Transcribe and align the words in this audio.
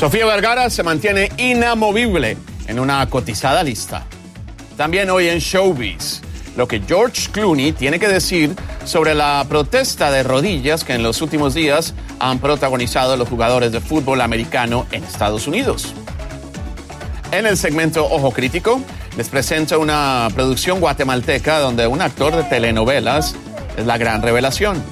Sofía 0.00 0.24
Vergara 0.24 0.70
se 0.70 0.82
mantiene 0.82 1.30
inamovible 1.36 2.38
en 2.66 2.80
una 2.80 3.06
cotizada 3.10 3.62
lista. 3.62 4.06
También 4.78 5.10
hoy 5.10 5.28
en 5.28 5.40
Showbiz, 5.40 6.22
lo 6.56 6.66
que 6.66 6.80
George 6.80 7.28
Clooney 7.30 7.72
tiene 7.72 7.98
que 7.98 8.08
decir 8.08 8.56
sobre 8.86 9.14
la 9.14 9.44
protesta 9.46 10.10
de 10.10 10.22
rodillas 10.22 10.84
que 10.84 10.94
en 10.94 11.02
los 11.02 11.20
últimos 11.20 11.52
días 11.52 11.92
han 12.18 12.38
protagonizado 12.38 13.18
los 13.18 13.28
jugadores 13.28 13.72
de 13.72 13.82
fútbol 13.82 14.22
americano 14.22 14.86
en 14.90 15.04
Estados 15.04 15.46
Unidos. 15.46 15.92
En 17.30 17.44
el 17.44 17.58
segmento 17.58 18.06
Ojo 18.06 18.30
Crítico, 18.30 18.80
les 19.18 19.28
presento 19.28 19.78
una 19.78 20.28
producción 20.34 20.80
guatemalteca 20.80 21.58
donde 21.58 21.86
un 21.86 22.00
actor 22.00 22.34
de 22.34 22.44
telenovelas 22.44 23.36
es 23.76 23.84
la 23.84 23.98
gran 23.98 24.22
revelación. 24.22 24.82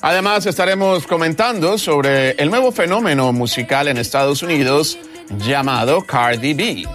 Además, 0.00 0.44
estaremos 0.44 1.06
comentando 1.06 1.78
sobre 1.78 2.32
el 2.32 2.50
nuevo 2.50 2.72
fenómeno 2.72 3.32
musical 3.32 3.88
en 3.88 3.96
Estados 3.96 4.42
Unidos 4.42 4.98
llamado 5.38 6.02
Cardi 6.02 6.52
B. 6.52 6.86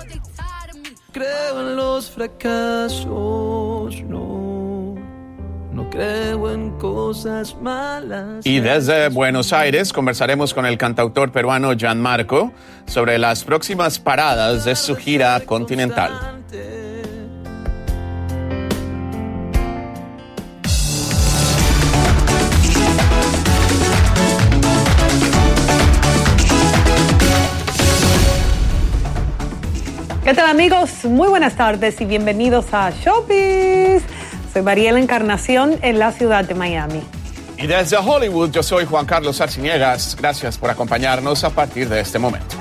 Creo 1.12 1.60
en 1.60 1.76
los 1.76 2.12
fracasos, 2.12 4.04
no. 4.04 4.96
No 5.74 5.90
creo 5.90 6.52
en 6.52 6.78
cosas 6.78 7.56
malas. 7.60 8.46
Y 8.46 8.60
desde 8.60 9.10
Buenos 9.10 9.54
Aires 9.54 9.92
conversaremos 9.92 10.54
con 10.54 10.68
el 10.68 10.78
cantautor 10.78 11.32
peruano 11.32 11.74
Gianmarco 11.74 12.52
sobre 12.86 13.18
las 13.18 13.44
próximas 13.44 13.98
paradas 13.98 14.66
de 14.66 14.76
su 14.76 14.96
gira 14.96 15.40
continental. 15.48 16.44
¿Qué 30.30 30.36
tal 30.36 30.48
amigos? 30.48 31.06
Muy 31.06 31.28
buenas 31.28 31.56
tardes 31.56 32.00
y 32.02 32.06
bienvenidos 32.06 32.68
a 32.72 32.92
Showbiz. 32.92 34.04
Soy 34.54 34.62
Mariela 34.62 35.00
Encarnación 35.00 35.80
en 35.82 35.98
la 35.98 36.12
ciudad 36.12 36.46
de 36.46 36.54
Miami. 36.54 37.02
Y 37.58 37.66
desde 37.66 37.98
Hollywood, 37.98 38.52
yo 38.52 38.62
soy 38.62 38.86
Juan 38.86 39.08
Carlos 39.08 39.42
Arciniegas. 39.42 40.16
Gracias 40.16 40.60
por 40.60 40.70
acompañarnos 40.70 41.44
a 41.44 41.50
partir 41.50 41.90
de 41.90 42.02
este 42.02 42.20
momento. 42.20 42.56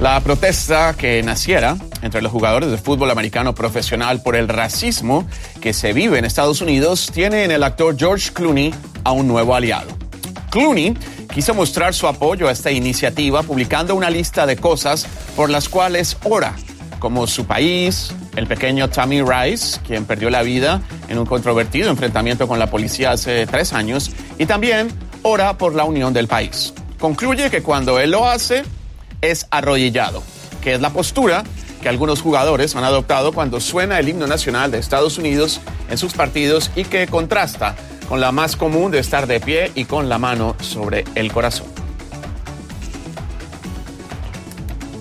La 0.00 0.18
protesta 0.20 0.94
que 0.96 1.22
naciera 1.22 1.76
entre 2.00 2.22
los 2.22 2.32
jugadores 2.32 2.70
de 2.70 2.78
fútbol 2.78 3.10
americano 3.10 3.54
profesional 3.54 4.22
por 4.22 4.34
el 4.34 4.48
racismo 4.48 5.26
que 5.60 5.74
se 5.74 5.92
vive 5.92 6.18
en 6.18 6.24
Estados 6.24 6.62
Unidos 6.62 7.10
tiene 7.12 7.44
en 7.44 7.50
el 7.50 7.62
actor 7.62 7.98
George 7.98 8.32
Clooney 8.32 8.74
a 9.04 9.12
un 9.12 9.28
nuevo 9.28 9.54
aliado. 9.54 9.90
Clooney 10.48 10.96
quiso 11.34 11.52
mostrar 11.52 11.92
su 11.92 12.06
apoyo 12.06 12.48
a 12.48 12.52
esta 12.52 12.70
iniciativa 12.70 13.42
publicando 13.42 13.94
una 13.94 14.08
lista 14.08 14.46
de 14.46 14.56
cosas 14.56 15.06
por 15.36 15.50
las 15.50 15.68
cuales 15.68 16.16
ora, 16.24 16.54
como 16.98 17.26
su 17.26 17.44
país, 17.44 18.14
el 18.36 18.46
pequeño 18.46 18.88
Tommy 18.88 19.20
Rice, 19.20 19.80
quien 19.86 20.06
perdió 20.06 20.30
la 20.30 20.40
vida 20.40 20.80
en 21.08 21.18
un 21.18 21.26
controvertido 21.26 21.90
enfrentamiento 21.90 22.48
con 22.48 22.58
la 22.58 22.70
policía 22.70 23.10
hace 23.10 23.46
tres 23.46 23.74
años, 23.74 24.10
y 24.38 24.46
también 24.46 24.88
ora 25.20 25.58
por 25.58 25.74
la 25.74 25.84
unión 25.84 26.14
del 26.14 26.26
país. 26.26 26.72
Concluye 26.98 27.50
que 27.50 27.62
cuando 27.62 28.00
él 28.00 28.12
lo 28.12 28.26
hace, 28.26 28.64
es 29.20 29.46
arrodillado, 29.50 30.22
que 30.62 30.74
es 30.74 30.80
la 30.80 30.90
postura 30.90 31.44
que 31.82 31.88
algunos 31.88 32.20
jugadores 32.20 32.76
han 32.76 32.84
adoptado 32.84 33.32
cuando 33.32 33.60
suena 33.60 33.98
el 33.98 34.08
himno 34.08 34.26
nacional 34.26 34.70
de 34.70 34.78
Estados 34.78 35.18
Unidos 35.18 35.60
en 35.88 35.98
sus 35.98 36.12
partidos 36.12 36.70
y 36.76 36.84
que 36.84 37.06
contrasta 37.06 37.74
con 38.08 38.20
la 38.20 38.32
más 38.32 38.56
común 38.56 38.90
de 38.90 38.98
estar 38.98 39.26
de 39.26 39.40
pie 39.40 39.70
y 39.74 39.84
con 39.84 40.08
la 40.08 40.18
mano 40.18 40.56
sobre 40.60 41.04
el 41.14 41.32
corazón. 41.32 41.66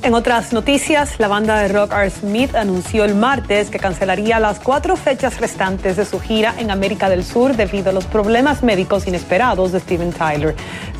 En 0.02 0.14
otras 0.14 0.54
noticias, 0.54 1.20
la 1.20 1.28
banda 1.28 1.60
de 1.60 1.68
rock 1.68 1.92
Art 1.92 2.14
Smith 2.22 2.56
anunció 2.56 3.04
el 3.04 3.16
martes 3.16 3.70
que 3.70 3.80
cancelaría 3.80 4.40
las 4.40 4.58
cuatro 4.60 4.96
fechas 4.96 5.42
restantes 5.42 5.98
de 5.98 6.06
su 6.06 6.22
gira 6.22 6.56
en 6.58 6.72
América 6.72 7.10
del 7.10 7.26
Sur 7.26 7.58
debido 7.58 7.90
a 7.90 7.94
los 7.94 8.06
problemas 8.06 8.64
médicos 8.64 9.08
inesperados 9.08 9.74
de 9.74 9.82
Steven 9.82 10.14
Tyler. 10.14 10.56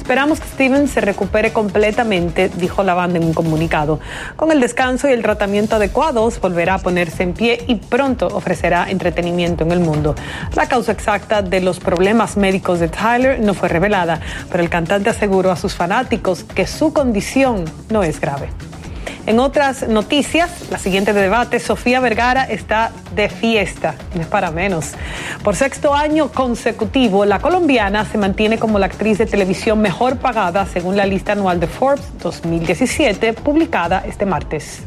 Esperamos 0.10 0.40
que 0.40 0.48
Steven 0.48 0.88
se 0.88 1.02
recupere 1.02 1.54
completamente, 1.54 2.50
dijo 2.50 2.82
la 2.82 2.96
banda 2.96 3.20
en 3.20 3.26
un 3.26 3.36
comunicado. 3.36 4.00
Con 4.36 4.52
el 4.52 4.60
descanso 4.60 5.08
y 5.08 5.12
el 5.12 5.22
tratamiento 5.22 5.76
adecuados, 5.76 6.42
volverá 6.42 6.74
a 6.74 6.78
ponerse 6.80 7.22
en 7.22 7.34
pie 7.34 7.64
y 7.68 7.76
pronto 7.76 8.26
ofrecerá 8.26 8.90
entretenimiento 8.90 9.64
en 9.66 9.72
el 9.72 9.82
mundo. 9.82 10.16
La 10.56 10.66
causa 10.66 10.94
exacta 10.94 11.44
de 11.44 11.62
los 11.62 11.80
problemas 11.80 12.38
médicos 12.38 12.80
de 12.80 12.88
Tyler 12.88 13.40
no 13.40 13.54
fue 13.54 13.70
revelada, 13.70 14.20
pero 14.52 14.64
el 14.64 14.70
cantante 14.72 15.12
aseguró 15.12 15.52
a 15.52 15.56
sus 15.56 15.76
fanáticos 15.76 16.44
que 16.44 16.66
su 16.66 16.92
condición 16.92 17.66
no 17.92 18.02
es 18.02 18.20
grave. 18.20 18.50
En 19.26 19.40
otras 19.40 19.88
noticias, 19.88 20.70
la 20.72 20.78
siguiente 20.78 21.14
de 21.14 21.22
debate, 21.22 21.60
Sofía 21.60 22.00
Vergara 22.00 22.44
está 22.44 22.92
de 23.16 23.30
fiesta, 23.30 23.96
no 24.16 24.22
es 24.22 24.28
para 24.28 24.52
menos. 24.52 24.92
Por 25.44 25.56
sexto 25.56 25.94
año 25.94 26.30
consecutivo, 26.32 27.26
la 27.26 27.40
colombiana 27.40 28.06
se 28.06 28.18
mantiene 28.18 28.58
como 28.58 28.80
la 28.80 28.88
actriz 28.88 29.18
de 29.18 29.26
televisión 29.26 29.80
mejor 29.82 30.18
pagada 30.18 30.66
según 30.66 30.98
la 30.98 31.06
lista 31.06 31.34
anual 31.34 31.60
de 31.60 31.68
Forbes 31.68 32.06
2017, 32.22 33.34
publicada 33.34 34.04
este 34.08 34.26
martes. 34.26 34.80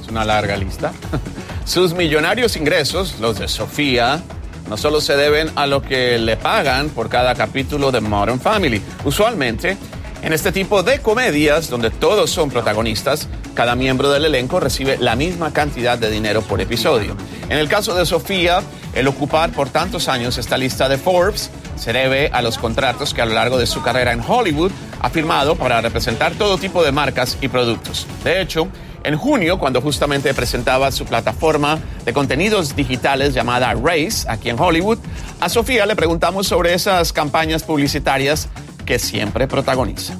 Es 0.00 0.08
una 0.08 0.24
larga 0.24 0.56
lista. 0.56 0.92
Sus 1.64 1.94
millonarios 1.94 2.56
ingresos, 2.56 3.20
los 3.20 3.38
de 3.38 3.48
Sofía, 3.48 4.22
no 4.68 4.76
solo 4.76 5.00
se 5.00 5.16
deben 5.16 5.50
a 5.54 5.66
lo 5.66 5.82
que 5.82 6.18
le 6.18 6.36
pagan 6.36 6.88
por 6.88 7.08
cada 7.08 7.34
capítulo 7.34 7.92
de 7.92 8.00
Modern 8.00 8.40
Family. 8.40 8.80
Usualmente, 9.04 9.76
en 10.22 10.32
este 10.32 10.52
tipo 10.52 10.82
de 10.82 11.00
comedias, 11.00 11.68
donde 11.68 11.90
todos 11.90 12.30
son 12.30 12.50
protagonistas, 12.50 13.28
cada 13.54 13.74
miembro 13.74 14.10
del 14.10 14.24
elenco 14.24 14.60
recibe 14.60 14.96
la 14.98 15.16
misma 15.16 15.52
cantidad 15.52 15.98
de 15.98 16.10
dinero 16.10 16.42
por 16.42 16.60
episodio. 16.60 17.16
En 17.48 17.58
el 17.58 17.68
caso 17.68 17.94
de 17.94 18.06
Sofía, 18.06 18.62
el 18.94 19.08
ocupar 19.08 19.50
por 19.50 19.68
tantos 19.68 20.08
años 20.08 20.38
esta 20.38 20.56
lista 20.56 20.88
de 20.88 20.96
Forbes 20.96 21.50
se 21.76 21.92
debe 21.92 22.30
a 22.32 22.40
los 22.40 22.56
contratos 22.58 23.12
que 23.12 23.22
a 23.22 23.26
lo 23.26 23.34
largo 23.34 23.58
de 23.58 23.66
su 23.66 23.82
carrera 23.82 24.12
en 24.12 24.22
Hollywood 24.26 24.70
ha 25.00 25.10
firmado 25.10 25.56
para 25.56 25.80
representar 25.80 26.32
todo 26.34 26.56
tipo 26.56 26.84
de 26.84 26.92
marcas 26.92 27.36
y 27.40 27.48
productos. 27.48 28.06
De 28.22 28.40
hecho, 28.40 28.68
en 29.04 29.16
junio, 29.16 29.58
cuando 29.58 29.80
justamente 29.80 30.32
presentaba 30.32 30.92
su 30.92 31.04
plataforma 31.04 31.80
de 32.04 32.12
contenidos 32.12 32.76
digitales 32.76 33.34
llamada 33.34 33.74
Race, 33.74 34.26
aquí 34.28 34.48
en 34.48 34.60
Hollywood, 34.60 34.98
a 35.40 35.48
Sofía 35.48 35.86
le 35.86 35.96
preguntamos 35.96 36.46
sobre 36.46 36.74
esas 36.74 37.12
campañas 37.12 37.64
publicitarias 37.64 38.48
que 38.84 38.98
siempre 38.98 39.46
protagoniza. 39.48 40.16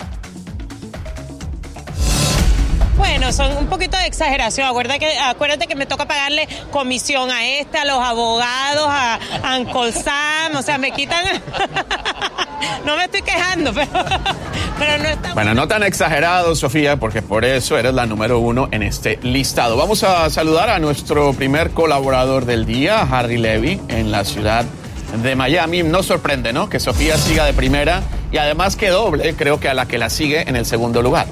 Bueno, 2.96 3.32
son 3.32 3.56
un 3.56 3.66
poquito 3.66 3.96
de 3.96 4.06
exageración. 4.06 4.68
Acuérdate 4.68 5.00
que, 5.00 5.18
acuérdate 5.18 5.66
que 5.66 5.74
me 5.74 5.86
toca 5.86 6.06
pagarle 6.06 6.48
comisión 6.70 7.30
a 7.30 7.46
este, 7.46 7.78
a 7.78 7.84
los 7.84 7.98
abogados, 7.98 8.86
a, 8.88 9.18
Uncle 9.58 9.92
Sam, 9.92 10.56
o 10.56 10.62
sea, 10.62 10.78
me 10.78 10.92
quitan... 10.92 11.24
no 12.86 12.96
me 12.96 13.04
estoy 13.04 13.22
quejando, 13.22 13.72
pero, 13.74 13.90
pero 14.78 15.02
no 15.02 15.08
está... 15.08 15.34
Bueno, 15.34 15.52
no 15.54 15.66
tan 15.66 15.82
exagerado, 15.82 16.54
Sofía, 16.54 16.96
porque 16.96 17.22
por 17.22 17.44
eso 17.44 17.76
eres 17.76 17.92
la 17.92 18.06
número 18.06 18.38
uno 18.38 18.68
en 18.70 18.82
este 18.82 19.18
listado. 19.22 19.76
Vamos 19.76 20.04
a 20.04 20.30
saludar 20.30 20.70
a 20.70 20.78
nuestro 20.78 21.32
primer 21.32 21.70
colaborador 21.70 22.44
del 22.44 22.66
día, 22.66 23.00
Harry 23.00 23.38
Levy, 23.38 23.80
en 23.88 24.12
la 24.12 24.24
ciudad 24.24 24.64
de 24.64 24.81
Miami. 25.36 25.82
No 25.82 26.02
sorprende, 26.02 26.52
¿no? 26.52 26.68
Que 26.68 26.80
Sofía 26.80 27.16
siga 27.18 27.44
de 27.44 27.52
primera 27.52 28.02
y 28.30 28.38
además 28.38 28.76
que 28.76 28.88
doble, 28.88 29.34
creo 29.34 29.60
que 29.60 29.68
a 29.68 29.74
la 29.74 29.86
que 29.86 29.98
la 29.98 30.10
sigue 30.10 30.48
en 30.48 30.56
el 30.56 30.66
segundo 30.66 31.02
lugar. 31.02 31.26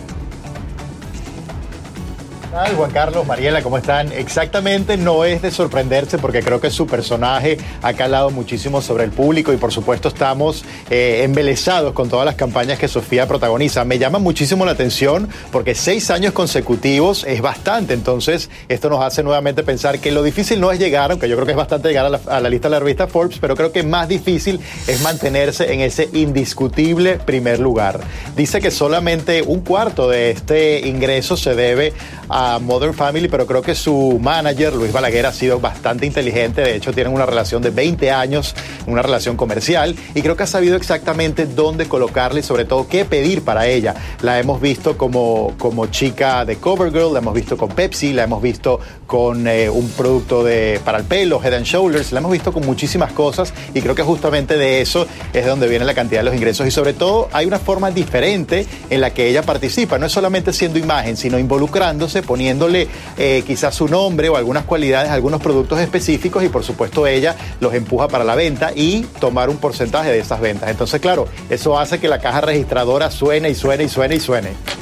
Juan 2.50 2.90
Carlos, 2.90 3.24
Mariela, 3.28 3.62
¿cómo 3.62 3.78
están? 3.78 4.10
Exactamente, 4.10 4.96
no 4.96 5.24
es 5.24 5.40
de 5.40 5.52
sorprenderse 5.52 6.18
porque 6.18 6.42
creo 6.42 6.60
que 6.60 6.70
su 6.70 6.84
personaje 6.84 7.58
ha 7.80 7.92
calado 7.92 8.30
muchísimo 8.30 8.82
sobre 8.82 9.04
el 9.04 9.12
público 9.12 9.52
y 9.52 9.56
por 9.56 9.72
supuesto 9.72 10.08
estamos 10.08 10.64
eh, 10.90 11.22
embelesados 11.22 11.92
con 11.92 12.08
todas 12.08 12.26
las 12.26 12.34
campañas 12.34 12.76
que 12.76 12.88
Sofía 12.88 13.28
protagoniza. 13.28 13.84
Me 13.84 14.00
llama 14.00 14.18
muchísimo 14.18 14.64
la 14.64 14.72
atención 14.72 15.28
porque 15.52 15.76
seis 15.76 16.10
años 16.10 16.32
consecutivos 16.32 17.22
es 17.22 17.40
bastante, 17.40 17.94
entonces 17.94 18.50
esto 18.68 18.90
nos 18.90 19.04
hace 19.04 19.22
nuevamente 19.22 19.62
pensar 19.62 20.00
que 20.00 20.10
lo 20.10 20.24
difícil 20.24 20.60
no 20.60 20.72
es 20.72 20.80
llegar, 20.80 21.12
aunque 21.12 21.28
yo 21.28 21.36
creo 21.36 21.46
que 21.46 21.52
es 21.52 21.58
bastante 21.58 21.86
llegar 21.86 22.06
a 22.06 22.10
la, 22.10 22.20
a 22.26 22.40
la 22.40 22.48
lista 22.48 22.66
de 22.66 22.72
la 22.72 22.80
revista 22.80 23.06
Forbes, 23.06 23.38
pero 23.40 23.54
creo 23.54 23.70
que 23.70 23.84
más 23.84 24.08
difícil 24.08 24.58
es 24.88 25.00
mantenerse 25.02 25.72
en 25.72 25.80
ese 25.82 26.08
indiscutible 26.14 27.18
primer 27.18 27.60
lugar. 27.60 28.00
Dice 28.34 28.60
que 28.60 28.72
solamente 28.72 29.42
un 29.42 29.60
cuarto 29.60 30.08
de 30.08 30.32
este 30.32 30.88
ingreso 30.88 31.36
se 31.36 31.54
debe 31.54 31.92
a 32.28 32.39
a 32.42 32.58
Modern 32.58 32.94
Family, 32.94 33.28
pero 33.28 33.46
creo 33.46 33.60
que 33.60 33.74
su 33.74 34.18
manager, 34.18 34.74
Luis 34.74 34.92
Balaguer, 34.92 35.26
ha 35.26 35.32
sido 35.32 35.60
bastante 35.60 36.06
inteligente. 36.06 36.62
De 36.62 36.74
hecho, 36.74 36.90
tienen 36.90 37.12
una 37.12 37.26
relación 37.26 37.60
de 37.60 37.68
20 37.68 38.10
años, 38.10 38.54
una 38.86 39.02
relación 39.02 39.36
comercial, 39.36 39.94
y 40.14 40.22
creo 40.22 40.38
que 40.38 40.44
ha 40.44 40.46
sabido 40.46 40.74
exactamente 40.76 41.44
dónde 41.44 41.86
colocarle 41.86 42.40
y 42.40 42.42
sobre 42.42 42.64
todo 42.64 42.88
qué 42.88 43.04
pedir 43.04 43.42
para 43.42 43.66
ella. 43.66 43.94
La 44.22 44.38
hemos 44.38 44.58
visto 44.58 44.96
como, 44.96 45.52
como 45.58 45.88
chica 45.88 46.46
de 46.46 46.56
Covergirl, 46.56 47.12
la 47.12 47.18
hemos 47.18 47.34
visto 47.34 47.58
con 47.58 47.68
Pepsi, 47.68 48.14
la 48.14 48.22
hemos 48.22 48.40
visto 48.40 48.80
con 49.06 49.46
eh, 49.46 49.68
un 49.68 49.90
producto 49.90 50.42
de, 50.42 50.80
para 50.82 50.96
el 50.96 51.04
pelo, 51.04 51.42
Head 51.44 51.52
and 51.52 51.66
Shoulders, 51.66 52.12
la 52.12 52.20
hemos 52.20 52.32
visto 52.32 52.52
con 52.52 52.64
muchísimas 52.64 53.12
cosas 53.12 53.52
y 53.74 53.82
creo 53.82 53.94
que 53.94 54.02
justamente 54.02 54.56
de 54.56 54.80
eso 54.80 55.06
es 55.32 55.44
de 55.44 55.50
donde 55.50 55.68
viene 55.68 55.84
la 55.84 55.94
cantidad 55.94 56.20
de 56.20 56.26
los 56.26 56.34
ingresos 56.34 56.64
y 56.66 56.70
sobre 56.70 56.92
todo 56.92 57.28
hay 57.32 57.44
una 57.44 57.58
forma 57.58 57.90
diferente 57.90 58.66
en 58.88 59.00
la 59.00 59.12
que 59.12 59.28
ella 59.28 59.42
participa, 59.42 59.98
no 59.98 60.06
es 60.06 60.12
solamente 60.12 60.52
siendo 60.52 60.78
imagen, 60.78 61.16
sino 61.16 61.40
involucrándose, 61.40 62.22
poniéndole 62.30 62.86
eh, 63.18 63.42
quizás 63.44 63.74
su 63.74 63.88
nombre 63.88 64.28
o 64.28 64.36
algunas 64.36 64.62
cualidades, 64.62 65.10
algunos 65.10 65.40
productos 65.40 65.80
específicos 65.80 66.44
y 66.44 66.48
por 66.48 66.62
supuesto 66.62 67.08
ella 67.08 67.34
los 67.58 67.74
empuja 67.74 68.06
para 68.06 68.22
la 68.22 68.36
venta 68.36 68.70
y 68.72 69.00
tomar 69.18 69.50
un 69.50 69.56
porcentaje 69.56 70.12
de 70.12 70.20
esas 70.20 70.40
ventas. 70.40 70.70
Entonces, 70.70 71.00
claro, 71.00 71.26
eso 71.48 71.76
hace 71.76 71.98
que 71.98 72.06
la 72.06 72.20
caja 72.20 72.40
registradora 72.40 73.10
suene 73.10 73.50
y 73.50 73.56
suene 73.56 73.82
y 73.82 73.88
suene 73.88 74.14
y 74.14 74.20
suene. 74.20 74.79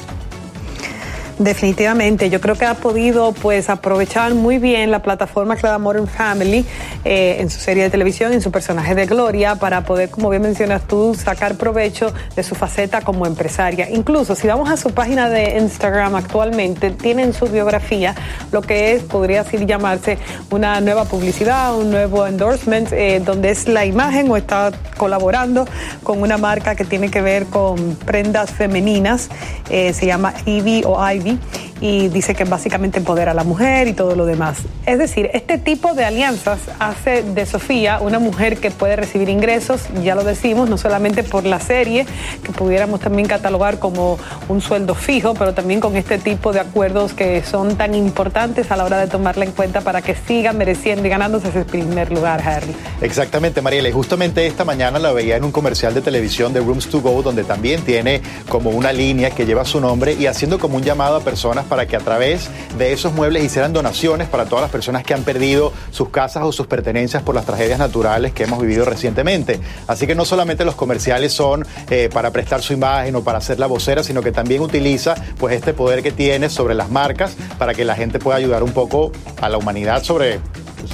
Definitivamente, 1.39 2.29
yo 2.29 2.41
creo 2.41 2.55
que 2.55 2.65
ha 2.65 2.73
podido 2.73 3.31
pues 3.31 3.69
aprovechar 3.69 4.35
muy 4.35 4.57
bien 4.57 4.91
la 4.91 5.01
plataforma 5.01 5.55
que 5.55 5.65
da 5.65 5.77
Modern 5.77 6.05
Family 6.05 6.65
eh, 7.05 7.37
en 7.39 7.49
su 7.49 7.61
serie 7.61 7.83
de 7.83 7.89
televisión, 7.89 8.33
en 8.33 8.41
su 8.41 8.51
personaje 8.51 8.93
de 8.93 9.05
Gloria, 9.05 9.55
para 9.55 9.85
poder, 9.85 10.09
como 10.09 10.29
bien 10.29 10.41
mencionas 10.41 10.85
tú, 10.85 11.15
sacar 11.15 11.55
provecho 11.55 12.13
de 12.35 12.43
su 12.43 12.55
faceta 12.55 12.99
como 12.99 13.25
empresaria. 13.25 13.89
Incluso 13.89 14.35
si 14.35 14.47
vamos 14.47 14.69
a 14.69 14.75
su 14.75 14.89
página 14.89 15.29
de 15.29 15.57
Instagram 15.59 16.15
actualmente, 16.15 16.91
tiene 16.91 17.23
en 17.23 17.31
su 17.31 17.45
biografía 17.45 18.15
lo 18.51 18.61
que 18.61 18.91
es, 18.91 19.03
podría 19.03 19.39
así 19.41 19.65
llamarse, 19.65 20.17
una 20.51 20.81
nueva 20.81 21.05
publicidad, 21.05 21.73
un 21.73 21.89
nuevo 21.89 22.27
endorsement, 22.27 22.91
eh, 22.91 23.21
donde 23.25 23.51
es 23.51 23.65
la 23.69 23.85
imagen 23.85 24.29
o 24.29 24.35
está 24.35 24.71
colaborando 24.97 25.65
con 26.03 26.21
una 26.21 26.37
marca 26.37 26.75
que 26.75 26.83
tiene 26.83 27.09
que 27.09 27.21
ver 27.21 27.45
con 27.45 27.95
prendas 27.95 28.51
femeninas, 28.51 29.29
eh, 29.69 29.93
se 29.93 30.05
llama 30.05 30.33
Ivy 30.45 30.83
o 30.85 31.09
Ivy 31.09 31.28
Okay. 31.29 31.68
Y 31.81 32.09
dice 32.09 32.35
que 32.35 32.43
básicamente 32.43 32.99
empodera 32.99 33.31
a 33.31 33.33
la 33.33 33.43
mujer 33.43 33.87
y 33.87 33.93
todo 33.93 34.15
lo 34.15 34.25
demás. 34.25 34.59
Es 34.85 34.97
decir, 34.97 35.29
este 35.33 35.57
tipo 35.57 35.93
de 35.93 36.05
alianzas 36.05 36.59
hace 36.79 37.23
de 37.23 37.45
Sofía 37.45 37.99
una 38.01 38.19
mujer 38.19 38.57
que 38.57 38.71
puede 38.71 38.95
recibir 38.95 39.29
ingresos, 39.29 39.83
ya 40.03 40.15
lo 40.15 40.23
decimos, 40.23 40.69
no 40.69 40.77
solamente 40.77 41.23
por 41.23 41.45
la 41.45 41.59
serie, 41.59 42.05
que 42.43 42.51
pudiéramos 42.51 42.99
también 42.99 43.27
catalogar 43.27 43.79
como 43.79 44.17
un 44.47 44.61
sueldo 44.61 44.95
fijo, 44.95 45.33
pero 45.33 45.53
también 45.53 45.79
con 45.79 45.95
este 45.95 46.17
tipo 46.17 46.51
de 46.51 46.59
acuerdos 46.59 47.13
que 47.13 47.43
son 47.43 47.75
tan 47.75 47.95
importantes 47.95 48.71
a 48.71 48.75
la 48.75 48.85
hora 48.85 48.97
de 48.99 49.07
tomarla 49.07 49.45
en 49.45 49.51
cuenta 49.51 49.81
para 49.81 50.01
que 50.01 50.15
siga 50.15 50.53
mereciendo 50.53 51.05
y 51.05 51.09
ganándose 51.09 51.49
ese 51.49 51.65
primer 51.65 52.11
lugar, 52.11 52.41
Harry. 52.41 52.75
Exactamente, 53.01 53.61
Mariela. 53.61 53.89
Y 53.89 53.91
justamente 53.91 54.45
esta 54.47 54.65
mañana 54.65 54.99
la 54.99 55.11
veía 55.11 55.37
en 55.37 55.43
un 55.43 55.51
comercial 55.51 55.93
de 55.93 56.01
televisión 56.01 56.53
de 56.53 56.59
Rooms 56.59 56.87
to 56.87 57.01
Go, 57.01 57.21
donde 57.21 57.43
también 57.43 57.81
tiene 57.81 58.21
como 58.49 58.71
una 58.71 58.91
línea 58.91 59.31
que 59.31 59.45
lleva 59.45 59.65
su 59.65 59.79
nombre 59.79 60.13
y 60.13 60.25
haciendo 60.25 60.59
como 60.59 60.77
un 60.77 60.83
llamado 60.83 61.15
a 61.15 61.21
personas 61.21 61.65
para 61.69 61.85
que 61.85 61.95
a 61.95 61.99
través 61.99 62.49
de 62.77 62.91
esos 62.91 63.13
muebles 63.13 63.43
hicieran 63.43 63.71
donaciones 63.71 64.27
para 64.27 64.45
todas 64.45 64.63
las 64.63 64.71
personas 64.71 65.03
que 65.03 65.13
han 65.13 65.23
perdido 65.23 65.71
sus 65.91 66.09
casas 66.09 66.43
o 66.43 66.51
sus 66.51 66.67
pertenencias 66.67 67.23
por 67.23 67.35
las 67.35 67.45
tragedias 67.45 67.79
naturales 67.79 68.33
que 68.33 68.43
hemos 68.43 68.59
vivido 68.59 68.83
recientemente. 68.85 69.59
Así 69.87 70.07
que 70.07 70.15
no 70.15 70.25
solamente 70.25 70.65
los 70.65 70.75
comerciales 70.75 71.31
son 71.31 71.65
eh, 71.89 72.09
para 72.11 72.31
prestar 72.31 72.61
su 72.61 72.73
imagen 72.73 73.15
o 73.15 73.23
para 73.23 73.37
hacer 73.37 73.59
la 73.59 73.67
vocera, 73.67 74.03
sino 74.03 74.21
que 74.21 74.31
también 74.31 74.61
utiliza 74.61 75.15
pues 75.37 75.55
este 75.55 75.73
poder 75.73 76.03
que 76.03 76.11
tiene 76.11 76.49
sobre 76.49 76.73
las 76.73 76.89
marcas 76.89 77.35
para 77.57 77.73
que 77.73 77.85
la 77.85 77.95
gente 77.95 78.19
pueda 78.19 78.37
ayudar 78.37 78.63
un 78.63 78.71
poco 78.71 79.11
a 79.41 79.49
la 79.49 79.57
humanidad 79.57 80.03
sobre, 80.03 80.39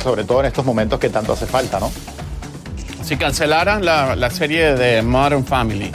sobre 0.03 0.23
todo 0.23 0.41
en 0.41 0.47
estos 0.47 0.65
momentos 0.65 0.99
que 0.99 1.09
tanto 1.09 1.33
hace 1.33 1.45
falta, 1.45 1.79
¿no? 1.79 1.91
Si 3.03 3.17
cancelaran 3.17 3.85
la, 3.85 4.15
la 4.15 4.31
serie 4.31 4.75
de 4.75 5.03
Modern 5.03 5.45
Family, 5.45 5.91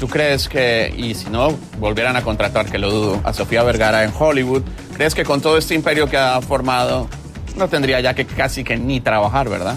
¿Tú 0.00 0.08
crees 0.08 0.48
que, 0.48 0.92
y 0.96 1.14
si 1.14 1.28
no, 1.28 1.58
volvieran 1.78 2.16
a 2.16 2.22
contratar, 2.22 2.64
que 2.64 2.78
lo 2.78 2.90
dudo, 2.90 3.20
a 3.22 3.34
Sofía 3.34 3.62
Vergara 3.62 4.02
en 4.02 4.10
Hollywood, 4.18 4.62
crees 4.96 5.14
que 5.14 5.24
con 5.24 5.42
todo 5.42 5.58
este 5.58 5.74
imperio 5.74 6.08
que 6.08 6.16
ha 6.16 6.40
formado, 6.40 7.06
no 7.54 7.68
tendría 7.68 8.00
ya 8.00 8.14
que 8.14 8.24
casi 8.24 8.64
que 8.64 8.78
ni 8.78 9.02
trabajar, 9.02 9.50
¿verdad? 9.50 9.76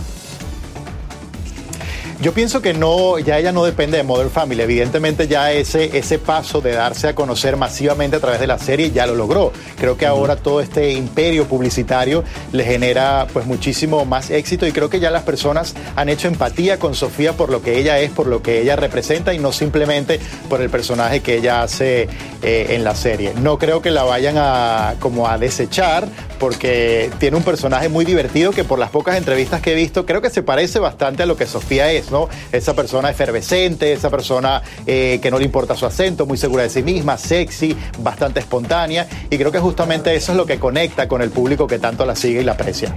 Yo 2.24 2.34
pienso 2.34 2.62
que 2.62 2.74
no, 2.74 3.20
ya 3.20 3.38
ella 3.38 3.52
no 3.52 3.66
depende 3.66 3.98
de 3.98 4.04
Modern 4.04 4.30
Family. 4.30 4.62
Evidentemente 4.62 5.28
ya 5.28 5.52
ese, 5.52 5.98
ese 5.98 6.20
paso 6.20 6.62
de 6.62 6.72
darse 6.72 7.10
a 7.10 7.16
conocer 7.16 7.58
masivamente 7.58 8.16
a 8.16 8.22
través 8.22 8.40
de 8.40 8.48
la 8.48 8.58
serie 8.58 8.92
ya 8.92 9.06
lo 9.06 9.14
logró. 9.14 9.52
Creo 9.78 9.98
que 9.98 10.06
ahora 10.06 10.38
todo 10.38 10.62
este 10.62 10.94
imperio 10.94 11.50
publicitario 11.50 12.24
le 12.54 12.64
genera 12.64 13.28
pues 13.34 13.46
muchísimo 13.46 14.06
más 14.06 14.30
éxito 14.30 14.66
y 14.66 14.72
creo 14.72 14.90
que 14.90 15.02
ya 15.02 15.12
las 15.12 15.24
personas 15.24 15.76
han 15.98 16.08
hecho 16.08 16.30
empatía 16.30 16.80
con 16.80 16.96
Sofía 16.96 17.34
por 17.34 17.50
lo 17.50 17.62
que 17.62 17.78
ella 17.78 18.00
es, 18.00 18.12
por 18.12 18.28
lo 18.28 18.42
que 18.42 18.62
ella 18.62 18.78
representa 18.78 19.34
y 19.34 19.40
no 19.40 19.52
simplemente 19.52 20.22
por 20.48 20.62
el 20.62 20.70
personaje 20.70 21.20
que 21.20 21.36
ella 21.36 21.62
hace 21.62 22.08
eh, 22.42 22.68
en 22.70 22.86
la 22.86 22.96
serie. 22.96 23.34
No 23.42 23.58
creo 23.58 23.82
que 23.82 23.92
la 23.92 24.04
vayan 24.04 24.36
a 24.38 24.96
como 25.02 25.28
a 25.28 25.38
desechar 25.38 26.08
porque 26.40 27.12
tiene 27.20 27.36
un 27.36 27.44
personaje 27.44 27.90
muy 27.90 28.06
divertido 28.06 28.52
que 28.52 28.64
por 28.64 28.80
las 28.80 28.92
pocas 28.92 29.18
entrevistas 29.18 29.60
que 29.60 29.74
he 29.74 29.76
visto 29.76 30.06
creo 30.06 30.22
que 30.22 30.30
se 30.30 30.42
parece 30.42 30.80
bastante 30.80 31.24
a 31.24 31.26
lo 31.26 31.36
que 31.36 31.48
Sofía 31.48 31.92
es. 31.92 32.13
Esa 32.52 32.74
persona 32.74 33.10
efervescente, 33.10 33.94
esa 33.94 34.10
persona 34.10 34.62
eh, 34.86 35.20
que 35.22 35.32
no 35.32 35.40
le 35.40 35.46
importa 35.46 35.76
su 35.76 35.86
acento, 35.86 36.26
muy 36.26 36.38
segura 36.38 36.64
de 36.64 36.70
sí 36.70 36.84
misma, 36.84 37.18
sexy, 37.18 37.76
bastante 38.00 38.40
espontánea. 38.40 39.08
Y 39.30 39.38
creo 39.38 39.52
que 39.52 39.60
justamente 39.60 40.16
eso 40.16 40.32
es 40.32 40.38
lo 40.38 40.46
que 40.46 40.60
conecta 40.60 41.08
con 41.08 41.22
el 41.22 41.30
público 41.30 41.68
que 41.68 41.80
tanto 41.80 42.06
la 42.06 42.16
sigue 42.16 42.42
y 42.42 42.44
la 42.44 42.54
aprecia. 42.54 42.96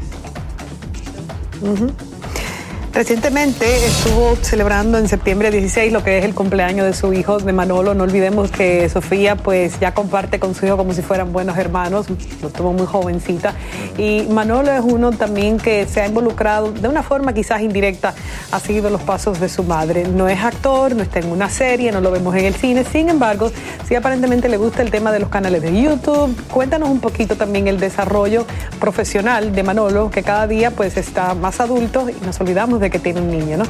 Recientemente 2.97 3.85
estuvo 3.85 4.37
celebrando 4.37 4.97
en 4.97 5.07
septiembre 5.07 5.51
16 5.51 5.93
lo 5.93 6.03
que 6.03 6.17
es 6.17 6.25
el 6.25 6.35
cumpleaños 6.35 6.87
de 6.87 6.95
su 6.95 7.13
hijo, 7.13 7.37
de 7.39 7.53
Manolo. 7.53 7.93
No 7.93 8.05
olvidemos 8.05 8.51
que 8.51 8.89
Sofía 8.89 9.37
pues 9.37 9.79
ya 9.79 9.93
comparte 9.93 10.41
con 10.41 10.55
su 10.55 10.65
hijo 10.65 10.79
como 10.79 10.95
si 10.95 11.03
fueran 11.03 11.31
buenos 11.31 11.59
hermanos, 11.59 12.07
lo 12.41 12.49
tuvo 12.49 12.73
muy 12.73 12.87
jovencita. 12.87 13.53
Y 13.99 14.23
Manolo 14.31 14.73
es 14.73 14.81
uno 14.81 15.13
también 15.13 15.59
que 15.59 15.85
se 15.85 16.01
ha 16.01 16.07
involucrado 16.07 16.73
de 16.73 16.89
una 16.89 17.03
forma 17.03 17.35
quizás 17.35 17.61
indirecta, 17.61 18.15
ha 18.51 18.61
seguido 18.61 18.89
los 18.89 19.03
pasos 19.03 19.41
de 19.41 19.51
su 19.51 19.63
madre. 19.63 20.05
No 20.09 20.27
es 20.27 20.41
actor, 20.41 20.97
no 20.97 21.03
está 21.03 21.19
en 21.19 21.31
una 21.31 21.51
serie, 21.51 21.93
no 21.93 22.01
lo 22.01 22.11
vemos 22.11 22.35
en 22.35 22.47
el 22.47 22.55
cine, 22.55 22.83
sin 22.83 23.11
embargo, 23.11 23.53
sí 23.87 23.95
aparentemente 23.95 24.49
le 24.49 24.57
gusta 24.57 24.81
el 24.81 24.91
tema 24.91 25.13
de 25.13 25.19
los 25.19 25.29
canales 25.29 25.61
de 25.61 25.83
YouTube. 25.83 26.35
Cuéntanos 26.51 26.89
un 26.89 27.01
poquito 27.01 27.37
también 27.37 27.69
el 27.69 27.79
desarrollo 27.79 28.47
profesional 28.81 29.55
de 29.55 29.63
Manolo, 29.63 30.11
que 30.11 30.23
cada 30.23 30.47
día 30.47 30.71
pues 30.71 30.97
está 30.97 31.35
más 31.35 31.61
adulto 31.61 32.09
y 32.09 32.25
nos 32.25 32.41
olvidamos 32.41 32.81
de 32.81 32.86
que 32.91 32.99
tiene 32.99 33.21
un 33.21 33.31
niño, 33.31 33.59
¿no? 33.59 33.65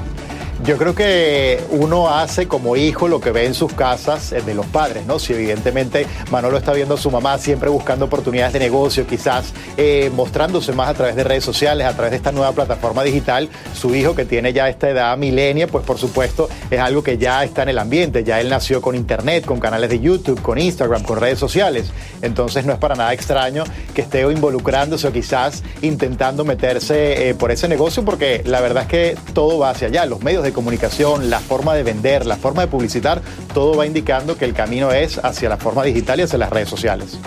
Yo 0.64 0.78
creo 0.78 0.94
que 0.94 1.62
uno 1.70 2.08
hace 2.08 2.48
como 2.48 2.76
hijo 2.76 3.08
lo 3.08 3.20
que 3.20 3.30
ve 3.30 3.44
en 3.44 3.52
sus 3.52 3.74
casas 3.74 4.30
de 4.30 4.54
los 4.54 4.64
padres, 4.64 5.04
¿no? 5.04 5.18
Si 5.18 5.34
evidentemente 5.34 6.06
Manolo 6.30 6.56
está 6.56 6.72
viendo 6.72 6.94
a 6.94 6.96
su 6.96 7.10
mamá 7.10 7.36
siempre 7.36 7.68
buscando 7.68 8.06
oportunidades 8.06 8.54
de 8.54 8.60
negocio, 8.60 9.06
quizás 9.06 9.52
eh, 9.76 10.10
mostrándose 10.14 10.72
más 10.72 10.88
a 10.88 10.94
través 10.94 11.14
de 11.14 11.24
redes 11.24 11.44
sociales, 11.44 11.86
a 11.86 11.92
través 11.92 12.12
de 12.12 12.16
esta 12.16 12.32
nueva 12.32 12.52
plataforma 12.52 13.04
digital, 13.04 13.50
su 13.74 13.94
hijo 13.94 14.14
que 14.14 14.24
tiene 14.24 14.54
ya 14.54 14.68
esta 14.70 14.88
edad 14.88 15.16
milenia, 15.18 15.66
pues 15.66 15.84
por 15.84 15.98
supuesto 15.98 16.48
es 16.70 16.80
algo 16.80 17.02
que 17.02 17.18
ya 17.18 17.44
está 17.44 17.62
en 17.62 17.68
el 17.68 17.78
ambiente, 17.78 18.24
ya 18.24 18.40
él 18.40 18.48
nació 18.48 18.80
con 18.80 18.94
internet, 18.94 19.44
con 19.44 19.60
canales 19.60 19.90
de 19.90 20.00
YouTube, 20.00 20.40
con 20.40 20.58
Instagram, 20.58 21.02
con 21.02 21.20
redes 21.20 21.38
sociales, 21.38 21.90
entonces 22.22 22.64
no 22.64 22.72
es 22.72 22.78
para 22.78 22.94
nada 22.94 23.12
extraño 23.12 23.64
que 23.94 24.00
esté 24.00 24.22
involucrándose 24.22 25.06
o 25.06 25.12
quizás 25.12 25.62
intentando 25.82 26.44
meterse 26.44 27.28
eh, 27.28 27.34
por 27.34 27.50
ese 27.50 27.68
negocio, 27.68 28.06
porque 28.06 28.42
la 28.46 28.62
verdad 28.62 28.84
es 28.84 28.88
que 28.88 29.18
todo 29.34 29.58
va 29.58 29.70
hacia 29.70 29.88
allá, 29.88 30.06
los 30.06 30.22
medios 30.22 30.45
de 30.46 30.52
comunicación, 30.52 31.30
la 31.30 31.40
forma 31.40 31.74
de 31.74 31.82
vender, 31.82 32.26
la 32.26 32.36
forma 32.36 32.62
de 32.62 32.68
publicitar, 32.68 33.20
todo 33.52 33.76
va 33.76 33.86
indicando 33.86 34.36
que 34.36 34.44
el 34.44 34.54
camino 34.54 34.92
es 34.92 35.18
hacia 35.18 35.48
la 35.48 35.56
forma 35.56 35.82
digital 35.84 36.20
y 36.20 36.22
hacia 36.22 36.38
las 36.38 36.50
redes 36.50 36.68
sociales. 36.68 37.18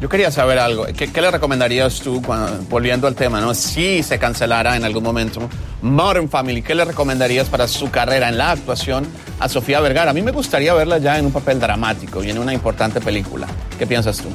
Yo 0.00 0.08
quería 0.08 0.30
saber 0.30 0.58
algo. 0.58 0.86
¿Qué, 0.86 1.20
le 1.20 1.30
recomendarías 1.30 2.00
tú, 2.00 2.22
volviendo 2.70 3.06
al 3.06 3.14
tema, 3.14 3.40
¿no? 3.40 3.52
si 3.54 4.02
se 4.02 4.18
cancelara 4.18 4.74
en 4.76 4.84
algún 4.84 5.02
momento 5.02 5.46
Modern 5.82 6.30
Family, 6.30 6.62
qué 6.62 6.74
le 6.74 6.86
recomendarías 6.86 7.48
para 7.48 7.68
su 7.68 7.90
carrera 7.90 8.30
en 8.30 8.38
la 8.38 8.52
actuación 8.52 9.06
a 9.38 9.48
Sofía 9.48 9.78
Vergara? 9.80 10.10
A 10.10 10.14
mí 10.14 10.22
me 10.22 10.32
gustaría 10.32 10.72
verla 10.72 10.96
ya 10.98 11.18
en 11.18 11.26
un 11.26 11.32
papel 11.32 11.60
dramático 11.60 12.24
y 12.24 12.30
en 12.30 12.38
una 12.38 12.54
importante 12.54 13.00
película. 13.00 13.46
¿Qué 13.78 13.86
piensas 13.86 14.16
tú? 14.18 14.30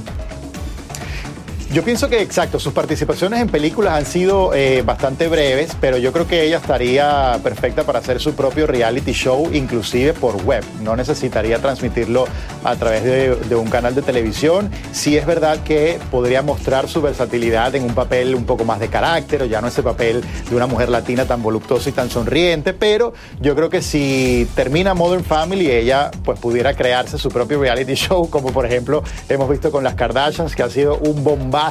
Yo 1.76 1.84
pienso 1.84 2.08
que, 2.08 2.22
exacto, 2.22 2.58
sus 2.58 2.72
participaciones 2.72 3.42
en 3.42 3.50
películas 3.50 3.96
han 3.96 4.06
sido 4.06 4.54
eh, 4.54 4.82
bastante 4.82 5.28
breves, 5.28 5.76
pero 5.82 5.98
yo 5.98 6.14
creo 6.14 6.26
que 6.26 6.44
ella 6.44 6.56
estaría 6.56 7.38
perfecta 7.44 7.84
para 7.84 8.00
hacer 8.00 8.22
su 8.22 8.34
propio 8.34 8.66
reality 8.66 9.12
show, 9.12 9.50
inclusive 9.52 10.14
por 10.14 10.42
web. 10.46 10.64
No 10.82 10.96
necesitaría 10.96 11.60
transmitirlo 11.60 12.30
a 12.64 12.78
través 12.78 13.04
de, 13.04 13.56
un 13.58 13.68
canal 13.68 13.94
de 13.94 14.02
televisión. 14.04 14.72
Sí 14.94 15.18
es 15.18 15.26
verdad 15.26 15.64
que 15.66 16.00
podría 16.12 16.42
mostrar 16.42 16.88
su 16.88 17.02
versatilidad 17.02 17.76
en 17.76 17.84
un 17.84 17.94
papel 17.94 18.36
un 18.36 18.46
poco 18.46 18.64
más 18.64 18.80
de 18.80 18.88
carácter, 18.88 19.42
o 19.42 19.46
ya 19.46 19.60
no 19.60 19.68
ese 19.68 19.84
papel 19.84 20.24
de 20.50 20.56
una 20.56 20.68
mujer 20.68 20.88
latina 20.88 21.26
tan 21.26 21.44
voluptuosa 21.44 21.90
y 21.90 21.92
tan 21.92 22.10
sonriente, 22.10 22.72
pero 22.74 23.12
yo 23.42 23.54
creo 23.54 23.70
que 23.70 23.82
si 23.82 24.48
termina 24.56 24.94
Modern 24.94 25.26
Family, 25.26 25.70
ella 25.70 26.10
pues 26.24 26.40
pudiera 26.40 26.74
crearse 26.74 27.18
su 27.18 27.28
propio 27.28 27.60
reality 27.60 27.94
show, 27.96 28.30
como 28.30 28.54
por 28.54 28.66
ejemplo 28.66 29.04
hemos 29.28 29.50
visto 29.50 29.72
con 29.72 29.84
las 29.84 29.96
Kardashians, 29.96 30.56
que 30.56 30.64
ha 30.64 30.70
sido 30.70 31.00
un 31.00 31.22
bombazo 31.22 31.65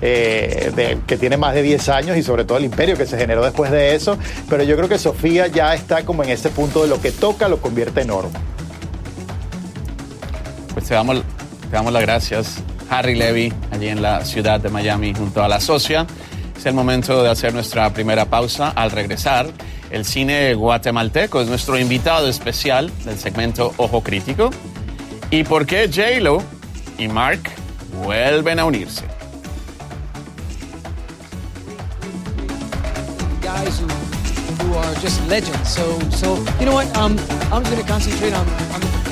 eh, 0.00 0.98
que 1.06 1.16
tiene 1.16 1.36
más 1.36 1.54
de 1.54 1.62
10 1.62 1.88
años 1.88 2.16
y 2.16 2.22
sobre 2.22 2.44
todo 2.44 2.58
el 2.58 2.64
imperio 2.64 2.96
que 2.96 3.06
se 3.06 3.16
generó 3.16 3.44
después 3.44 3.70
de 3.70 3.94
eso. 3.94 4.18
Pero 4.48 4.62
yo 4.62 4.76
creo 4.76 4.88
que 4.88 4.98
Sofía 4.98 5.46
ya 5.46 5.74
está 5.74 6.04
como 6.04 6.22
en 6.22 6.30
ese 6.30 6.50
punto 6.50 6.82
de 6.82 6.88
lo 6.88 7.00
que 7.00 7.12
toca 7.12 7.48
lo 7.48 7.58
convierte 7.58 8.02
en 8.02 8.10
oro. 8.10 8.30
Pues 10.72 10.86
te 10.86 10.94
damos, 10.94 11.22
te 11.70 11.70
damos 11.70 11.92
las 11.92 12.02
gracias, 12.02 12.56
Harry 12.90 13.14
Levy, 13.14 13.52
allí 13.70 13.88
en 13.88 14.02
la 14.02 14.24
ciudad 14.24 14.60
de 14.60 14.68
Miami 14.68 15.14
junto 15.14 15.42
a 15.42 15.48
la 15.48 15.60
socia. 15.60 16.06
Es 16.56 16.66
el 16.66 16.74
momento 16.74 17.22
de 17.22 17.30
hacer 17.30 17.52
nuestra 17.54 17.92
primera 17.92 18.24
pausa. 18.26 18.70
Al 18.70 18.90
regresar, 18.90 19.46
el 19.90 20.04
cine 20.04 20.54
guatemalteco 20.54 21.40
es 21.40 21.48
nuestro 21.48 21.78
invitado 21.78 22.28
especial 22.28 22.90
del 23.04 23.18
segmento 23.18 23.72
Ojo 23.76 24.02
Crítico. 24.02 24.50
¿Y 25.30 25.44
por 25.44 25.66
qué 25.66 25.88
J-Lo 25.88 26.42
y 26.98 27.08
Mark 27.08 27.42
vuelven 28.02 28.58
a 28.58 28.64
unirse? 28.64 29.04
Guys 33.64 33.78
who, 33.78 33.86
who 33.86 34.74
are 34.74 34.94
just 34.96 35.26
legends. 35.28 35.68
So, 35.68 35.98
so 36.10 36.36
you 36.58 36.66
know 36.66 36.74
what? 36.74 36.94
Um, 36.96 37.18
I'm 37.52 37.62
just 37.62 37.72
going 37.72 37.82
to 37.82 37.88
concentrate 37.88 38.32
on, 38.32 38.46
on 38.48 39.03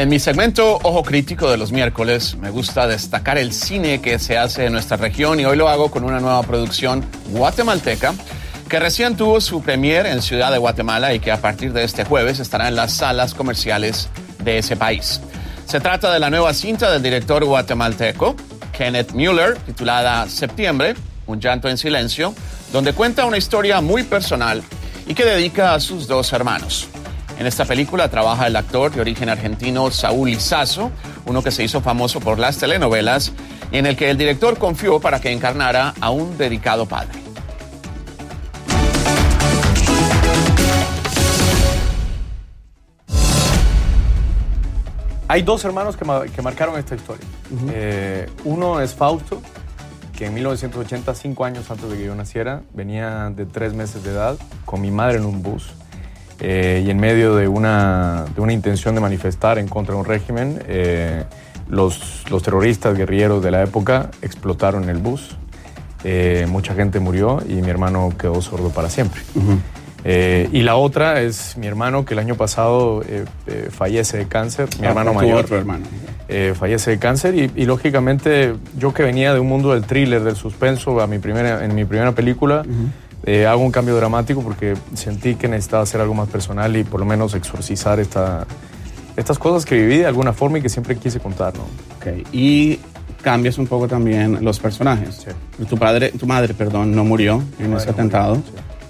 En 0.00 0.08
mi 0.08 0.18
segmento 0.18 0.78
Ojo 0.82 1.02
Crítico 1.02 1.50
de 1.50 1.58
los 1.58 1.72
miércoles 1.72 2.34
me 2.34 2.48
gusta 2.48 2.86
destacar 2.86 3.36
el 3.36 3.52
cine 3.52 4.00
que 4.00 4.18
se 4.18 4.38
hace 4.38 4.64
en 4.64 4.72
nuestra 4.72 4.96
región 4.96 5.38
y 5.38 5.44
hoy 5.44 5.58
lo 5.58 5.68
hago 5.68 5.90
con 5.90 6.04
una 6.04 6.20
nueva 6.20 6.42
producción 6.42 7.04
guatemalteca 7.28 8.14
que 8.66 8.80
recién 8.80 9.18
tuvo 9.18 9.42
su 9.42 9.60
premier 9.60 10.06
en 10.06 10.22
Ciudad 10.22 10.52
de 10.52 10.56
Guatemala 10.56 11.12
y 11.12 11.20
que 11.20 11.30
a 11.30 11.42
partir 11.42 11.74
de 11.74 11.84
este 11.84 12.06
jueves 12.06 12.38
estará 12.38 12.68
en 12.68 12.76
las 12.76 12.94
salas 12.94 13.34
comerciales 13.34 14.08
de 14.42 14.56
ese 14.56 14.74
país. 14.74 15.20
Se 15.66 15.80
trata 15.80 16.10
de 16.10 16.18
la 16.18 16.30
nueva 16.30 16.54
cinta 16.54 16.90
del 16.90 17.02
director 17.02 17.44
guatemalteco 17.44 18.36
Kenneth 18.72 19.12
Mueller 19.12 19.58
titulada 19.58 20.26
Septiembre, 20.30 20.94
un 21.26 21.40
llanto 21.40 21.68
en 21.68 21.76
silencio, 21.76 22.34
donde 22.72 22.94
cuenta 22.94 23.26
una 23.26 23.36
historia 23.36 23.82
muy 23.82 24.04
personal 24.04 24.62
y 25.06 25.12
que 25.12 25.26
dedica 25.26 25.74
a 25.74 25.80
sus 25.80 26.08
dos 26.08 26.32
hermanos. 26.32 26.88
En 27.40 27.46
esta 27.46 27.64
película 27.64 28.08
trabaja 28.10 28.46
el 28.46 28.54
actor 28.54 28.92
de 28.92 29.00
origen 29.00 29.30
argentino 29.30 29.90
Saúl 29.90 30.28
Lizazo, 30.30 30.90
uno 31.24 31.42
que 31.42 31.50
se 31.50 31.64
hizo 31.64 31.80
famoso 31.80 32.20
por 32.20 32.38
las 32.38 32.58
telenovelas 32.58 33.32
y 33.72 33.78
en 33.78 33.86
el 33.86 33.96
que 33.96 34.10
el 34.10 34.18
director 34.18 34.58
confió 34.58 35.00
para 35.00 35.20
que 35.22 35.32
encarnara 35.32 35.94
a 36.02 36.10
un 36.10 36.36
dedicado 36.36 36.84
padre. 36.86 37.18
Hay 45.28 45.42
dos 45.42 45.64
hermanos 45.64 45.96
que, 45.96 46.04
ma- 46.04 46.24
que 46.26 46.42
marcaron 46.42 46.78
esta 46.78 46.94
historia. 46.96 47.24
Eh, 47.72 48.28
uno 48.44 48.80
es 48.80 48.94
Fausto, 48.94 49.40
que 50.16 50.26
en 50.26 50.34
1980, 50.34 51.14
cinco 51.14 51.44
años 51.44 51.70
antes 51.70 51.88
de 51.88 51.96
que 51.96 52.04
yo 52.04 52.14
naciera, 52.16 52.62
venía 52.74 53.30
de 53.30 53.46
tres 53.46 53.72
meses 53.72 54.02
de 54.02 54.10
edad 54.10 54.36
con 54.64 54.80
mi 54.80 54.90
madre 54.90 55.18
en 55.18 55.24
un 55.24 55.42
bus. 55.42 55.70
Eh, 56.40 56.82
y 56.86 56.90
en 56.90 56.98
medio 56.98 57.36
de 57.36 57.48
una, 57.48 58.24
de 58.34 58.40
una 58.40 58.52
intención 58.52 58.94
de 58.94 59.00
manifestar 59.00 59.58
en 59.58 59.68
contra 59.68 59.94
de 59.94 60.00
un 60.00 60.06
régimen, 60.06 60.62
eh, 60.66 61.24
los, 61.68 62.24
los 62.30 62.42
terroristas 62.42 62.96
guerrilleros 62.96 63.42
de 63.42 63.50
la 63.50 63.62
época 63.62 64.10
explotaron 64.22 64.88
el 64.88 64.98
bus. 64.98 65.36
Eh, 66.02 66.46
mucha 66.48 66.74
gente 66.74 66.98
murió 66.98 67.42
y 67.46 67.54
mi 67.54 67.68
hermano 67.68 68.12
quedó 68.18 68.40
sordo 68.40 68.70
para 68.70 68.88
siempre. 68.88 69.20
Eh, 70.04 70.48
y 70.52 70.62
la 70.62 70.76
otra 70.76 71.20
es 71.20 71.56
mi 71.58 71.66
hermano 71.66 72.04
que 72.04 72.14
el 72.14 72.20
año 72.20 72.34
pasado 72.34 73.02
eh, 73.06 73.24
eh, 73.46 73.68
fallece 73.70 74.16
de 74.16 74.26
cáncer, 74.26 74.68
mi 74.80 74.86
hermano 74.86 75.10
tu 75.10 75.18
mayor. 75.18 75.44
otro 75.44 75.58
hermano. 75.58 75.84
fallece 76.54 76.92
de 76.92 76.98
cáncer 76.98 77.34
y, 77.34 77.50
y, 77.54 77.66
lógicamente 77.66 78.54
yo 78.78 78.94
que 78.94 79.02
venía 79.02 79.34
de 79.34 79.40
un 79.40 79.48
mundo 79.48 79.74
del 79.74 79.84
thriller, 79.84 80.22
del 80.22 80.36
suspenso, 80.36 81.00
a 81.00 81.06
mi 81.06 81.18
primera, 81.18 81.64
en 81.64 81.74
mi 81.74 81.84
primera 81.84 82.12
película, 82.12 82.64
eh, 83.26 83.46
hago 83.46 83.62
un 83.62 83.70
cambio 83.70 83.96
dramático 83.96 84.42
porque 84.42 84.74
sentí 84.94 85.34
que 85.34 85.48
necesitaba 85.48 85.82
hacer 85.82 86.00
algo 86.00 86.14
más 86.14 86.28
personal 86.28 86.76
y 86.76 86.84
por 86.84 87.00
lo 87.00 87.06
menos 87.06 87.34
exorcizar 87.34 88.00
esta, 88.00 88.46
estas 89.16 89.38
cosas 89.38 89.64
que 89.66 89.74
viví 89.76 89.98
de 89.98 90.06
alguna 90.06 90.32
forma 90.32 90.58
y 90.58 90.62
que 90.62 90.68
siempre 90.68 90.96
quise 90.96 91.20
contar. 91.20 91.52
¿no? 91.54 91.62
Ok, 91.96 92.26
Y 92.32 92.78
cambias 93.22 93.58
un 93.58 93.66
poco 93.66 93.86
también 93.86 94.38
los 94.42 94.58
personajes. 94.58 95.26
Tu 95.68 95.76
padre, 95.76 96.10
tu 96.12 96.26
madre, 96.26 96.54
perdón, 96.54 96.94
no 96.94 97.04
murió 97.04 97.42
en 97.58 97.74
ese 97.74 97.90
atentado. 97.90 98.42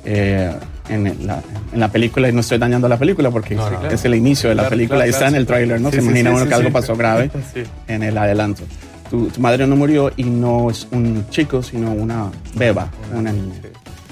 Eh, 0.04 0.50
en, 0.88 1.26
la, 1.26 1.40
en 1.72 1.78
la 1.78 1.88
película, 1.88 2.28
y 2.28 2.32
no 2.32 2.40
estoy 2.40 2.58
dañando 2.58 2.88
la 2.88 2.96
película 2.98 3.30
porque 3.30 3.54
No, 3.54 3.68
claro. 3.68 3.88
es 3.90 4.04
el 4.04 4.14
inicio 4.16 4.48
de 4.48 4.56
la 4.56 4.62
Claro, 4.62 4.70
película 4.70 4.96
claro, 4.98 5.10
y 5.10 5.12
está 5.12 5.28
en 5.28 5.34
el 5.36 5.46
tráiler, 5.46 5.80
¿no? 5.80 5.90
sí, 5.90 5.96
Se 5.96 6.02
sí, 6.02 6.08
imagina 6.08 6.30
sí, 6.30 6.34
uno 6.36 6.44
sí, 6.44 6.48
que 6.48 6.54
algo 6.54 6.68
sí. 6.68 6.72
pasó 6.72 6.96
grave 6.96 7.30
Sí. 7.54 7.62
en 7.86 8.02
el 8.02 8.18
adelanto. 8.18 8.62
Tu, 9.08 9.26
tu 9.28 9.40
madre 9.40 9.66
no 9.68 9.76
murió 9.76 10.10
y 10.16 10.24
no 10.24 10.68
es 10.70 10.88
un 10.90 11.26
chico, 11.30 11.62
sino 11.62 11.92
una 11.92 12.28
beba, 12.54 12.88
una 13.14 13.30
niña. 13.32 13.54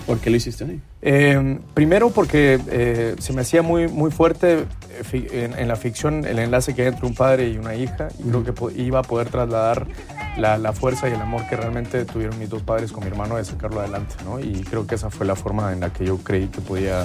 ¿Por 0.09 0.21
qué 0.21 0.31
lo 0.31 0.37
hiciste 0.37 0.65
así? 0.65 0.81
Eh, 1.03 1.59
primero 1.75 2.09
porque 2.09 2.59
eh, 2.71 3.15
se 3.19 3.35
me 3.35 3.43
hacía 3.43 3.61
muy, 3.61 3.89
muy 3.89 4.11
fuerte 4.11 4.65
eh, 5.13 5.29
en, 5.33 5.53
en 5.53 5.69
la 5.69 5.77
ficción 5.77 6.25
el 6.25 6.39
enlace 6.39 6.75
que 6.75 6.81
hay 6.81 6.89
entre 6.89 7.07
un 7.07 7.15
padre 7.15 7.51
y 7.51 7.59
una 7.59 7.75
hija 7.75 8.09
y 8.19 8.23
creo 8.23 8.43
que 8.43 8.81
iba 8.81 9.01
a 9.01 9.03
poder 9.03 9.29
trasladar 9.29 9.87
la, 10.39 10.57
la 10.57 10.73
fuerza 10.73 11.11
y 11.11 11.13
el 11.13 11.21
amor 11.21 11.47
que 11.47 11.57
realmente 11.57 12.07
tuvieron 12.07 12.39
mis 12.39 12.49
dos 12.49 12.63
padres 12.63 12.91
con 12.91 13.05
mi 13.05 13.11
hermano 13.11 13.37
de 13.37 13.45
sacarlo 13.45 13.81
adelante, 13.81 14.15
¿no? 14.25 14.41
Y 14.41 14.63
creo 14.63 14.87
que 14.87 14.95
esa 14.95 15.11
fue 15.11 15.27
la 15.27 15.37
forma 15.37 15.75
en 15.75 15.81
la 15.81 15.93
que 15.93 16.07
yo 16.07 16.17
creí 16.17 16.47
que 16.47 16.63
podía, 16.63 17.05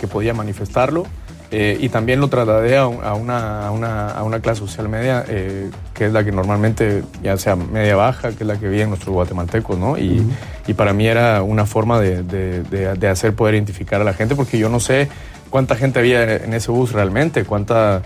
que 0.00 0.06
podía 0.06 0.32
manifestarlo. 0.32 1.04
Eh, 1.50 1.78
y 1.80 1.88
también 1.88 2.20
lo 2.20 2.28
trasladé 2.28 2.76
a, 2.76 2.82
a 2.82 3.14
una, 3.14 3.66
a, 3.66 3.70
una, 3.70 4.10
a 4.10 4.22
una 4.22 4.40
clase 4.40 4.60
social 4.60 4.88
media, 4.88 5.24
eh, 5.28 5.70
que 5.94 6.06
es 6.06 6.12
la 6.12 6.22
que 6.22 6.30
normalmente, 6.30 7.02
ya 7.22 7.38
sea 7.38 7.56
media 7.56 7.96
baja, 7.96 8.28
que 8.32 8.44
es 8.44 8.46
la 8.46 8.58
que 8.58 8.68
viven 8.68 8.90
nuestros 8.90 9.14
guatemaltecos, 9.14 9.78
¿no? 9.78 9.96
Y, 9.96 10.22
y 10.66 10.74
para 10.74 10.92
mí 10.92 11.06
era 11.06 11.42
una 11.42 11.64
forma 11.64 12.00
de, 12.00 12.22
de- 12.22 12.62
de- 12.64 12.94
de 12.94 13.08
hacer 13.08 13.32
poder 13.34 13.54
identificar 13.54 13.98
a 14.00 14.04
la 14.04 14.12
gente, 14.12 14.34
porque 14.34 14.58
yo 14.58 14.68
no 14.68 14.78
sé 14.78 15.08
cuánta 15.48 15.74
gente 15.74 15.98
había 16.00 16.36
en 16.36 16.52
ese 16.52 16.70
bus 16.70 16.92
realmente, 16.92 17.44
cuánta, 17.44 18.02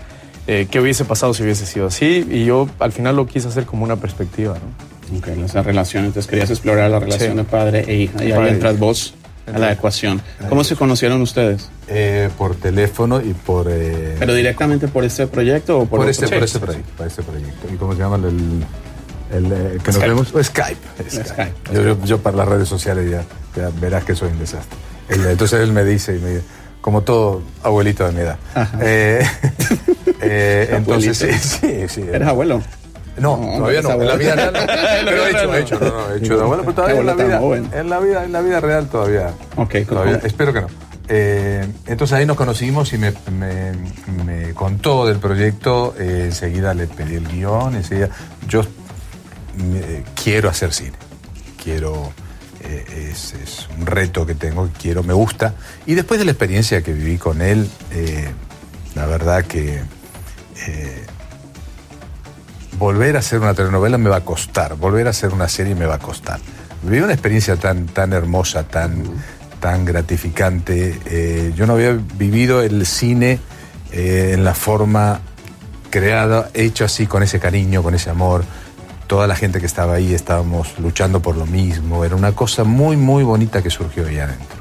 eh, 0.47 0.67
qué 0.71 0.79
hubiese 0.79 1.03
pasado 1.03 1.33
si 1.33 1.43
hubiese 1.43 1.65
sido 1.65 1.87
así, 1.87 2.25
y 2.31 2.45
yo 2.45 2.69
al 2.79 2.93
final 2.93 3.17
lo 3.17 3.27
quise 3.27 3.49
hacer 3.49 3.65
como 3.65 3.83
una 3.83 3.97
perspectiva, 3.97 4.53
¿no? 4.53 5.17
Ok, 5.17 5.27
esa 5.43 5.61
relación, 5.61 6.05
entonces 6.05 6.29
querías 6.29 6.49
explorar 6.49 6.89
la 6.89 6.99
relación 6.99 7.31
Sí. 7.33 7.37
de 7.37 7.43
padre 7.43 7.83
e 7.89 7.95
hija 7.95 8.23
y 8.23 8.31
ahí 8.31 8.47
entras 8.47 8.79
vos 8.79 9.13
a 9.51 9.57
la 9.57 9.71
ecuación. 9.71 10.21
¿Cómo 10.49 10.63
se 10.63 10.75
conocieron 10.75 11.21
ustedes? 11.21 11.69
Eh, 11.87 12.29
por 12.37 12.55
teléfono 12.55 13.19
y 13.21 13.33
por... 13.33 13.67
eh, 13.69 14.15
¿Pero 14.19 14.33
directamente 14.33 14.87
por 14.87 15.03
este 15.03 15.27
proyecto 15.27 15.79
o 15.79 15.85
por, 15.85 15.99
por, 16.01 16.09
este, 16.09 16.27
por, 16.27 16.43
este 16.43 16.59
proyecto, 16.59 16.91
por 16.97 17.07
este 17.07 17.23
proyecto. 17.23 17.67
¿Y 17.73 17.77
cómo 17.77 17.93
se 17.93 17.99
llama 17.99 18.15
el...? 18.15 18.63
El, 19.31 19.51
eh, 19.51 19.77
que 19.83 19.91
nos 19.91 19.99
vemos. 20.01 20.33
o 20.35 20.43
Skype. 20.43 20.77
Skype. 21.09 21.25
Skype. 21.27 21.53
Yo, 21.73 21.81
yo- 21.81 22.05
yo 22.05 22.17
para 22.19 22.37
las 22.37 22.47
redes 22.47 22.67
sociales 22.69 23.09
ya, 23.09 23.23
ya 23.55 23.69
verás 23.81 24.03
que 24.03 24.13
soy 24.15 24.29
un 24.29 24.37
desastre. 24.39 24.77
Entonces 25.09 25.59
él 25.61 25.71
me 25.71 25.83
dice, 25.83 26.15
y 26.15 26.19
me 26.19 26.29
dice, 26.29 26.43
como 26.81 27.01
todo 27.01 27.41
abuelito 27.63 28.05
de 28.05 28.11
mi 28.11 28.19
edad. 28.21 28.37
Eh, 28.79 29.25
entonces, 30.71 31.17
sí, 31.17 31.87
sí. 31.89 32.01
¿Eres 32.01 32.27
abuelo? 32.27 32.61
No, 33.17 33.37
No, 33.37 33.57
todavía 33.57 33.81
no. 33.81 33.91
En 33.91 34.07
la 34.07 34.15
vida 34.15 34.35
real. 34.35 34.53
no. 34.53 34.59
En 34.63 35.05
la 35.05 35.11
Pero 35.11 35.23
vida 35.25 35.27
he 35.27 35.29
hecho, 35.31 35.39
real 35.47 35.55
he 35.55 35.61
hecho, 35.61 35.79
no, 35.79 35.87
no, 35.89 36.13
he 36.13 36.17
hecho 36.17 36.37
de 36.37 36.43
abuelo, 36.43 36.63
pero 36.63 36.75
todavía 36.75 36.99
en 36.99 37.05
la 37.05 37.13
vida. 37.13 37.79
En 37.79 37.89
la 37.89 37.99
vida, 37.99 38.23
en 38.25 38.31
la 38.31 38.41
vida 38.41 38.59
real 38.59 38.87
todavía. 38.87 39.33
Ok, 39.57 39.75
todavía- 39.87 40.21
espero 40.23 40.51
que 40.53 40.61
no. 40.61 40.67
Eh, 41.09 41.67
entonces 41.87 42.17
ahí 42.17 42.25
nos 42.25 42.37
conocimos 42.37 42.91
y 42.93 42.97
me, 42.97 43.11
me- 43.37 43.73
me 44.23 44.53
contó 44.53 45.05
del 45.05 45.17
proyecto. 45.19 45.93
eh, 45.99 46.23
enseguida 46.25 46.73
le 46.73 46.87
pedí 46.87 47.15
el 47.15 47.27
guion. 47.27 47.75
Enseguida, 47.75 48.09
yo 48.47 48.63
quiero 50.21 50.49
hacer 50.49 50.73
cine. 50.73 50.93
Quiero. 51.61 52.11
eh, 52.61 53.09
es, 53.11 53.33
es 53.33 53.67
un 53.77 53.85
reto 53.85 54.25
que 54.25 54.35
tengo, 54.35 54.65
que 54.67 54.71
quiero, 54.81 55.03
me 55.03 55.13
gusta. 55.13 55.53
Y 55.85 55.95
después 55.95 56.19
de 56.19 56.25
la 56.25 56.31
experiencia 56.31 56.81
que 56.81 56.93
viví 56.93 57.17
con 57.17 57.41
él, 57.41 57.69
la 58.95 59.05
verdad 59.05 59.43
que 59.43 59.81
volver 62.83 63.15
a 63.15 63.19
hacer 63.19 63.39
una 63.39 63.53
telenovela 63.53 63.97
me 63.97 64.09
va 64.09 64.17
a 64.17 64.25
costar, 64.25 64.75
volver 64.75 65.07
a 65.07 65.11
hacer 65.11 65.33
una 65.33 65.47
serie 65.47 65.73
me 65.73 65.85
va 65.85 65.95
a 65.95 65.99
costar. 65.99 66.41
Viví 66.81 66.99
una 66.99 67.13
experiencia 67.13 67.55
tan, 67.55 67.85
tan 67.85 68.11
hermosa, 68.11 68.63
tan, 68.63 69.05
tan 69.61 69.85
gratificante. 69.85 70.99
Eh, 71.05 71.53
yo 71.55 71.65
no 71.65 71.73
había 71.73 71.93
vivido 71.93 72.61
el 72.61 72.85
cine 72.85 73.39
eh, 73.93 74.31
en 74.33 74.43
la 74.43 74.53
forma 74.53 75.21
creada, 75.89 76.49
hecho 76.53 76.83
así, 76.83 77.07
con 77.07 77.23
ese 77.23 77.39
cariño, 77.39 77.81
con 77.83 77.95
ese 77.95 78.09
amor. 78.09 78.43
Toda 79.07 79.27
la 79.27 79.37
gente 79.37 79.61
que 79.61 79.65
estaba 79.65 79.93
ahí 79.93 80.13
estábamos 80.13 80.77
luchando 80.77 81.21
por 81.21 81.37
lo 81.37 81.45
mismo. 81.45 82.03
Era 82.03 82.17
una 82.17 82.33
cosa 82.33 82.65
muy, 82.65 82.97
muy 82.97 83.23
bonita 83.23 83.63
que 83.63 83.69
surgió 83.69 84.05
ahí 84.05 84.19
adentro. 84.19 84.57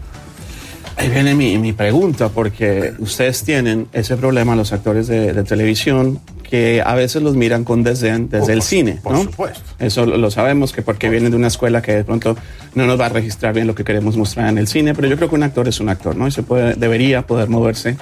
Ahí 0.96 1.08
viene 1.08 1.34
mi, 1.34 1.58
mi 1.58 1.72
pregunta, 1.72 2.28
porque 2.28 2.94
ustedes 3.00 3.42
tienen 3.42 3.88
ese 3.92 4.16
problema, 4.16 4.54
los 4.54 4.72
actores 4.72 5.08
de, 5.08 5.32
de 5.32 5.42
televisión, 5.42 6.20
que 6.52 6.82
a 6.84 6.94
veces 6.94 7.22
los 7.22 7.34
miran 7.34 7.64
con 7.64 7.82
desdén 7.82 8.28
desde 8.28 8.44
Oh, 8.44 8.50
el 8.50 8.58
por- 8.58 8.66
cine, 8.66 8.98
por 9.02 9.12
¿no? 9.14 9.22
supuesto. 9.22 9.62
Eso 9.78 10.04
lo, 10.04 10.30
sabemos, 10.30 10.74
que 10.74 10.82
porque 10.82 11.08
vienen 11.08 11.30
de 11.30 11.36
una 11.38 11.46
escuela 11.46 11.80
que 11.80 11.92
de 11.94 12.04
pronto 12.04 12.36
no 12.74 12.84
nos 12.86 13.00
va 13.00 13.06
a 13.06 13.08
registrar 13.08 13.54
bien 13.54 13.66
lo 13.66 13.74
que 13.74 13.84
queremos 13.84 14.18
mostrar 14.18 14.50
en 14.50 14.58
el 14.58 14.68
cine, 14.68 14.92
pero 14.94 15.08
yo 15.08 15.16
creo 15.16 15.30
que 15.30 15.34
un 15.34 15.44
actor 15.44 15.66
es 15.66 15.80
un 15.80 15.88
actor, 15.88 16.14
¿no? 16.14 16.28
Y 16.28 16.30
se 16.30 16.42
puede, 16.42 16.74
debería 16.74 17.22
poder 17.26 17.48
moverse 17.48 17.96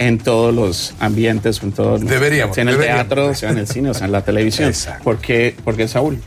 en 0.00 0.18
todos 0.18 0.52
los 0.52 0.94
ambientes, 0.98 1.62
en 1.62 1.70
todo, 1.70 1.96
Deberíamos, 2.00 2.56
sea 2.56 2.62
en 2.62 2.68
el 2.70 2.74
deberíamos. 2.74 3.06
teatro, 3.06 3.34
sea 3.36 3.50
en 3.50 3.58
el 3.58 3.68
cine, 3.68 3.90
o 3.90 3.94
sea 3.94 4.06
en 4.06 4.12
la 4.12 4.24
televisión. 4.24 4.66
Exacto. 4.68 5.04
¿Por 5.04 5.18
qué, 5.18 5.54
por 5.62 5.76
qué 5.76 5.86
Saúl? 5.86 6.18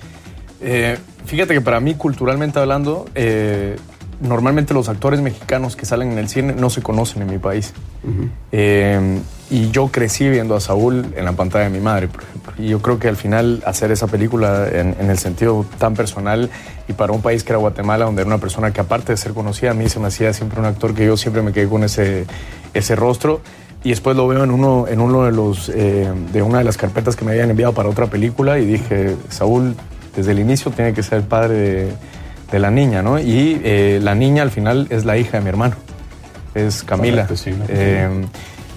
Eh, 0.61 0.95
fíjate 1.25 1.53
que 1.55 1.59
para 1.59 1.81
mí, 1.81 1.95
culturalmente 1.95 2.57
hablando, 2.57 3.05
eh, 3.15 3.75
normalmente 4.21 4.73
los 4.73 4.89
actores 4.89 5.21
mexicanos 5.21 5.75
que 5.75 5.85
salen 5.85 6.11
en 6.11 6.17
el 6.17 6.29
cine 6.29 6.53
no 6.53 6.69
se 6.69 6.81
conocen 6.81 7.21
en 7.21 7.29
mi 7.29 7.37
país. 7.37 7.73
Eh, 8.51 9.19
y 9.49 9.69
yo 9.71 9.89
crecí 9.89 10.27
viendo 10.27 10.55
a 10.55 10.59
Saúl 10.59 11.13
en 11.15 11.25
la 11.25 11.33
pantalla 11.33 11.65
de 11.65 11.69
mi 11.69 11.79
madre, 11.79 12.07
por 12.07 12.23
ejemplo. 12.23 12.53
Y 12.57 12.69
yo 12.69 12.81
creo 12.81 12.99
que 12.99 13.07
al 13.07 13.15
final 13.15 13.61
hacer 13.65 13.91
esa 13.91 14.07
película 14.07 14.67
en, 14.67 14.95
en 14.99 15.09
el 15.09 15.17
sentido 15.17 15.65
tan 15.77 15.93
personal 15.93 16.49
y 16.87 16.93
para 16.93 17.13
un 17.13 17.21
país 17.21 17.43
que 17.43 17.51
era 17.51 17.59
Guatemala, 17.59 18.05
donde 18.05 18.21
era 18.21 18.27
una 18.27 18.39
persona 18.39 18.71
que 18.71 18.81
aparte 18.81 19.13
de 19.13 19.17
ser 19.17 19.33
conocida, 19.33 19.71
a 19.71 19.73
mí 19.73 19.87
se 19.89 19.99
me 19.99 20.07
hacía 20.07 20.33
siempre 20.33 20.59
un 20.59 20.65
actor 20.65 20.93
que 20.93 21.05
yo 21.05 21.17
siempre 21.17 21.41
me 21.41 21.51
quedé 21.51 21.67
con 21.67 21.83
ese, 21.83 22.25
ese 22.73 22.95
rostro. 22.95 23.41
Y 23.83 23.89
después 23.89 24.17
lo 24.17 24.27
veo 24.27 24.43
en 24.43 24.49
uno, 24.49 24.87
en 24.87 24.99
uno 24.99 25.25
de, 25.25 25.31
los, 25.31 25.69
eh, 25.69 26.11
de 26.33 26.41
una 26.41 26.57
de 26.57 26.63
las 26.63 26.75
carpetas 26.75 27.15
que 27.15 27.23
me 27.23 27.31
habían 27.31 27.51
enviado 27.51 27.73
para 27.73 27.87
otra 27.87 28.07
película 28.07 28.57
y 28.57 28.65
dije, 28.65 29.15
Saúl, 29.29 29.75
desde 30.15 30.31
el 30.31 30.39
inicio 30.39 30.71
tiene 30.71 30.93
que 30.93 31.03
ser 31.03 31.19
el 31.19 31.23
padre 31.23 31.53
de, 31.53 31.91
de 32.51 32.59
la 32.59 32.71
niña, 32.71 33.01
¿no? 33.01 33.19
Y 33.19 33.59
eh, 33.63 33.99
la 34.01 34.15
niña 34.15 34.43
al 34.43 34.51
final 34.51 34.87
es 34.89 35.05
la 35.05 35.17
hija 35.17 35.37
de 35.37 35.43
mi 35.43 35.49
hermano, 35.49 35.75
es 36.53 36.83
Camila. 36.83 37.23
Correcto, 37.27 37.37
sí, 37.43 37.51
¿no? 37.51 37.65
Eh, 37.67 38.25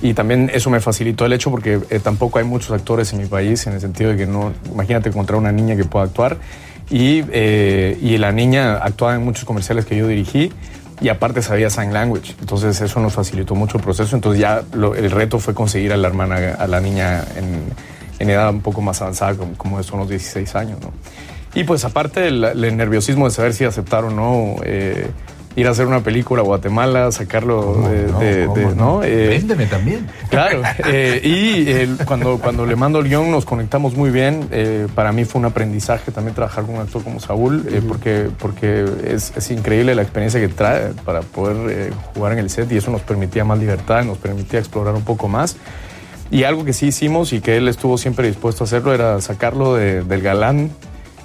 y 0.00 0.14
también 0.14 0.50
eso 0.54 0.70
me 0.70 0.80
facilitó 0.80 1.26
el 1.26 1.32
hecho 1.32 1.50
porque 1.50 1.80
eh, 1.90 1.98
tampoco 2.00 2.38
hay 2.38 2.44
muchos 2.44 2.70
actores 2.70 3.12
en 3.12 3.18
mi 3.20 3.26
país 3.26 3.66
en 3.66 3.72
el 3.74 3.80
sentido 3.80 4.10
de 4.10 4.16
que 4.16 4.26
no, 4.26 4.52
imagínate 4.72 5.08
encontrar 5.08 5.38
una 5.38 5.50
niña 5.52 5.76
que 5.76 5.84
pueda 5.84 6.04
actuar. 6.04 6.36
Y, 6.90 7.22
eh, 7.32 7.98
y 8.00 8.16
la 8.16 8.32
niña 8.32 8.76
actuaba 8.78 9.14
en 9.16 9.22
muchos 9.24 9.44
comerciales 9.44 9.84
que 9.84 9.96
yo 9.96 10.06
dirigí 10.06 10.50
y 11.00 11.08
aparte 11.10 11.42
sabía 11.42 11.68
sign 11.68 11.92
language. 11.92 12.34
Entonces 12.40 12.80
eso 12.80 13.00
nos 13.00 13.12
facilitó 13.12 13.54
mucho 13.54 13.76
el 13.76 13.84
proceso. 13.84 14.16
Entonces 14.16 14.40
ya 14.40 14.62
lo- 14.72 14.94
el 14.94 15.10
reto 15.10 15.38
fue 15.38 15.52
conseguir 15.52 15.92
a 15.92 15.96
la 15.96 16.08
hermana, 16.08 16.54
a 16.58 16.66
la 16.66 16.80
niña 16.80 17.24
en, 17.36 17.60
en 18.20 18.30
edad 18.30 18.48
un 18.50 18.60
poco 18.62 18.80
más 18.80 19.02
avanzada, 19.02 19.34
como, 19.34 19.52
como 19.54 19.82
son 19.82 19.98
los 19.98 20.08
16 20.08 20.54
años. 20.54 20.78
¿no? 20.80 20.92
Y 21.54 21.64
pues 21.64 21.84
aparte 21.84 22.28
el, 22.28 22.44
el 22.44 22.76
nerviosismo 22.76 23.26
de 23.26 23.30
saber 23.34 23.54
si 23.54 23.64
aceptar 23.64 24.04
o 24.04 24.10
no 24.10 24.56
eh, 24.64 25.08
ir 25.56 25.66
a 25.66 25.70
hacer 25.70 25.86
una 25.86 26.00
película 26.04 26.42
a 26.42 26.44
Guatemala, 26.44 27.10
sacarlo 27.10 27.72
¿Cómo 27.74 27.88
de, 27.88 28.06
no? 28.12 28.18
de- 28.20 28.44
¿Cómo 28.46 28.54
de- 28.56 28.64
no? 28.66 28.74
¿no? 28.74 29.02
Eh, 29.02 29.28
Véndeme 29.28 29.66
también. 29.66 30.06
Claro, 30.30 30.62
eh, 30.86 31.20
y 31.24 32.04
cuando, 32.04 32.38
cuando 32.38 32.64
le 32.64 32.76
mando 32.76 33.00
el 33.00 33.08
guion 33.08 33.30
nos 33.32 33.44
conectamos 33.44 33.96
muy 33.96 34.10
bien. 34.10 34.48
Para 34.94 35.10
mí 35.10 35.24
fue 35.24 35.40
un 35.40 35.46
aprendizaje 35.46 36.12
también 36.12 36.34
trabajar 36.34 36.64
con 36.64 36.76
un 36.76 36.80
actor 36.82 37.02
como 37.02 37.18
Saúl, 37.18 37.66
porque, 37.88 38.28
porque 38.38 38.84
es, 39.04 39.32
es 39.36 39.50
increíble 39.50 39.94
la 39.96 40.02
experiencia 40.02 40.38
que 40.38 40.48
trae 40.48 40.92
para 41.04 41.22
poder 41.22 41.92
jugar 42.14 42.34
en 42.34 42.38
el 42.38 42.50
set 42.50 42.70
y 42.70 42.76
eso 42.76 42.92
nos 42.92 43.00
permitía 43.00 43.44
más 43.44 43.58
libertad, 43.58 44.04
nos 44.04 44.18
permitía 44.18 44.60
explorar 44.60 44.94
un 44.94 45.02
poco 45.02 45.26
más. 45.28 45.56
Y 46.30 46.44
algo 46.44 46.64
que 46.66 46.74
sí 46.74 46.88
hicimos 46.88 47.32
y 47.32 47.40
que 47.40 47.56
él 47.56 47.68
estuvo 47.68 47.96
siempre 47.98 48.28
dispuesto 48.28 48.62
a 48.62 48.66
hacerlo 48.66 48.92
era 48.94 49.18
sacarlo 49.22 49.74
de- 49.74 50.02
del 50.04 50.20
galán, 50.22 50.70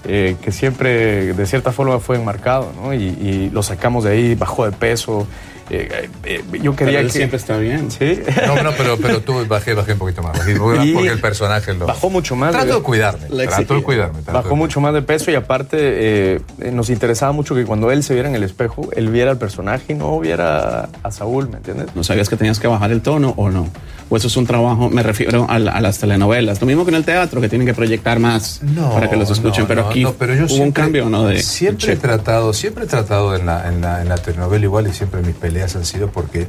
eh, 0.05 0.35
que 0.41 0.51
siempre 0.51 1.33
de 1.33 1.45
cierta 1.45 1.71
forma 1.71 1.99
fue 1.99 2.17
enmarcado, 2.17 2.71
¿no? 2.81 2.93
Y, 2.93 3.03
y 3.03 3.49
lo 3.51 3.63
sacamos 3.63 4.03
de 4.03 4.11
ahí, 4.11 4.35
bajó 4.35 4.65
de 4.65 4.71
peso. 4.71 5.27
Eh, 5.69 6.09
eh, 6.25 6.43
yo 6.61 6.75
quería 6.75 6.97
Pero 6.97 6.99
él 6.99 7.05
que... 7.07 7.13
siempre 7.13 7.37
está 7.37 7.55
bien. 7.57 7.89
Sí. 7.89 8.19
No, 8.45 8.61
no, 8.61 8.71
pero, 8.73 8.97
pero 8.97 9.21
tú 9.21 9.45
bajé, 9.47 9.73
bajé 9.73 9.93
un 9.93 9.99
poquito 9.99 10.21
más. 10.21 10.37
Bajé, 10.37 10.55
porque 10.57 10.83
Y 10.85 11.07
el 11.07 11.21
personaje 11.21 11.73
lo. 11.73 11.85
bajó 11.87 12.09
mucho 12.09 12.35
más. 12.35 12.51
Trato 12.51 12.67
de- 12.67 12.73
de 12.73 12.81
cuidarme. 12.81 13.27
Trato 13.47 13.75
de 13.75 13.81
cuidarme. 13.81 14.21
trato 14.23 14.33
Bajó 14.39 14.49
de- 14.49 14.55
mucho 14.55 14.81
más 14.81 14.93
de 14.93 15.01
peso 15.01 15.31
y 15.31 15.35
aparte 15.35 15.77
eh, 15.79 16.41
nos 16.73 16.89
interesaba 16.89 17.31
mucho 17.31 17.55
que 17.55 17.63
cuando 17.63 17.91
él 17.91 18.03
se 18.03 18.13
viera 18.13 18.27
en 18.27 18.35
el 18.35 18.43
espejo, 18.43 18.89
él 18.93 19.07
viera 19.09 19.31
al 19.31 19.37
personaje 19.37 19.93
y 19.93 19.95
no 19.95 20.19
viera 20.19 20.89
a 21.01 21.11
Saúl, 21.11 21.47
¿me 21.49 21.57
entiendes? 21.57 21.87
¿No 21.95 22.03
sabías 22.03 22.27
que 22.27 22.35
tenías 22.35 22.59
que 22.59 22.67
bajar 22.67 22.91
el 22.91 23.01
tono 23.01 23.33
o 23.37 23.49
no? 23.49 23.69
O 24.13 24.17
eso 24.17 24.27
es 24.27 24.37
un 24.37 24.45
trabajo, 24.45 24.91
me 24.91 25.01
refiero 25.01 25.47
a, 25.49 25.57
la- 25.57 25.71
a 25.71 25.81
las 25.81 25.97
telenovelas. 25.97 26.61
Lo 26.61 26.67
mismo 26.67 26.85
que 26.85 26.91
en 26.91 26.95
el 26.97 27.03
teatro, 27.03 27.41
que 27.41 27.49
tienen 27.49 27.65
que 27.65 27.73
proyectar 27.73 28.19
más 28.19 28.61
para 28.93 29.09
que 29.09 29.15
los 29.15 29.31
escuchen. 29.31 29.63
no, 29.63 29.67
pero 29.67 29.87
aquí 29.87 30.03
no, 30.03 30.13
pero 30.13 30.35
yo 30.35 30.45
hubo 30.45 30.63
un 30.63 30.71
cambio, 30.71 31.09
¿no? 31.09 31.25
De, 31.25 31.41
siempre 31.41 31.87
de 31.87 31.93
he 31.93 31.95
tratado, 31.97 32.53
siempre 32.53 32.83
he 32.83 32.87
tratado 32.87 33.35
en 33.35 33.47
la, 33.47 33.67
en, 33.67 33.81
la, 33.81 34.01
en 34.03 34.09
la 34.09 34.17
telenovela 34.17 34.63
igual 34.65 34.85
y 34.87 34.93
siempre 34.93 35.21
mis 35.23 35.33
peleas 35.35 35.75
han 35.75 35.83
sido 35.85 36.09
porque 36.11 36.47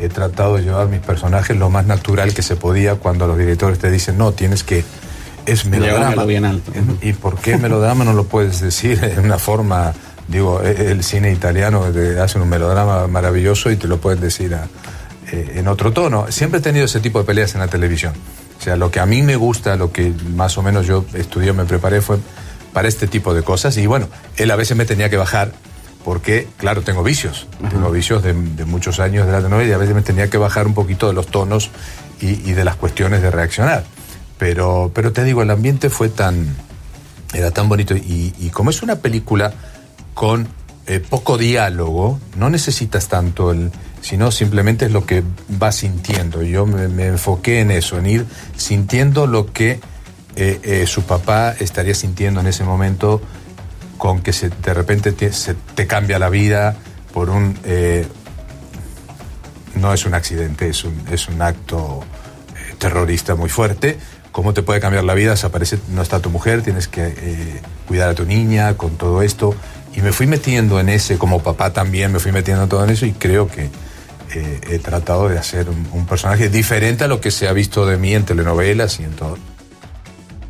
he 0.00 0.08
tratado 0.08 0.56
de 0.56 0.62
llevar 0.62 0.88
mis 0.88 1.00
personajes 1.00 1.54
lo 1.56 1.68
más 1.68 1.86
natural 1.86 2.32
que 2.32 2.40
se 2.42 2.56
podía 2.56 2.94
cuando 2.94 3.26
los 3.26 3.36
directores 3.36 3.78
te 3.78 3.90
dicen, 3.90 4.16
no, 4.16 4.32
tienes 4.32 4.64
que... 4.64 4.82
Es 5.44 5.66
melodrama. 5.66 6.24
Bien 6.24 6.44
alto. 6.44 6.72
¿Y 7.02 7.12
por 7.12 7.38
qué 7.38 7.58
melodrama 7.58 8.04
no 8.04 8.12
lo 8.14 8.24
puedes 8.24 8.60
decir 8.60 8.98
en 9.18 9.24
una 9.24 9.38
forma... 9.38 9.92
Digo, 10.28 10.62
eh, 10.62 10.92
el 10.92 11.02
cine 11.04 11.30
italiano 11.32 11.84
hace 12.22 12.38
un 12.38 12.48
melodrama 12.48 13.06
maravilloso 13.08 13.70
y 13.70 13.76
te 13.76 13.86
lo 13.88 13.98
pueden 13.98 14.20
decir 14.20 14.54
a- 14.54 14.66
eh, 15.32 15.54
en 15.56 15.66
otro 15.66 15.92
tono. 15.92 16.30
Siempre 16.30 16.60
he 16.60 16.62
tenido 16.62 16.84
ese 16.84 17.00
tipo 17.00 17.18
de 17.18 17.24
peleas 17.24 17.54
en 17.54 17.60
la 17.60 17.68
televisión. 17.68 18.12
O 18.58 18.62
sea, 18.62 18.76
lo 18.76 18.90
que 18.90 19.00
a 19.00 19.06
mí 19.06 19.22
me 19.22 19.34
gusta, 19.36 19.76
lo 19.76 19.90
que 19.90 20.12
más 20.34 20.58
o 20.58 20.62
menos 20.62 20.86
yo 20.86 21.04
estudié, 21.14 21.52
me 21.52 21.64
preparé, 21.64 22.02
fue 22.02 22.18
para 22.72 22.86
este 22.86 23.06
tipo 23.08 23.32
de 23.34 23.42
cosas. 23.42 23.76
Y 23.78 23.86
bueno, 23.86 24.08
él 24.36 24.50
a 24.50 24.56
veces 24.56 24.76
me 24.76 24.84
tenía 24.84 25.08
que 25.08 25.16
bajar 25.16 25.52
porque, 26.04 26.46
claro, 26.58 26.82
tengo 26.82 27.02
vicios. 27.02 27.46
Tengo 27.70 27.90
vicios 27.90 28.22
de, 28.22 28.34
de 28.34 28.64
muchos 28.66 29.00
años 29.00 29.26
de 29.26 29.32
la 29.32 29.38
telenovela 29.38 29.70
y 29.70 29.72
a 29.72 29.78
veces 29.78 29.94
me 29.94 30.02
tenía 30.02 30.28
que 30.28 30.36
bajar 30.36 30.66
un 30.66 30.74
poquito 30.74 31.08
de 31.08 31.14
los 31.14 31.28
tonos 31.28 31.70
y, 32.20 32.48
y 32.48 32.52
de 32.52 32.64
las 32.64 32.76
cuestiones 32.76 33.22
de 33.22 33.30
reaccionar. 33.30 33.84
Pero, 34.38 34.90
pero 34.94 35.12
te 35.12 35.24
digo, 35.24 35.42
el 35.42 35.50
ambiente 35.50 35.88
fue 35.88 36.08
tan, 36.08 36.54
era 37.32 37.52
tan 37.52 37.68
bonito. 37.68 37.96
Y, 37.96 38.34
y 38.38 38.50
como 38.50 38.70
es 38.70 38.82
una 38.82 38.96
película 38.96 39.54
con 40.14 40.46
eh, 40.86 41.00
poco 41.00 41.38
diálogo, 41.38 42.20
no 42.36 42.50
necesitas 42.50 43.08
tanto 43.08 43.52
el, 43.52 43.70
sino 44.02 44.30
simplemente 44.30 44.86
es 44.86 44.92
lo 44.92 45.06
que 45.06 45.22
vas 45.48 45.76
sintiendo. 45.76 46.42
Yo 46.42 46.66
me, 46.66 46.88
me 46.88 47.06
enfoqué 47.06 47.60
en 47.60 47.70
eso, 47.70 47.96
en 47.98 48.06
ir 48.06 48.26
sintiendo 48.56 49.26
lo 49.26 49.52
que 49.52 49.80
eh, 50.36 50.60
eh, 50.62 50.86
su 50.86 51.04
papá 51.04 51.54
estaría 51.58 51.94
sintiendo 51.94 52.40
en 52.40 52.48
ese 52.48 52.64
momento, 52.64 53.22
con 53.96 54.20
que 54.20 54.32
se, 54.32 54.50
de 54.50 54.74
repente 54.74 55.12
te, 55.12 55.32
se 55.32 55.54
te 55.54 55.86
cambia 55.86 56.18
la 56.18 56.28
vida 56.28 56.76
por 57.12 57.30
un... 57.30 57.56
eh, 57.64 58.06
no 59.76 59.94
es 59.94 60.04
un 60.04 60.14
accidente, 60.14 60.68
es 60.68 60.84
un, 60.84 61.00
es 61.10 61.28
un 61.28 61.40
acto 61.40 62.04
terrorista 62.78 63.36
muy 63.36 63.48
fuerte. 63.48 63.98
¿Cómo 64.32 64.52
te 64.52 64.62
puede 64.62 64.80
cambiar 64.80 65.04
la 65.04 65.14
vida? 65.14 65.30
Desaparece, 65.30 65.78
no 65.88 66.02
está 66.02 66.20
tu 66.20 66.28
mujer, 66.28 66.62
tienes 66.62 66.88
que 66.88 67.60
cuidar 67.86 68.10
a 68.10 68.14
tu 68.14 68.24
niña 68.24 68.74
con 68.74 68.96
todo 68.96 69.22
esto. 69.22 69.54
Y 69.94 70.00
me 70.00 70.12
fui 70.12 70.26
metiendo 70.26 70.80
en 70.80 70.88
ese, 70.88 71.16
como 71.18 71.42
papá 71.42 71.72
también 71.72 72.12
me 72.12 72.18
fui 72.18 72.32
metiendo 72.32 72.66
todo 72.66 72.82
en 72.84 72.90
eso 72.90 73.06
y 73.06 73.12
creo 73.12 73.46
que 73.46 73.70
eh, 74.34 74.60
he 74.70 74.78
tratado 74.78 75.28
de 75.28 75.38
hacer 75.38 75.68
un, 75.68 76.06
personaje 76.06 76.48
diferente 76.48 77.04
a 77.04 77.08
lo 77.08 77.20
que 77.20 77.30
se 77.30 77.48
ha 77.48 77.52
visto 77.52 77.86
de 77.86 77.96
mí 77.96 78.14
en 78.14 78.24
telenovelas 78.24 79.00
y 79.00 79.04
en 79.04 79.12
todo. 79.12 79.38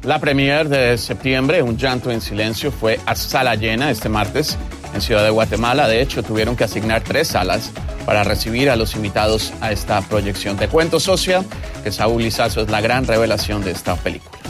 La 0.02 0.18
premier 0.18 0.68
de 0.68 0.98
septiembre, 0.98 1.62
Un 1.62 1.76
llanto 1.76 2.10
en 2.10 2.20
silencio, 2.20 2.72
fue 2.72 2.98
a 3.06 3.14
sala 3.14 3.54
llena 3.54 3.90
este 3.90 4.08
martes 4.08 4.58
en 4.94 5.00
Ciudad 5.00 5.22
de 5.22 5.30
Guatemala. 5.30 5.86
De 5.86 6.02
hecho, 6.02 6.22
tuvieron 6.22 6.56
que 6.56 6.64
asignar 6.64 7.02
tres 7.02 7.28
salas 7.28 7.70
para 8.04 8.24
recibir 8.24 8.68
a 8.68 8.76
los 8.76 8.96
invitados 8.96 9.52
a 9.60 9.70
esta 9.70 10.00
proyección. 10.00 10.56
Te 10.56 10.66
cuento, 10.68 10.98
socia, 10.98 11.44
que 11.84 11.92
Saúl 11.92 12.22
Lizazo 12.22 12.62
es 12.62 12.70
la 12.70 12.80
gran 12.80 13.06
revelación 13.06 13.62
de 13.62 13.70
esta 13.70 13.94
película. 13.94 14.41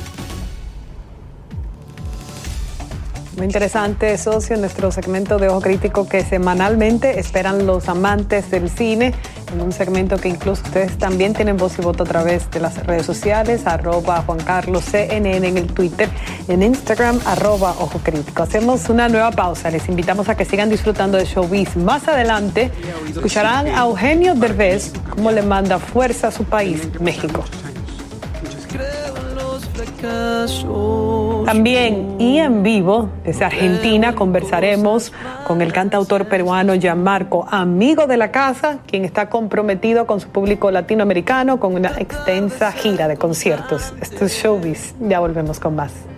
Muy 3.42 3.48
interesante, 3.48 4.16
socio, 4.18 4.56
nuestro 4.56 4.92
segmento 4.92 5.36
de 5.36 5.48
Ojo 5.48 5.62
Crítico 5.62 6.06
que 6.06 6.22
semanalmente 6.22 7.18
esperan 7.18 7.66
los 7.66 7.88
amantes 7.88 8.48
del 8.52 8.70
cine, 8.70 9.14
en 9.52 9.60
un 9.60 9.72
segmento 9.72 10.16
que 10.16 10.28
incluso 10.28 10.62
ustedes 10.62 10.96
también 10.96 11.34
tienen 11.34 11.56
voz 11.56 11.76
y 11.76 11.82
voto 11.82 12.04
a 12.04 12.06
través 12.06 12.48
de 12.52 12.60
las 12.60 12.86
redes 12.86 13.04
sociales, 13.04 13.66
arroba 13.66 14.22
Juan 14.24 14.38
Carlos 14.38 14.84
CNN 14.84 15.48
en 15.48 15.58
el 15.58 15.66
Twitter, 15.66 16.08
en 16.46 16.62
Instagram, 16.62 17.18
arroba 17.26 17.74
Ojo 17.80 17.98
Crítico. 18.00 18.44
Hacemos 18.44 18.88
una 18.88 19.08
nueva 19.08 19.32
pausa, 19.32 19.72
les 19.72 19.88
invitamos 19.88 20.28
a 20.28 20.36
que 20.36 20.44
sigan 20.44 20.70
disfrutando 20.70 21.18
de 21.18 21.24
Showbiz. 21.24 21.74
Más 21.74 22.06
adelante 22.06 22.70
escucharán 23.08 23.66
a 23.66 23.80
Eugenio 23.80 24.36
Derbez 24.36 24.92
cómo 25.10 25.32
le 25.32 25.42
manda 25.42 25.80
fuerza 25.80 26.28
a 26.28 26.30
su 26.30 26.44
país, 26.44 26.80
México. 27.00 27.42
También 31.44 32.16
y 32.20 32.38
en 32.38 32.62
vivo 32.62 33.08
desde 33.24 33.44
Argentina 33.44 34.14
conversaremos 34.14 35.12
con 35.46 35.60
el 35.60 35.72
cantautor 35.72 36.26
peruano 36.26 36.74
Gianmarco, 36.74 37.46
amigo 37.50 38.06
de 38.06 38.16
la 38.16 38.30
casa, 38.30 38.78
quien 38.86 39.04
está 39.04 39.28
comprometido 39.28 40.06
con 40.06 40.20
su 40.20 40.28
público 40.28 40.70
latinoamericano 40.70 41.58
con 41.58 41.74
una 41.74 41.92
extensa 41.98 42.72
gira 42.72 43.08
de 43.08 43.16
conciertos. 43.16 43.92
Esto 44.00 44.24
es 44.24 44.32
Showbiz. 44.32 44.94
Ya 45.00 45.20
volvemos 45.20 45.58
con 45.58 45.76
más. 45.76 46.11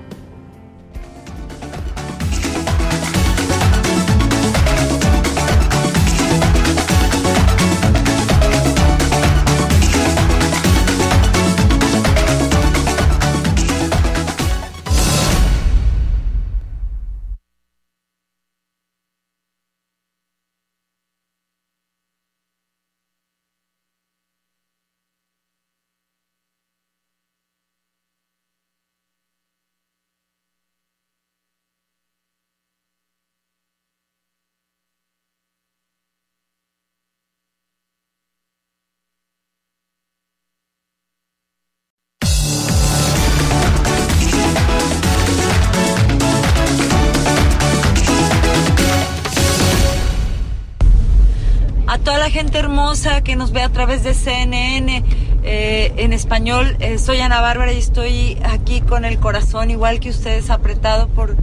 Gente 52.55 52.59
hermosa 52.59 53.23
que 53.23 53.35
nos 53.35 53.51
ve 53.51 53.63
a 53.63 53.69
través 53.69 54.05
de 54.05 54.15
CNN 54.15 55.03
eh, 55.43 55.93
en 55.97 56.13
español. 56.13 56.77
Eh, 56.79 56.99
soy 56.99 57.19
Ana 57.19 57.41
Bárbara 57.41 57.73
y 57.73 57.79
estoy 57.79 58.39
aquí 58.45 58.81
con 58.81 59.05
el 59.05 59.19
corazón, 59.19 59.73
igual 59.73 59.99
que 59.99 60.11
ustedes, 60.11 60.51
apretado 60.51 61.09
por, 61.09 61.37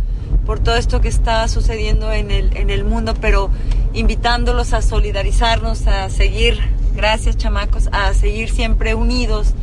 por 0.46 0.60
todo 0.60 0.76
esto 0.78 1.02
que 1.02 1.10
está 1.10 1.46
sucediendo 1.50 2.14
en 2.14 2.32
el, 2.32 2.56
en 2.56 2.70
el 2.70 2.86
mundo, 2.86 3.14
pero 3.20 3.50
invitándolos 3.94 4.72
a 4.72 4.82
solidarizarnos, 4.82 5.86
a 5.86 6.10
seguir, 6.10 6.60
gracias 6.96 7.36
chamacos, 7.36 7.90
a 7.92 8.14
seguir 8.14 8.50
siempre 8.50 8.96
unidos 8.96 9.54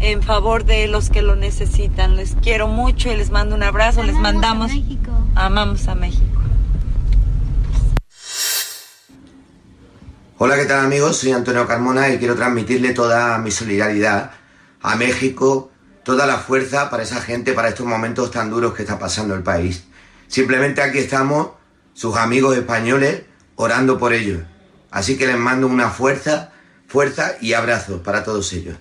en 0.00 0.22
favor 0.22 0.64
de 0.64 0.88
los 0.88 1.08
que 1.08 1.22
lo 1.22 1.36
necesitan. 1.36 2.16
Les 2.16 2.34
quiero 2.34 2.66
mucho 2.66 3.12
y 3.12 3.16
les 3.16 3.30
mando 3.30 3.54
un 3.54 3.62
abrazo, 3.62 4.02
les 4.02 4.16
mandamos... 4.16 4.72
Amamos 5.36 5.86
a 5.86 5.94
México. 5.94 6.35
Hola, 10.38 10.56
¿qué 10.56 10.66
tal 10.66 10.84
amigos? 10.84 11.16
Soy 11.16 11.32
Antonio 11.32 11.66
Carmona 11.66 12.10
y 12.10 12.18
quiero 12.18 12.34
transmitirle 12.34 12.92
toda 12.92 13.38
mi 13.38 13.50
solidaridad 13.50 14.32
a 14.82 14.94
México, 14.94 15.70
toda 16.04 16.26
la 16.26 16.36
fuerza 16.36 16.90
para 16.90 17.04
esa 17.04 17.22
gente, 17.22 17.54
para 17.54 17.70
estos 17.70 17.86
momentos 17.86 18.32
tan 18.32 18.50
duros 18.50 18.74
que 18.74 18.82
está 18.82 18.98
pasando 18.98 19.34
el 19.34 19.42
país. 19.42 19.84
Simplemente 20.28 20.82
aquí 20.82 20.98
estamos, 20.98 21.52
sus 21.94 22.16
amigos 22.16 22.54
españoles, 22.54 23.22
orando 23.54 23.98
por 23.98 24.12
ellos. 24.12 24.42
Así 24.90 25.16
que 25.16 25.26
les 25.26 25.38
mando 25.38 25.68
una 25.68 25.88
fuerza, 25.88 26.52
fuerza 26.86 27.36
y 27.40 27.54
abrazos 27.54 28.02
para 28.02 28.22
todos 28.22 28.52
ellos. 28.52 28.76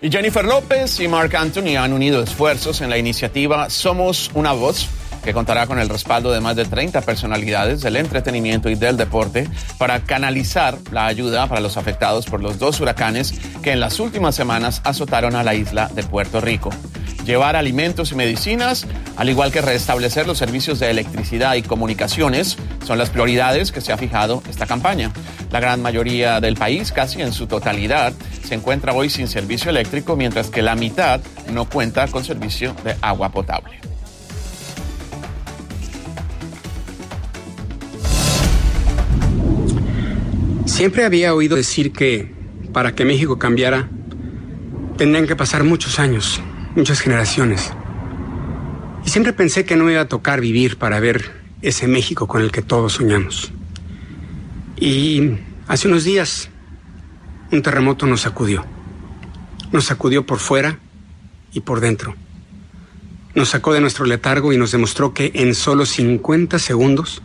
Y 0.00 0.12
Jennifer 0.12 0.44
López 0.44 1.00
y 1.00 1.08
Mark 1.08 1.34
Anthony 1.34 1.76
han 1.76 1.92
unido 1.92 2.22
esfuerzos 2.22 2.82
en 2.82 2.90
la 2.90 2.98
iniciativa 2.98 3.68
Somos 3.68 4.30
una 4.34 4.52
Voz 4.52 4.88
que 5.22 5.32
contará 5.32 5.66
con 5.66 5.78
el 5.78 5.88
respaldo 5.88 6.32
de 6.32 6.40
más 6.40 6.56
de 6.56 6.64
30 6.64 7.00
personalidades 7.02 7.80
del 7.82 7.96
entretenimiento 7.96 8.70
y 8.70 8.74
del 8.74 8.96
deporte 8.96 9.48
para 9.78 10.00
canalizar 10.00 10.78
la 10.92 11.06
ayuda 11.06 11.46
para 11.46 11.60
los 11.60 11.76
afectados 11.76 12.26
por 12.26 12.42
los 12.42 12.58
dos 12.58 12.80
huracanes 12.80 13.34
que 13.62 13.72
en 13.72 13.80
las 13.80 14.00
últimas 14.00 14.34
semanas 14.34 14.80
azotaron 14.84 15.36
a 15.36 15.42
la 15.42 15.54
isla 15.54 15.88
de 15.94 16.02
Puerto 16.02 16.40
Rico. 16.40 16.70
Llevar 17.28 17.56
alimentos 17.56 18.10
y 18.12 18.14
medicinas, 18.14 18.86
al 19.18 19.28
igual 19.28 19.52
que 19.52 19.60
restablecer 19.60 20.26
los 20.26 20.38
servicios 20.38 20.78
de 20.78 20.90
electricidad 20.90 21.56
y 21.56 21.62
comunicaciones, 21.62 22.56
son 22.86 22.96
las 22.96 23.10
prioridades 23.10 23.70
que 23.70 23.82
se 23.82 23.92
ha 23.92 23.98
fijado 23.98 24.42
esta 24.48 24.64
campaña. 24.64 25.12
La 25.50 25.60
gran 25.60 25.82
mayoría 25.82 26.40
del 26.40 26.56
país, 26.56 26.90
casi 26.90 27.20
en 27.20 27.34
su 27.34 27.46
totalidad, 27.46 28.14
se 28.44 28.54
encuentra 28.54 28.94
hoy 28.94 29.10
sin 29.10 29.28
servicio 29.28 29.68
eléctrico, 29.68 30.16
mientras 30.16 30.48
que 30.48 30.62
la 30.62 30.74
mitad 30.74 31.20
no 31.52 31.68
cuenta 31.68 32.08
con 32.08 32.24
servicio 32.24 32.74
de 32.82 32.96
agua 33.02 33.28
potable. 33.30 33.78
Siempre 40.78 41.04
había 41.04 41.34
oído 41.34 41.56
decir 41.56 41.90
que 41.90 42.32
para 42.72 42.94
que 42.94 43.04
México 43.04 43.36
cambiara, 43.36 43.88
tendrían 44.96 45.26
que 45.26 45.34
pasar 45.34 45.64
muchos 45.64 45.98
años, 45.98 46.40
muchas 46.76 47.00
generaciones. 47.00 47.72
Y 49.04 49.10
siempre 49.10 49.32
pensé 49.32 49.64
que 49.64 49.74
no 49.74 49.82
me 49.82 49.94
iba 49.94 50.02
a 50.02 50.08
tocar 50.08 50.40
vivir 50.40 50.78
para 50.78 51.00
ver 51.00 51.32
ese 51.62 51.88
México 51.88 52.28
con 52.28 52.42
el 52.42 52.52
que 52.52 52.62
todos 52.62 52.92
soñamos. 52.92 53.50
Y 54.76 55.38
hace 55.66 55.88
unos 55.88 56.04
días 56.04 56.48
un 57.50 57.60
terremoto 57.60 58.06
nos 58.06 58.20
sacudió. 58.20 58.64
Nos 59.72 59.86
sacudió 59.86 60.26
por 60.26 60.38
fuera 60.38 60.78
y 61.52 61.58
por 61.58 61.80
dentro. 61.80 62.14
Nos 63.34 63.48
sacó 63.48 63.72
de 63.72 63.80
nuestro 63.80 64.04
letargo 64.04 64.52
y 64.52 64.56
nos 64.56 64.70
demostró 64.70 65.12
que 65.12 65.32
en 65.34 65.56
solo 65.56 65.84
50 65.86 66.60
segundos 66.60 67.20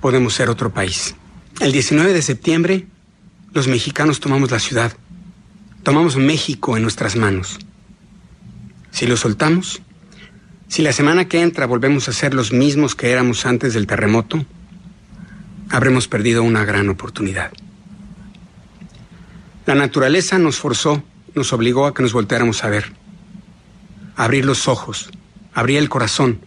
podemos 0.00 0.34
ser 0.34 0.50
otro 0.50 0.72
país. 0.72 1.16
El 1.60 1.70
19 1.70 2.12
de 2.12 2.20
septiembre, 2.20 2.86
los 3.52 3.68
mexicanos 3.68 4.18
tomamos 4.18 4.50
la 4.50 4.58
ciudad. 4.58 4.92
Tomamos 5.84 6.16
México 6.16 6.76
en 6.76 6.82
nuestras 6.82 7.14
manos. 7.14 7.60
Si 8.90 9.06
lo 9.06 9.16
soltamos, 9.16 9.80
si 10.66 10.82
la 10.82 10.92
semana 10.92 11.28
que 11.28 11.40
entra 11.40 11.66
volvemos 11.66 12.08
a 12.08 12.12
ser 12.12 12.34
los 12.34 12.52
mismos 12.52 12.96
que 12.96 13.12
éramos 13.12 13.46
antes 13.46 13.72
del 13.72 13.86
terremoto, 13.86 14.44
habremos 15.70 16.08
perdido 16.08 16.42
una 16.42 16.64
gran 16.64 16.88
oportunidad. 16.88 17.52
La 19.64 19.76
naturaleza 19.76 20.38
nos 20.38 20.58
forzó, 20.58 21.04
nos 21.36 21.52
obligó 21.52 21.86
a 21.86 21.94
que 21.94 22.02
nos 22.02 22.12
volteáramos 22.12 22.64
a 22.64 22.68
ver, 22.68 22.92
a 24.16 24.24
abrir 24.24 24.44
los 24.44 24.66
ojos, 24.66 25.08
abrir 25.54 25.78
el 25.78 25.88
corazón 25.88 26.40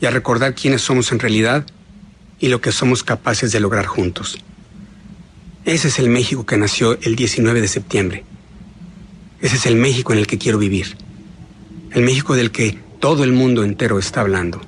y 0.00 0.06
a 0.06 0.10
recordar 0.10 0.56
quiénes 0.56 0.82
somos 0.82 1.12
en 1.12 1.20
realidad 1.20 1.64
y 2.38 2.48
lo 2.48 2.60
que 2.60 2.72
somos 2.72 3.02
capaces 3.02 3.52
de 3.52 3.60
lograr 3.60 3.86
juntos. 3.86 4.38
Ese 5.64 5.88
es 5.88 5.98
el 5.98 6.08
México 6.08 6.46
que 6.46 6.56
nació 6.56 6.98
el 7.02 7.16
19 7.16 7.60
de 7.60 7.68
septiembre. 7.68 8.24
Ese 9.40 9.56
es 9.56 9.66
el 9.66 9.76
México 9.76 10.12
en 10.12 10.20
el 10.20 10.26
que 10.26 10.38
quiero 10.38 10.58
vivir. 10.58 10.96
El 11.90 12.02
México 12.02 12.34
del 12.34 12.50
que 12.50 12.78
todo 13.00 13.24
el 13.24 13.32
mundo 13.32 13.64
entero 13.64 13.98
está 13.98 14.20
hablando. 14.20 14.60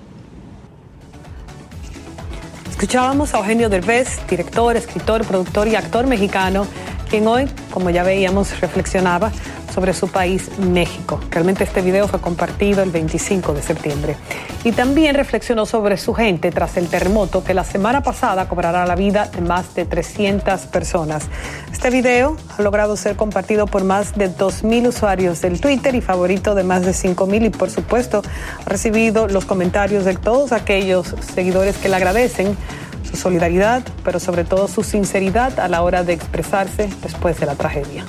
Escuchábamos 2.70 3.34
a 3.34 3.38
Eugenio 3.38 3.68
Derbez, 3.68 4.20
director, 4.28 4.76
escritor, 4.76 5.24
productor 5.24 5.66
y 5.68 5.74
actor 5.74 6.06
mexicano, 6.06 6.66
quien 7.08 7.26
hoy, 7.26 7.48
como 7.72 7.90
ya 7.90 8.02
veíamos, 8.02 8.60
reflexionaba 8.60 9.32
sobre 9.74 9.92
su 9.94 10.08
país, 10.08 10.50
México. 10.58 11.20
Realmente 11.30 11.64
este 11.64 11.82
video 11.82 12.08
fue 12.08 12.20
compartido 12.20 12.82
el 12.82 12.90
25 12.90 13.52
de 13.54 13.62
septiembre. 13.62 14.16
Y 14.64 14.72
también 14.72 15.14
reflexionó 15.14 15.66
sobre 15.66 15.96
su 15.96 16.14
gente 16.14 16.50
tras 16.50 16.76
el 16.76 16.88
terremoto 16.88 17.44
que 17.44 17.54
la 17.54 17.64
semana 17.64 18.02
pasada 18.02 18.48
cobrará 18.48 18.86
la 18.86 18.96
vida 18.96 19.26
de 19.26 19.40
más 19.40 19.74
de 19.74 19.84
300 19.84 20.62
personas. 20.62 21.24
Este 21.72 21.90
video 21.90 22.36
ha 22.56 22.62
logrado 22.62 22.96
ser 22.96 23.16
compartido 23.16 23.66
por 23.66 23.84
más 23.84 24.16
de 24.16 24.34
2.000 24.34 24.88
usuarios 24.88 25.40
del 25.40 25.60
Twitter 25.60 25.94
y 25.94 26.00
favorito 26.00 26.54
de 26.54 26.64
más 26.64 26.84
de 26.84 26.90
5.000 26.90 27.46
y 27.46 27.50
por 27.50 27.70
supuesto 27.70 28.22
ha 28.64 28.68
recibido 28.68 29.28
los 29.28 29.44
comentarios 29.44 30.04
de 30.04 30.16
todos 30.16 30.52
aquellos 30.52 31.14
seguidores 31.34 31.76
que 31.76 31.88
le 31.88 31.96
agradecen 31.96 32.56
su 33.10 33.16
solidaridad, 33.16 33.82
pero 34.04 34.20
sobre 34.20 34.44
todo 34.44 34.68
su 34.68 34.82
sinceridad 34.82 35.58
a 35.60 35.68
la 35.68 35.82
hora 35.82 36.04
de 36.04 36.12
expresarse 36.12 36.88
después 37.02 37.38
de 37.40 37.46
la 37.46 37.54
tragedia. 37.54 38.04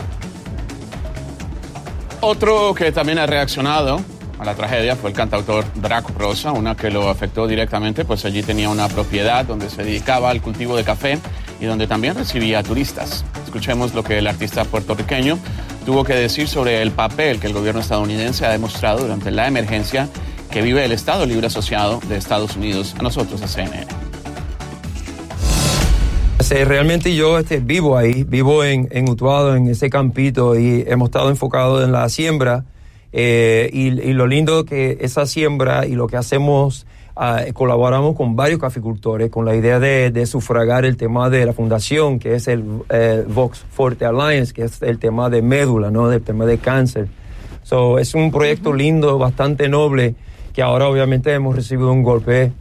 Otro 2.22 2.74
que 2.74 2.92
también 2.92 3.18
ha 3.18 3.26
reaccionado 3.26 4.02
a 4.40 4.46
la 4.46 4.56
tragedia 4.56 4.96
fue 4.96 5.10
el 5.10 5.16
cantautor 5.16 5.66
Draco 5.76 6.14
Rosa, 6.18 6.52
una 6.52 6.76
que 6.76 6.90
lo 6.90 7.10
afectó 7.10 7.48
directamente, 7.48 8.06
pues 8.06 8.26
allí 8.26 8.44
tenía 8.44 8.70
una 8.70 8.88
propiedad 8.88 9.46
donde 9.46 9.70
se 9.70 9.84
dedicaba 9.84 10.30
al 10.30 10.42
cultivo 10.42 10.76
de 10.76 10.84
café 10.84 11.20
y 11.60 11.66
donde 11.66 11.88
también 11.88 12.16
recibía 12.16 12.64
turistas. 12.64 13.26
Escuchemos 13.44 13.94
lo 13.94 14.04
que 14.04 14.18
el 14.18 14.28
artista 14.28 14.64
puertorriqueño 14.64 15.38
tuvo 15.86 16.04
que 16.04 16.14
decir 16.14 16.48
sobre 16.48 16.82
el 16.82 16.92
papel 16.92 17.40
que 17.40 17.48
el 17.48 17.54
gobierno 17.54 17.82
estadounidense 17.82 18.46
ha 18.46 18.52
demostrado 18.52 19.00
durante 19.00 19.32
la 19.32 19.48
emergencia 19.48 20.08
que 20.52 20.62
vive 20.62 20.84
el 20.86 20.92
Estado 20.92 21.26
Libre 21.26 21.48
Asociado 21.48 22.00
de 22.08 22.18
Estados 22.18 22.56
Unidos, 22.56 22.96
a 22.98 23.04
nosotros, 23.04 23.42
a 23.42 23.48
CNN. 23.48 23.99
Realmente 26.50 27.14
yo 27.16 27.38
este, 27.38 27.60
vivo 27.60 27.96
ahí, 27.96 28.24
vivo 28.24 28.64
en, 28.64 28.88
en 28.90 29.08
Utuado, 29.08 29.56
en 29.56 29.68
ese 29.68 29.92
campito, 29.92 30.58
y 30.58 30.84
hemos 30.88 31.10
estado 31.10 31.30
enfocados 31.30 31.84
en 31.84 31.92
la 31.92 32.10
siembra. 32.10 32.66
Eh, 33.12 33.70
y, 33.72 33.92
lo 34.14 34.26
lindo 34.26 34.66
que 34.66 34.98
esa 35.02 35.28
siembra 35.28 35.86
y 35.86 35.94
lo 35.94 36.08
que 36.08 36.18
hacemos, 36.18 36.88
ah, 37.16 37.44
colaboramos 37.54 38.16
con 38.16 38.36
varios 38.36 38.60
caficultores 38.60 39.30
con 39.30 39.46
la 39.46 39.56
idea 39.56 39.80
de, 39.80 40.26
sufragar 40.26 40.86
el 40.86 40.98
tema 40.98 41.30
de 41.30 41.46
la 41.46 41.54
fundación, 41.54 42.18
que 42.18 42.34
es 42.34 42.48
el 42.48 42.64
Vox 43.28 43.64
Forte 43.70 44.06
Alliance, 44.06 44.52
que 44.52 44.64
es 44.64 44.82
el 44.82 44.98
tema 44.98 45.30
de 45.30 45.44
médula, 45.44 45.92
¿no? 45.92 46.10
Del 46.10 46.24
tema 46.24 46.48
de 46.48 46.58
cáncer. 46.58 47.10
So, 47.62 48.00
es 48.00 48.16
un 48.16 48.32
proyecto 48.32 48.74
lindo, 48.74 49.20
bastante 49.20 49.70
noble, 49.70 50.16
que 50.54 50.64
ahora 50.64 50.88
obviamente 50.88 51.32
hemos 51.32 51.56
recibido 51.56 51.92
un 51.92 52.02
golpe 52.02 52.52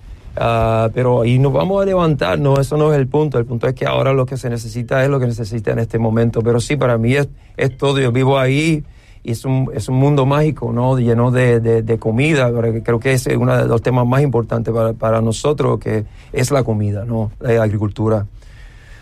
Ah, 0.40 0.88
pero 0.94 1.22
ahí 1.22 1.38
nos 1.38 1.53
vamos 1.53 1.83
a 1.83 1.85
levantar, 1.85 2.38
no, 2.38 2.61
eso 2.61 2.77
no 2.77 2.92
es 2.92 2.98
el 2.98 3.09
punto. 3.09 3.38
El 3.38 3.44
punto 3.44 3.66
es 3.66 3.74
que 3.74 3.87
ahora 3.87 4.12
lo 4.12 4.24
que 4.24 4.37
se 4.37 4.48
necesita 4.48 5.03
es 5.03 5.11
lo 5.11 5.18
que 5.18 5.27
necesita 5.27 5.72
en 5.72 5.81
este 5.81 5.98
momento. 5.98 6.42
Pero 6.42 6.61
sí, 6.61 6.77
para 6.77 6.96
mí 6.98 7.14
es, 7.14 7.29
es 7.57 7.77
todo. 7.77 7.98
Yo 7.98 8.12
vivo 8.12 8.38
ahí 8.38 8.85
y 9.22 9.33
es 9.33 9.44
un, 9.44 9.70
es 9.74 9.88
un 9.88 9.96
mundo 9.96 10.27
mágico, 10.27 10.72
¿no? 10.72 10.96
Lleno 10.98 11.31
de, 11.31 11.61
de, 11.61 11.98
comida. 11.98 12.51
Creo 12.85 13.01
que 13.01 13.12
es 13.12 13.27
uno 13.27 13.57
de 13.57 13.66
los 13.66 13.83
temas 13.83 14.07
más 14.07 14.22
importantes 14.22 14.72
para, 14.72 14.92
para 14.92 15.20
nosotros, 15.20 15.79
que 15.81 16.05
es 16.33 16.51
la 16.51 16.62
comida, 16.62 17.05
¿no? 17.05 17.33
La 17.40 17.62
agricultura. 17.62 18.27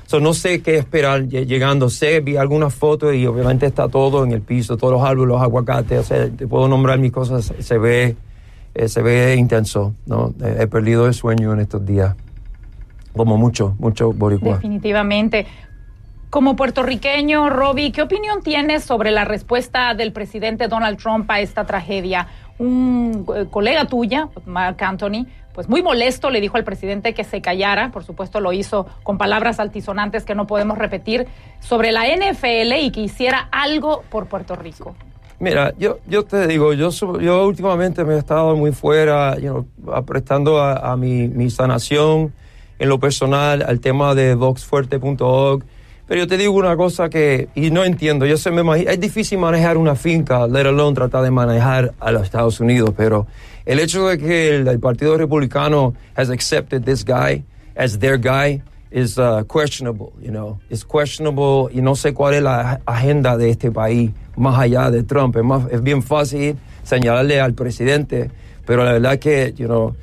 So, 0.06 0.20
no 0.20 0.34
sé 0.34 0.62
qué 0.62 0.78
esperar 0.78 1.26
llegando. 1.28 1.90
Sé, 1.90 2.20
vi 2.20 2.36
algunas 2.36 2.72
fotos 2.72 3.14
y 3.14 3.26
obviamente 3.26 3.66
está 3.66 3.88
todo 3.88 4.24
en 4.24 4.32
el 4.32 4.40
piso, 4.40 4.76
todos 4.76 4.92
los 4.92 5.02
árboles, 5.02 5.34
los 5.34 5.42
aguacates. 5.42 5.98
O 5.98 6.04
sea, 6.04 6.30
te 6.30 6.46
puedo 6.46 6.68
nombrar 6.68 6.98
mis 6.98 7.12
cosas, 7.12 7.52
se 7.58 7.78
ve 7.78 8.16
eh, 8.76 8.88
se 8.88 9.00
ve 9.00 9.36
intenso, 9.36 9.94
¿no? 10.04 10.34
Eh, 10.42 10.58
he 10.60 10.66
perdido 10.66 11.06
el 11.06 11.14
sueño 11.14 11.52
en 11.54 11.60
estos 11.60 11.84
días, 11.86 12.14
como 13.14 13.38
mucho, 13.38 13.74
mucho 13.78 14.12
boricua. 14.12 14.56
Definitivamente. 14.56 15.46
Como 16.28 16.56
puertorriqueño, 16.56 17.48
Robbie, 17.48 17.92
¿qué 17.92 18.02
opinión 18.02 18.42
tienes 18.42 18.84
sobre 18.84 19.12
la 19.12 19.24
respuesta 19.24 19.94
del 19.94 20.12
presidente 20.12 20.68
Donald 20.68 20.98
Trump 20.98 21.30
a 21.30 21.40
esta 21.40 21.64
tragedia? 21.64 22.26
Un 22.58 23.24
eh, 23.34 23.46
colega 23.50 23.86
tuya, 23.86 24.28
Mark 24.44 24.76
Anthony, 24.82 25.26
pues 25.54 25.70
muy 25.70 25.82
molesto 25.82 26.28
le 26.28 26.42
dijo 26.42 26.58
al 26.58 26.64
presidente 26.64 27.14
que 27.14 27.24
se 27.24 27.40
callara, 27.40 27.90
por 27.90 28.04
supuesto 28.04 28.40
lo 28.40 28.52
hizo 28.52 28.86
con 29.04 29.16
palabras 29.16 29.58
altisonantes 29.58 30.26
que 30.26 30.34
no 30.34 30.46
podemos 30.46 30.76
repetir, 30.76 31.26
sobre 31.60 31.92
la 31.92 32.04
NFL 32.04 32.74
y 32.78 32.90
que 32.90 33.00
hiciera 33.00 33.48
algo 33.50 34.02
por 34.10 34.26
Puerto 34.26 34.54
Rico. 34.54 34.94
Mira, 35.38 35.74
yo, 35.78 35.98
yo 36.08 36.24
te 36.24 36.46
digo, 36.46 36.72
yo, 36.72 36.90
yo 37.20 37.46
últimamente 37.46 38.04
me 38.04 38.14
he 38.14 38.18
estado 38.18 38.56
muy 38.56 38.72
fuera, 38.72 39.38
you 39.38 39.66
prestando 40.06 40.60
a, 40.60 40.96
mi, 40.96 41.28
mi, 41.28 41.50
sanación 41.50 42.32
en 42.78 42.88
lo 42.88 42.98
personal 42.98 43.62
al 43.62 43.80
tema 43.80 44.14
de 44.14 44.34
voxfuerte.org. 44.34 45.62
Pero 46.08 46.20
yo 46.20 46.26
te 46.26 46.38
digo 46.38 46.54
una 46.54 46.76
cosa 46.76 47.10
que, 47.10 47.48
y 47.54 47.70
no 47.70 47.84
entiendo, 47.84 48.24
yo 48.26 48.38
se 48.38 48.50
me 48.50 48.62
imagino, 48.62 48.90
es 48.90 49.00
difícil 49.00 49.38
manejar 49.38 49.76
una 49.76 49.94
finca, 49.94 50.46
let 50.46 50.66
alone 50.66 50.94
tratar 50.94 51.22
de 51.22 51.30
manejar 51.30 51.92
a 52.00 52.12
los 52.12 52.22
Estados 52.22 52.60
Unidos, 52.60 52.94
pero 52.96 53.26
el 53.66 53.80
hecho 53.80 54.06
de 54.06 54.16
que 54.16 54.56
el, 54.56 54.68
el 54.68 54.78
Partido 54.78 55.18
Republicano 55.18 55.94
has 56.14 56.30
accepted 56.30 56.84
this 56.84 57.04
guy 57.04 57.44
as 57.76 57.98
their 57.98 58.18
guy, 58.18 58.62
is 58.90 59.18
uh, 59.18 59.42
questionable, 59.44 60.12
you 60.20 60.30
know. 60.30 60.58
It's 60.70 60.84
questionable 60.84 61.68
y 61.72 61.80
no 61.80 61.94
sé 61.94 62.14
cuál 62.14 62.34
es 62.34 62.42
la 62.42 62.80
agenda 62.86 63.36
de 63.36 63.50
este 63.50 63.70
país 63.70 64.12
más 64.36 64.58
allá 64.58 64.90
de 64.90 65.02
Trump. 65.02 65.36
Es, 65.36 65.44
más, 65.44 65.66
es 65.70 65.82
bien 65.82 66.02
fácil 66.02 66.56
señalarle 66.82 67.40
al 67.40 67.54
presidente, 67.54 68.30
pero 68.64 68.84
la 68.84 68.92
verdad 68.92 69.18
que, 69.18 69.52
you 69.56 69.66
know, 69.66 69.94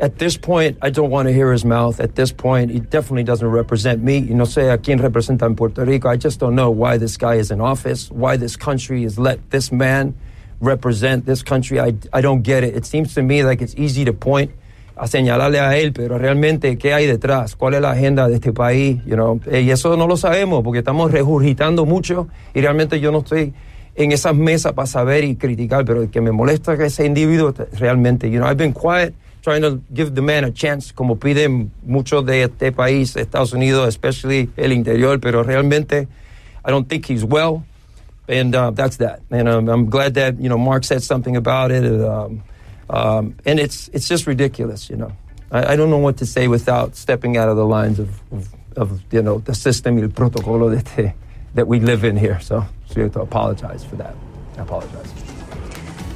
at 0.00 0.18
this 0.18 0.36
point, 0.36 0.76
I 0.82 0.90
don't 0.90 1.10
want 1.10 1.28
to 1.28 1.32
hear 1.32 1.52
his 1.52 1.64
mouth. 1.64 2.00
At 2.00 2.16
this 2.16 2.32
point, 2.32 2.72
he 2.72 2.80
definitely 2.80 3.22
doesn't 3.22 3.48
represent 3.48 4.02
me. 4.02 4.18
Y 4.18 4.34
no 4.34 4.46
sé 4.46 4.72
a 4.72 4.78
quién 4.78 4.98
representa 4.98 5.46
en 5.46 5.54
Puerto 5.54 5.84
Rico. 5.84 6.08
I 6.08 6.16
just 6.16 6.40
don't 6.40 6.56
know 6.56 6.70
why 6.70 6.98
this 6.98 7.16
guy 7.16 7.36
is 7.36 7.52
in 7.52 7.60
office, 7.60 8.10
why 8.10 8.36
this 8.36 8.56
country 8.56 9.04
has 9.04 9.16
let 9.16 9.50
this 9.50 9.70
man 9.70 10.14
represent 10.60 11.24
this 11.24 11.42
country. 11.44 11.78
I, 11.78 11.94
I 12.12 12.20
don't 12.20 12.42
get 12.42 12.64
it. 12.64 12.74
It 12.74 12.84
seems 12.84 13.14
to 13.14 13.22
me 13.22 13.44
like 13.44 13.62
it's 13.62 13.76
easy 13.76 14.04
to 14.04 14.12
point 14.12 14.50
a 14.96 15.06
señalarle 15.06 15.60
a 15.60 15.76
él, 15.76 15.92
pero 15.92 16.18
realmente 16.18 16.76
qué 16.78 16.94
hay 16.94 17.06
detrás, 17.06 17.56
cuál 17.56 17.74
es 17.74 17.80
la 17.80 17.92
agenda 17.92 18.28
de 18.28 18.34
este 18.34 18.52
país, 18.52 18.98
you 19.06 19.14
know? 19.14 19.40
y 19.50 19.70
eso 19.70 19.96
no 19.96 20.06
lo 20.06 20.16
sabemos 20.16 20.62
porque 20.62 20.80
estamos 20.80 21.10
regurgitando 21.10 21.86
mucho 21.86 22.28
y 22.54 22.60
realmente 22.60 23.00
yo 23.00 23.10
no 23.10 23.18
estoy 23.18 23.52
en 23.94 24.12
esas 24.12 24.34
mesas 24.34 24.72
para 24.72 24.86
saber 24.86 25.24
y 25.24 25.36
criticar, 25.36 25.84
pero 25.84 26.10
que 26.10 26.20
me 26.20 26.32
molesta 26.32 26.76
que 26.76 26.86
ese 26.86 27.06
individuo 27.06 27.52
realmente, 27.78 28.30
you 28.30 28.38
know, 28.38 28.48
I've 28.48 28.56
been 28.56 28.72
quiet, 28.72 29.14
trying 29.42 29.62
to 29.62 29.80
give 29.94 30.14
the 30.14 30.22
man 30.22 30.44
a 30.44 30.52
chance, 30.52 30.92
como 30.94 31.16
piden 31.16 31.70
muchos 31.84 32.24
de 32.24 32.44
este 32.44 32.72
país, 32.72 33.16
Estados 33.16 33.52
Unidos, 33.52 33.88
especially 33.88 34.50
el 34.56 34.72
interior, 34.72 35.18
pero 35.20 35.42
realmente 35.42 36.08
I 36.64 36.70
don't 36.70 36.88
think 36.88 37.06
he's 37.06 37.24
well, 37.24 37.64
and 38.28 38.54
uh, 38.54 38.70
that's 38.70 38.96
that. 38.98 39.20
And 39.30 39.48
um, 39.48 39.68
I'm 39.68 39.90
glad 39.90 40.14
that 40.14 40.38
you 40.40 40.48
know 40.48 40.58
Mark 40.58 40.84
said 40.84 41.02
something 41.02 41.36
about 41.36 41.72
it. 41.72 41.84
Um, 41.84 42.44
Um, 42.90 43.36
and 43.44 43.58
it's, 43.58 43.88
it's 43.88 44.08
just 44.08 44.26
ridiculous, 44.26 44.90
you 44.90 44.96
know. 44.96 45.12
I, 45.50 45.72
I, 45.72 45.76
don't 45.76 45.90
know 45.90 45.98
what 45.98 46.16
to 46.18 46.26
say 46.26 46.48
without 46.48 46.96
stepping 46.96 47.36
out 47.36 47.48
of 47.48 47.56
the 47.56 47.66
lines 47.66 47.98
of, 47.98 48.20
of, 48.32 48.48
of 48.76 49.02
you 49.12 49.22
know, 49.22 49.38
the 49.38 49.54
system 49.54 49.98
el 49.98 50.08
protocolo 50.08 50.70
that, 50.70 51.14
that 51.54 51.66
we 51.66 51.80
live 51.80 52.04
in 52.04 52.16
here. 52.16 52.40
So, 52.40 52.64
so 52.86 52.94
you 52.96 53.02
have 53.04 53.12
to 53.12 53.20
apologize 53.20 53.84
for 53.84 53.96
that. 53.96 54.14
I 54.58 54.62
apologize. 54.62 55.31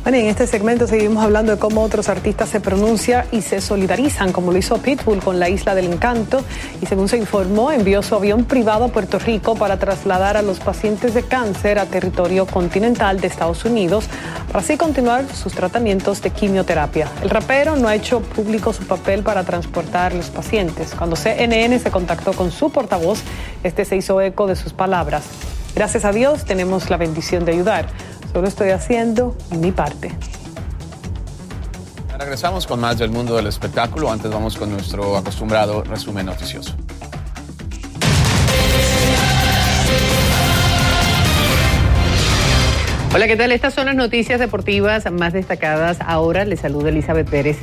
Bueno, 0.06 0.18
en 0.18 0.28
este 0.28 0.46
segmento 0.46 0.86
seguimos 0.86 1.24
hablando 1.24 1.50
de 1.50 1.58
cómo 1.58 1.82
otros 1.82 2.08
artistas 2.08 2.48
se 2.48 2.60
pronuncian 2.60 3.26
y 3.32 3.42
se 3.42 3.60
solidarizan, 3.60 4.30
como 4.30 4.52
lo 4.52 4.58
hizo 4.58 4.78
Pitbull 4.78 5.18
con 5.18 5.40
la 5.40 5.48
Isla 5.48 5.74
del 5.74 5.92
Encanto, 5.92 6.44
y 6.80 6.86
según 6.86 7.08
se 7.08 7.16
informó, 7.16 7.72
envió 7.72 8.04
su 8.04 8.14
avión 8.14 8.44
privado 8.44 8.84
a 8.84 8.88
Puerto 8.88 9.18
Rico 9.18 9.56
para 9.56 9.80
trasladar 9.80 10.36
a 10.36 10.42
los 10.42 10.60
pacientes 10.60 11.12
de 11.12 11.24
cáncer 11.24 11.80
a 11.80 11.86
territorio 11.86 12.46
continental 12.46 13.20
de 13.20 13.26
Estados 13.26 13.64
Unidos, 13.64 14.04
para 14.46 14.60
así 14.60 14.76
continuar 14.76 15.24
sus 15.34 15.54
tratamientos 15.54 16.22
de 16.22 16.30
quimioterapia. 16.30 17.08
El 17.24 17.30
rapero 17.30 17.74
no 17.74 17.88
ha 17.88 17.96
hecho 17.96 18.20
público 18.20 18.72
su 18.72 18.84
papel 18.84 19.24
para 19.24 19.42
transportar 19.42 20.14
los 20.14 20.30
pacientes. 20.30 20.94
Cuando 20.94 21.16
CNN 21.16 21.80
se 21.80 21.90
contactó 21.90 22.32
con 22.32 22.52
su 22.52 22.70
portavoz, 22.70 23.22
este 23.64 23.84
se 23.84 23.96
hizo 23.96 24.20
eco 24.20 24.46
de 24.46 24.54
sus 24.54 24.72
palabras. 24.72 25.24
Gracias 25.76 26.06
a 26.06 26.12
Dios 26.12 26.46
tenemos 26.46 26.88
la 26.88 26.96
bendición 26.96 27.44
de 27.44 27.52
ayudar. 27.52 27.88
Solo 28.37 28.49
estoy 28.49 28.68
haciendo 28.68 29.35
mi 29.49 29.72
parte. 29.72 30.12
Regresamos 32.18 32.66
con 32.66 32.79
más 32.79 32.99
del 32.99 33.09
mundo 33.09 33.35
del 33.35 33.46
espectáculo. 33.46 34.12
Antes 34.12 34.31
vamos 34.31 34.59
con 34.59 34.68
nuestro 34.68 35.16
acostumbrado 35.16 35.83
resumen 35.83 36.27
noticioso. 36.27 36.75
Hola, 43.14 43.27
¿qué 43.27 43.37
tal? 43.37 43.53
Estas 43.53 43.72
son 43.72 43.87
las 43.87 43.96
noticias 43.96 44.38
deportivas 44.38 45.11
más 45.11 45.33
destacadas. 45.33 45.96
Ahora 46.03 46.44
les 46.44 46.61
saluda 46.61 46.90
Elizabeth 46.90 47.31
Pérez. 47.31 47.57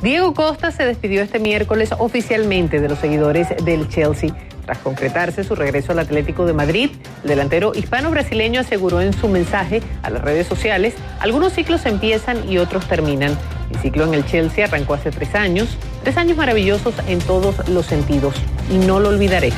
Diego 0.00 0.32
Costa 0.34 0.70
se 0.70 0.84
despidió 0.84 1.22
este 1.22 1.40
miércoles 1.40 1.90
oficialmente 1.98 2.80
de 2.80 2.88
los 2.88 3.00
seguidores 3.00 3.48
del 3.64 3.88
Chelsea 3.88 4.32
tras 4.70 4.78
concretarse 4.84 5.42
su 5.42 5.56
regreso 5.56 5.90
al 5.90 5.98
Atlético 5.98 6.46
de 6.46 6.52
Madrid, 6.52 6.90
el 7.24 7.28
delantero 7.28 7.72
hispano-brasileño 7.74 8.60
aseguró 8.60 9.00
en 9.00 9.12
su 9.12 9.26
mensaje 9.26 9.82
a 10.04 10.10
las 10.10 10.22
redes 10.22 10.46
sociales, 10.46 10.94
algunos 11.18 11.54
ciclos 11.54 11.86
empiezan 11.86 12.48
y 12.48 12.58
otros 12.58 12.86
terminan. 12.86 13.36
El 13.72 13.80
ciclo 13.80 14.04
en 14.04 14.14
el 14.14 14.24
Chelsea 14.26 14.64
arrancó 14.64 14.94
hace 14.94 15.10
tres 15.10 15.34
años, 15.34 15.76
tres 16.04 16.16
años 16.16 16.36
maravillosos 16.36 16.94
en 17.08 17.18
todos 17.18 17.68
los 17.68 17.84
sentidos, 17.84 18.36
y 18.70 18.78
no 18.78 19.00
lo 19.00 19.08
olvidaré. 19.08 19.52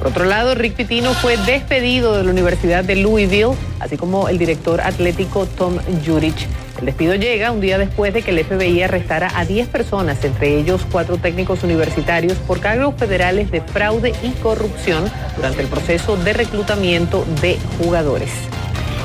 Por 0.00 0.08
otro 0.08 0.24
lado, 0.24 0.56
Rick 0.56 0.74
Pitino 0.74 1.14
fue 1.14 1.36
despedido 1.36 2.16
de 2.16 2.24
la 2.24 2.30
Universidad 2.32 2.82
de 2.82 2.96
Louisville, 2.96 3.54
así 3.78 3.96
como 3.96 4.28
el 4.28 4.38
director 4.38 4.80
atlético 4.80 5.46
Tom 5.46 5.78
Jurich. 6.04 6.48
El 6.78 6.86
despido 6.86 7.14
llega 7.14 7.50
un 7.50 7.60
día 7.60 7.78
después 7.78 8.14
de 8.14 8.22
que 8.22 8.30
el 8.30 8.44
FBI 8.44 8.82
arrestara 8.82 9.30
a 9.34 9.44
10 9.44 9.68
personas, 9.68 10.24
entre 10.24 10.56
ellos 10.56 10.86
cuatro 10.90 11.18
técnicos 11.18 11.62
universitarios, 11.62 12.38
por 12.38 12.60
cargos 12.60 12.94
federales 12.96 13.50
de 13.50 13.60
fraude 13.60 14.14
y 14.22 14.30
corrupción 14.40 15.04
durante 15.36 15.62
el 15.62 15.68
proceso 15.68 16.16
de 16.16 16.32
reclutamiento 16.32 17.26
de 17.40 17.58
jugadores. 17.78 18.30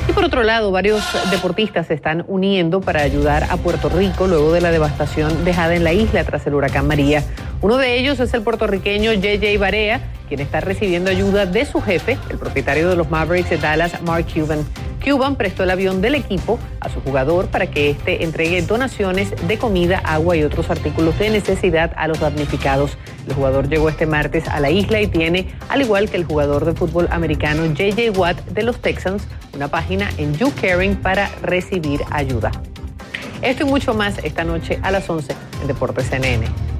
Y 0.07 0.11
por 0.11 0.23
otro 0.23 0.43
lado, 0.43 0.71
varios 0.71 1.03
deportistas 1.31 1.87
se 1.87 1.95
están 1.95 2.23
uniendo 2.27 2.79
para 2.79 3.01
ayudar 3.01 3.47
a 3.49 3.57
Puerto 3.57 3.89
Rico 3.89 4.27
luego 4.27 4.53
de 4.53 4.61
la 4.61 4.71
devastación 4.71 5.43
dejada 5.43 5.75
en 5.75 5.83
la 5.83 5.93
isla 5.93 6.23
tras 6.23 6.45
el 6.45 6.53
huracán 6.53 6.87
María. 6.87 7.23
Uno 7.61 7.77
de 7.77 7.97
ellos 7.97 8.19
es 8.19 8.33
el 8.33 8.41
puertorriqueño 8.41 9.13
JJ 9.13 9.57
Barea, 9.57 10.01
quien 10.27 10.39
está 10.39 10.59
recibiendo 10.59 11.09
ayuda 11.09 11.45
de 11.45 11.65
su 11.65 11.81
jefe, 11.81 12.17
el 12.29 12.37
propietario 12.37 12.89
de 12.89 12.95
los 12.95 13.09
Mavericks 13.09 13.49
de 13.49 13.57
Dallas, 13.57 14.01
Mark 14.01 14.25
Cuban. 14.33 14.65
Cuban 15.03 15.35
prestó 15.35 15.63
el 15.63 15.69
avión 15.69 16.01
del 16.01 16.15
equipo 16.15 16.59
a 16.79 16.89
su 16.89 16.99
jugador 16.99 17.47
para 17.47 17.67
que 17.67 17.91
éste 17.91 18.23
entregue 18.23 18.61
donaciones 18.63 19.33
de 19.47 19.57
comida, 19.57 19.99
agua 19.99 20.35
y 20.35 20.43
otros 20.43 20.69
artículos 20.69 21.17
de 21.19 21.29
necesidad 21.29 21.93
a 21.95 22.07
los 22.07 22.19
damnificados. 22.19 22.97
El 23.27 23.35
jugador 23.35 23.69
llegó 23.69 23.87
este 23.87 24.05
martes 24.05 24.47
a 24.47 24.59
la 24.59 24.71
isla 24.71 24.99
y 25.01 25.07
tiene, 25.07 25.53
al 25.69 25.81
igual 25.81 26.09
que 26.09 26.17
el 26.17 26.25
jugador 26.25 26.65
de 26.65 26.73
fútbol 26.73 27.07
americano 27.11 27.65
JJ 27.65 28.17
Watt 28.17 28.37
de 28.47 28.63
los 28.63 28.79
Texans, 28.79 29.27
una 29.53 29.67
página 29.67 30.09
en 30.17 30.35
YouCaring 30.35 30.95
para 30.97 31.29
recibir 31.41 32.01
ayuda. 32.11 32.51
Esto 33.41 33.63
y 33.63 33.69
mucho 33.69 33.93
más 33.93 34.17
esta 34.23 34.43
noche 34.43 34.79
a 34.81 34.91
las 34.91 35.09
11 35.09 35.33
en 35.61 35.67
Deportes 35.67 36.07
CNN. 36.09 36.74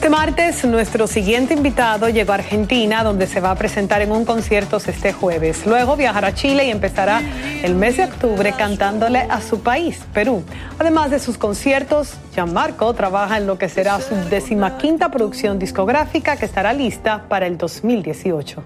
Este 0.00 0.08
martes, 0.08 0.64
nuestro 0.64 1.06
siguiente 1.06 1.52
invitado 1.52 2.08
llegó 2.08 2.32
a 2.32 2.36
Argentina, 2.36 3.04
donde 3.04 3.26
se 3.26 3.38
va 3.38 3.50
a 3.50 3.54
presentar 3.54 4.00
en 4.00 4.12
un 4.12 4.24
concierto 4.24 4.78
este 4.78 5.12
jueves. 5.12 5.66
Luego 5.66 5.94
viajará 5.94 6.28
a 6.28 6.34
Chile 6.34 6.64
y 6.64 6.70
empezará 6.70 7.20
el 7.62 7.74
mes 7.74 7.98
de 7.98 8.04
octubre 8.04 8.54
cantándole 8.56 9.18
a 9.18 9.42
su 9.42 9.60
país, 9.60 10.00
Perú. 10.14 10.42
Además 10.78 11.10
de 11.10 11.18
sus 11.18 11.36
conciertos, 11.36 12.14
Gianmarco 12.32 12.94
trabaja 12.94 13.36
en 13.36 13.46
lo 13.46 13.58
que 13.58 13.68
será 13.68 14.00
su 14.00 14.14
decimaquinta 14.30 15.10
producción 15.10 15.58
discográfica 15.58 16.36
que 16.36 16.46
estará 16.46 16.72
lista 16.72 17.26
para 17.28 17.46
el 17.46 17.58
2018. 17.58 18.64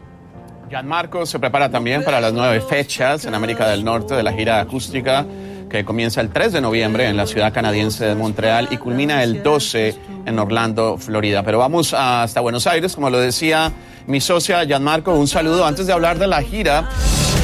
Gianmarco 0.71 1.27
se 1.27 1.41
prepara 1.41 1.69
también 1.69 2.05
para 2.05 2.21
las 2.21 2.33
nueve 2.33 2.61
fechas 2.61 3.25
en 3.25 3.35
América 3.35 3.67
del 3.67 3.85
Norte 3.85 4.15
de 4.15 4.23
la 4.23 4.33
gira 4.33 4.61
acústica 4.61 5.27
que 5.75 5.85
comienza 5.85 6.21
el 6.21 6.29
3 6.31 6.53
de 6.53 6.61
noviembre 6.61 7.09
en 7.09 7.17
la 7.17 7.27
ciudad 7.27 7.53
canadiense 7.53 8.05
de 8.05 8.15
Montreal 8.15 8.69
y 8.71 8.77
culmina 8.77 9.25
el 9.25 9.43
12 9.43 9.97
en 10.25 10.39
Orlando, 10.39 10.97
Florida. 10.99 11.43
Pero 11.43 11.59
vamos 11.59 11.93
hasta 11.93 12.41
Buenos 12.41 12.69
Aires, 12.69 12.95
como 12.95 13.11
lo 13.11 13.19
decía 13.19 13.73
mi 14.07 14.21
socia 14.21 14.65
Gianmarco, 14.65 15.13
un 15.15 15.27
saludo 15.27 15.67
antes 15.67 15.89
de 15.89 15.93
hablar 15.93 16.21
de 16.21 16.29
la 16.29 16.43
gira. 16.43 16.89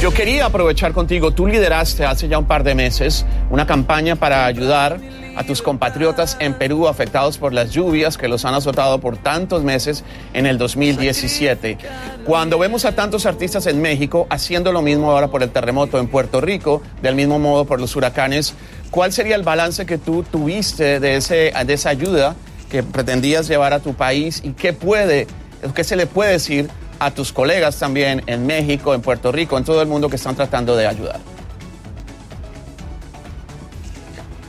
Yo 0.01 0.13
quería 0.13 0.45
aprovechar 0.45 0.93
contigo, 0.93 1.31
tú 1.31 1.45
lideraste 1.45 2.05
hace 2.05 2.29
ya 2.29 2.37
un 2.37 2.45
par 2.45 2.63
de 2.63 2.73
meses 2.73 3.25
una 3.49 3.67
campaña 3.67 4.15
para 4.15 4.45
ayudar 4.45 4.97
a 5.35 5.43
tus 5.43 5.61
compatriotas 5.61 6.37
en 6.39 6.53
Perú 6.53 6.87
afectados 6.87 7.37
por 7.37 7.53
las 7.53 7.71
lluvias 7.71 8.17
que 8.17 8.27
los 8.27 8.45
han 8.45 8.53
azotado 8.53 8.99
por 8.99 9.17
tantos 9.17 9.63
meses 9.63 10.03
en 10.33 10.45
el 10.45 10.57
2017. 10.57 11.77
Cuando 12.25 12.59
vemos 12.59 12.85
a 12.85 12.93
tantos 12.93 13.25
artistas 13.25 13.65
en 13.67 13.81
México 13.81 14.27
haciendo 14.29 14.71
lo 14.71 14.81
mismo 14.81 15.11
ahora 15.11 15.27
por 15.27 15.43
el 15.43 15.49
terremoto 15.49 15.99
en 15.99 16.07
Puerto 16.07 16.41
Rico, 16.41 16.81
del 17.01 17.15
mismo 17.15 17.39
modo 17.39 17.65
por 17.65 17.79
los 17.79 17.95
huracanes, 17.95 18.53
¿cuál 18.89 19.11
sería 19.13 19.35
el 19.35 19.43
balance 19.43 19.85
que 19.85 19.97
tú 19.97 20.23
tuviste 20.23 20.99
de, 20.99 21.15
ese, 21.15 21.53
de 21.65 21.73
esa 21.73 21.89
ayuda 21.89 22.35
que 22.69 22.83
pretendías 22.83 23.47
llevar 23.47 23.73
a 23.73 23.79
tu 23.79 23.93
país 23.93 24.41
y 24.43 24.51
qué 24.51 24.73
puede, 24.73 25.27
qué 25.75 25.83
se 25.83 25.95
le 25.95 26.07
puede 26.07 26.33
decir 26.33 26.69
a 26.99 27.11
tus 27.11 27.33
colegas 27.33 27.79
también 27.79 28.23
en 28.27 28.45
México, 28.45 28.93
en 28.93 29.01
Puerto 29.01 29.31
Rico, 29.31 29.57
en 29.57 29.63
todo 29.63 29.81
el 29.81 29.87
mundo 29.87 30.09
que 30.09 30.15
están 30.15 30.35
tratando 30.35 30.75
de 30.75 30.87
ayudar? 30.87 31.19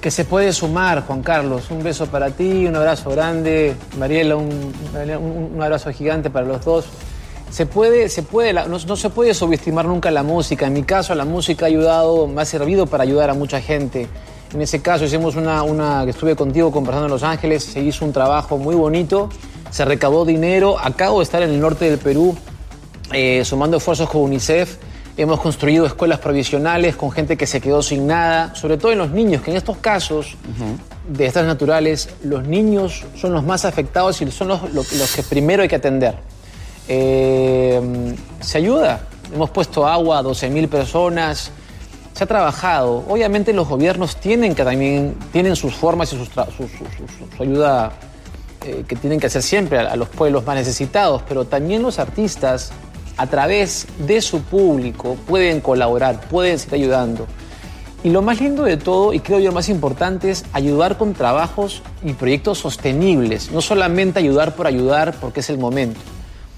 Que 0.03 0.11
se 0.11 0.25
puede 0.25 0.53
sumar, 0.53 1.07
Juan 1.07 1.23
Carlos. 1.23 1.71
Un 1.71 1.85
beso 1.85 2.07
para 2.07 2.31
ti, 2.31 2.67
un 2.67 2.75
abrazo 2.75 3.09
grande. 3.11 3.77
Mariela, 3.97 4.35
un, 4.35 4.51
un, 5.55 5.63
abrazo 5.63 5.93
gigante 5.93 6.29
para 6.29 6.45
los 6.45 6.65
dos. 6.65 6.87
Se 7.51 7.67
puede, 7.67 8.09
se 8.09 8.25
puede, 8.25 8.53
no, 8.53 8.67
no, 8.67 8.97
se 8.97 9.11
puede 9.11 9.33
subestimar 9.33 9.87
nunca 9.87 10.11
la 10.11 10.25
música. 10.25 10.67
En 10.67 10.73
mi 10.73 10.83
caso, 10.83 11.15
la 11.15 11.25
música 11.25 11.67
ha 11.67 11.69
ayudado, 11.69 12.27
me 12.27 12.43
ha 12.43 12.45
servido 12.45 12.87
para 12.87 13.05
ayudar 13.05 13.31
a 13.31 13.35
mucha 13.35 13.61
gente. 13.61 14.09
En 14.53 14.61
ese 14.61 14.83
caso, 14.83 15.05
hicimos 15.05 15.37
una, 15.37 15.63
una 15.63 16.03
estuve 16.03 16.35
contigo 16.35 16.73
conversando 16.73 17.07
en 17.07 17.13
Los 17.13 17.23
Ángeles, 17.23 17.63
se 17.63 17.81
hizo 17.81 18.05
un 18.05 18.13
trabajo 18.13 18.59
muy 18.59 18.75
bonito, 18.75 19.29
se 19.71 19.85
recaudó 19.85 20.25
dinero. 20.25 20.79
Acabo 20.83 21.21
de 21.21 21.25
estar 21.25 21.43
en 21.43 21.51
el 21.51 21.61
norte 21.61 21.89
del 21.89 21.99
Perú 22.01 22.37
eh, 23.13 23.45
sumando 23.45 23.77
esfuerzos 23.77 24.11
con 24.11 24.23
UNICEF 24.23 24.79
Hemos 25.17 25.41
construido 25.41 25.85
escuelas 25.85 26.21
provisionales 26.21 26.97
con 26.97 27.11
gente 27.11 27.37
que 27.37 27.47
se 27.47 27.61
quedó 27.61 27.83
sin 27.83 28.07
nada, 28.07 28.55
sobre 28.55 28.79
todo 28.79 28.93
en 28.93 28.99
los 28.99 29.11
niños, 29.11 29.43
que 29.43 29.51
en 29.51 29.59
estos 29.59 29.77
casos 29.77 30.37
de 31.07 31.27
estas 31.27 31.47
naturales, 31.47 32.09
los 32.23 32.47
niños 32.47 33.05
son 33.15 33.33
los 33.33 33.45
más 33.45 33.65
afectados 33.67 34.23
y 34.23 34.31
son 34.31 34.49
los, 34.49 35.13
que 35.15 35.23
primero 35.23 35.63
hay 35.63 35.69
que 35.69 35.77
atender. 35.77 36.15
Eh, 36.89 38.15
se 38.41 38.59
ayuda, 38.59 39.01
hemos 39.35 39.51
puesto 39.51 39.87
agua 39.87 40.19
a 40.19 40.23
12.000 40.23 40.69
personas, 40.69 41.51
se 42.15 42.25
ha 42.25 42.27
trabajado. 42.27 43.05
Obviamente 43.09 43.53
los 43.53 43.69
gobiernos 43.69 44.17
tienen 44.17 44.55
que 44.55 44.65
también, 44.65 45.17
tienen 45.33 45.57
sus 45.57 45.75
formas 45.75 46.13
y 46.13 46.17
su, 46.17 47.43
ayuda 47.43 47.93
eh, 48.65 48.85
que 48.87 48.97
tienen 48.97 49.21
que 49.21 49.27
hacer 49.27 49.43
siempre 49.43 49.79
a 49.79 49.97
los 49.97 50.09
pueblos 50.09 50.45
más 50.47 50.57
necesitados, 50.57 51.23
pero 51.29 51.45
también 51.45 51.83
los 51.83 51.99
artistas 51.99 52.73
a 53.17 53.27
través 53.27 53.87
de 53.99 54.21
su 54.21 54.43
público 54.43 55.17
pueden 55.27 55.61
colaborar, 55.61 56.21
pueden 56.29 56.59
seguir 56.59 56.85
ayudando. 56.85 57.27
Y 58.05 58.11
lo 58.11 58.21
más 58.21 58.41
lindo 58.41 58.65
de 58.65 58.77
todo, 58.77 59.13
y 59.13 59.21
creo 59.21 59.39
yo 59.39 59.51
lo 59.51 59.53
más 59.53 59.69
importante, 59.69 60.31
es 60.31 60.45
ayudar 60.53 60.99
con 60.99 61.15
trabajos 61.15 61.83
y 62.03 62.15
proyectos 62.15 62.59
sostenibles, 62.59 63.53
no 63.53 63.61
solamente 63.61 64.19
ayudar 64.19 64.57
por 64.57 64.67
ayudar 64.67 65.15
porque 65.21 65.41
es 65.41 65.51
el 65.51 65.59
momento. 65.59 66.01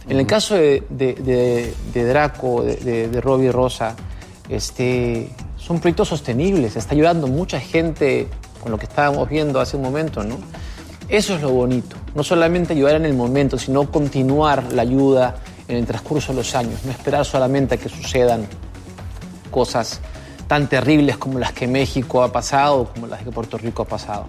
En 0.09 0.19
el 0.19 0.27
caso 0.27 0.55
de, 0.55 1.75
Draco, 1.95 2.63
de, 2.63 3.09
de 3.09 3.21
Robbie 3.21 3.53
Rosa, 3.53 3.95
este, 4.49 5.31
son 5.59 5.81
proyectos 5.81 6.09
sostenibles, 6.09 6.77
está 6.77 6.95
ayudando 6.95 7.27
mucha 7.27 7.61
gente 7.61 8.29
con 8.63 8.71
lo 8.71 8.79
que 8.79 8.85
estábamos 8.85 9.29
viendo 9.29 9.61
hace 9.61 9.77
un 9.77 9.83
momento, 9.83 10.25
¿no? 10.25 10.39
Eso 11.09 11.35
es 11.35 11.43
lo 11.43 11.51
bonito, 11.51 11.97
no 12.15 12.23
solamente 12.23 12.73
ayudar 12.73 12.97
en 12.97 13.05
el 13.05 13.15
momento, 13.15 13.59
sino 13.59 13.91
continuar 13.91 14.73
la 14.73 14.83
ayuda 14.83 15.37
en 15.69 15.77
el 15.77 15.87
transcurso 15.87 16.33
de 16.33 16.39
los 16.39 16.55
años, 16.55 16.85
no 16.85 16.91
esperar 16.91 17.25
solamente 17.25 17.77
a 17.77 17.79
que 17.79 17.89
sucedan 17.89 18.47
cosas 19.51 20.01
tan 20.47 20.69
terribles 20.69 21.17
como 21.17 21.39
las 21.39 21.53
que 21.53 21.67
México 21.67 22.23
ha 22.23 22.33
pasado, 22.33 22.91
como 22.93 23.07
las 23.07 23.23
que 23.23 23.31
Puerto 23.31 23.57
Rico 23.57 23.83
ha 23.83 23.87
pasado. 23.87 24.27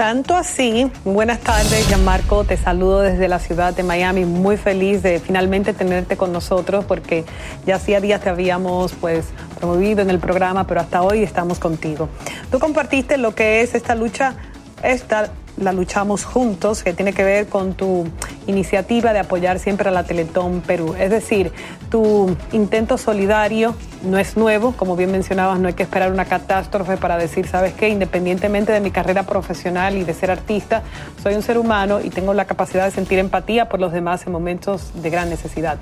Tanto 0.00 0.34
así, 0.34 0.90
buenas 1.04 1.40
tardes, 1.40 1.86
Gianmarco, 1.86 2.44
te 2.44 2.56
saludo 2.56 3.00
desde 3.00 3.28
la 3.28 3.38
ciudad 3.38 3.74
de 3.74 3.82
Miami, 3.82 4.24
muy 4.24 4.56
feliz 4.56 5.02
de 5.02 5.20
finalmente 5.20 5.74
tenerte 5.74 6.16
con 6.16 6.32
nosotros 6.32 6.86
porque 6.86 7.26
ya 7.66 7.76
hacía 7.76 8.00
días 8.00 8.22
te 8.22 8.30
habíamos 8.30 8.94
pues 8.94 9.26
promovido 9.58 10.00
en 10.00 10.08
el 10.08 10.18
programa, 10.18 10.66
pero 10.66 10.80
hasta 10.80 11.02
hoy 11.02 11.22
estamos 11.22 11.58
contigo. 11.58 12.08
Tú 12.50 12.58
compartiste 12.58 13.18
lo 13.18 13.34
que 13.34 13.60
es 13.60 13.74
esta 13.74 13.94
lucha, 13.94 14.36
esta 14.82 15.32
la 15.60 15.72
luchamos 15.72 16.24
juntos, 16.24 16.82
que 16.82 16.92
tiene 16.92 17.12
que 17.12 17.22
ver 17.22 17.46
con 17.46 17.74
tu 17.74 18.06
iniciativa 18.46 19.12
de 19.12 19.20
apoyar 19.20 19.58
siempre 19.58 19.88
a 19.88 19.92
la 19.92 20.04
Teletón 20.04 20.62
Perú. 20.62 20.94
Es 20.98 21.10
decir, 21.10 21.52
tu 21.90 22.36
intento 22.52 22.98
solidario 22.98 23.74
no 24.02 24.18
es 24.18 24.36
nuevo, 24.36 24.72
como 24.72 24.96
bien 24.96 25.12
mencionabas, 25.12 25.60
no 25.60 25.68
hay 25.68 25.74
que 25.74 25.82
esperar 25.82 26.10
una 26.10 26.24
catástrofe 26.24 26.96
para 26.96 27.18
decir, 27.18 27.46
sabes 27.46 27.74
qué, 27.74 27.88
independientemente 27.88 28.72
de 28.72 28.80
mi 28.80 28.90
carrera 28.90 29.24
profesional 29.24 29.96
y 29.96 30.04
de 30.04 30.14
ser 30.14 30.30
artista, 30.30 30.82
soy 31.22 31.34
un 31.34 31.42
ser 31.42 31.58
humano 31.58 32.00
y 32.00 32.10
tengo 32.10 32.34
la 32.34 32.46
capacidad 32.46 32.84
de 32.84 32.90
sentir 32.90 33.18
empatía 33.18 33.68
por 33.68 33.80
los 33.80 33.92
demás 33.92 34.26
en 34.26 34.32
momentos 34.32 34.90
de 35.02 35.10
gran 35.10 35.28
necesidad. 35.28 35.78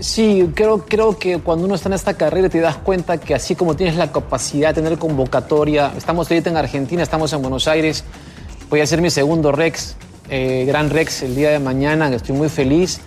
Sí, 0.00 0.50
creo, 0.54 0.84
creo 0.86 1.18
que 1.18 1.38
cuando 1.38 1.64
uno 1.64 1.74
está 1.74 1.88
en 1.88 1.94
esta 1.94 2.14
carrera 2.14 2.48
te 2.48 2.60
das 2.60 2.76
cuenta 2.76 3.18
que 3.18 3.34
así 3.34 3.56
como 3.56 3.74
tienes 3.74 3.96
la 3.96 4.12
capacidad 4.12 4.68
de 4.68 4.82
tener 4.82 4.98
convocatoria, 4.98 5.92
estamos 5.96 6.30
ahorita 6.30 6.50
en 6.50 6.56
Argentina, 6.56 7.02
estamos 7.02 7.32
en 7.32 7.42
Buenos 7.42 7.66
Aires, 7.66 8.04
voy 8.70 8.80
a 8.80 8.84
hacer 8.84 9.00
mi 9.00 9.10
segundo 9.10 9.50
Rex, 9.50 9.96
eh, 10.30 10.64
Gran 10.66 10.90
Rex, 10.90 11.22
el 11.22 11.34
día 11.34 11.50
de 11.50 11.58
mañana, 11.58 12.14
estoy 12.14 12.36
muy 12.36 12.48
feliz. 12.48 13.00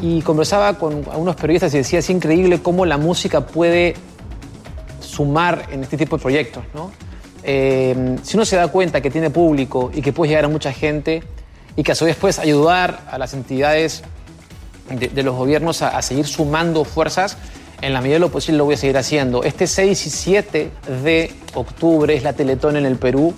Y 0.00 0.20
conversaba 0.22 0.78
con 0.78 1.04
algunos 1.12 1.36
periodistas 1.36 1.72
y 1.74 1.78
decía, 1.78 2.00
es 2.00 2.10
increíble 2.10 2.60
cómo 2.60 2.86
la 2.86 2.96
música 2.96 3.46
puede 3.46 3.94
sumar 4.98 5.66
en 5.70 5.84
este 5.84 5.96
tipo 5.96 6.16
de 6.16 6.22
proyectos, 6.22 6.64
¿no? 6.74 6.90
Eh, 7.44 8.16
si 8.22 8.36
uno 8.36 8.44
se 8.44 8.56
da 8.56 8.68
cuenta 8.68 9.00
que 9.00 9.10
tiene 9.10 9.30
público 9.30 9.92
y 9.94 10.02
que 10.02 10.12
puede 10.12 10.30
llegar 10.30 10.46
a 10.46 10.48
mucha 10.48 10.72
gente 10.72 11.22
y 11.76 11.84
que 11.84 11.92
a 11.92 11.94
su 11.94 12.04
vez 12.04 12.16
puedes 12.16 12.38
ayudar 12.40 13.00
a 13.10 13.18
las 13.18 13.32
entidades 13.34 14.02
de, 14.90 15.22
los 15.22 15.36
gobiernos 15.36 15.82
a, 15.82 16.00
seguir 16.02 16.26
sumando 16.26 16.84
fuerzas, 16.84 17.36
en 17.80 17.92
la 17.92 18.00
medida 18.00 18.14
de 18.14 18.20
lo 18.20 18.30
posible 18.30 18.58
lo 18.58 18.64
voy 18.64 18.74
a 18.74 18.76
seguir 18.76 18.96
haciendo. 18.96 19.42
Este 19.42 19.66
6 19.66 20.06
y 20.06 20.10
7 20.10 20.70
de 21.02 21.32
octubre 21.54 22.14
es 22.14 22.22
la 22.22 22.32
Teletón 22.32 22.76
en 22.76 22.86
el 22.86 22.96
Perú. 22.96 23.34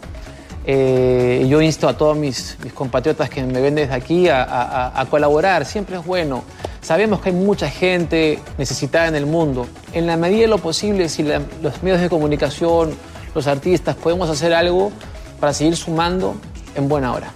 Eh, 0.66 1.46
yo 1.48 1.60
insto 1.60 1.88
a 1.88 1.96
todos 1.96 2.16
mis, 2.16 2.56
compatriotas 2.74 3.28
que 3.28 3.42
me 3.42 3.60
ven 3.60 3.74
desde 3.74 3.94
aquí 3.94 4.28
a, 4.28 5.06
colaborar, 5.10 5.64
siempre 5.64 5.96
es 5.96 6.04
bueno. 6.04 6.44
Sabemos 6.80 7.20
que 7.20 7.30
hay 7.30 7.34
mucha 7.34 7.70
gente 7.70 8.38
necesitada 8.58 9.08
en 9.08 9.14
el 9.14 9.26
mundo. 9.26 9.66
En 9.92 10.06
la 10.06 10.16
medida 10.16 10.42
de 10.42 10.48
lo 10.48 10.58
posible, 10.58 11.08
si 11.08 11.22
los 11.22 11.82
medios 11.82 12.00
de 12.00 12.10
comunicación, 12.10 12.94
los 13.34 13.46
artistas, 13.46 13.96
podemos 13.96 14.28
hacer 14.28 14.52
algo 14.52 14.92
para 15.40 15.52
seguir 15.54 15.76
sumando 15.76 16.34
en 16.74 16.88
buena 16.88 17.12
hora. 17.12 17.32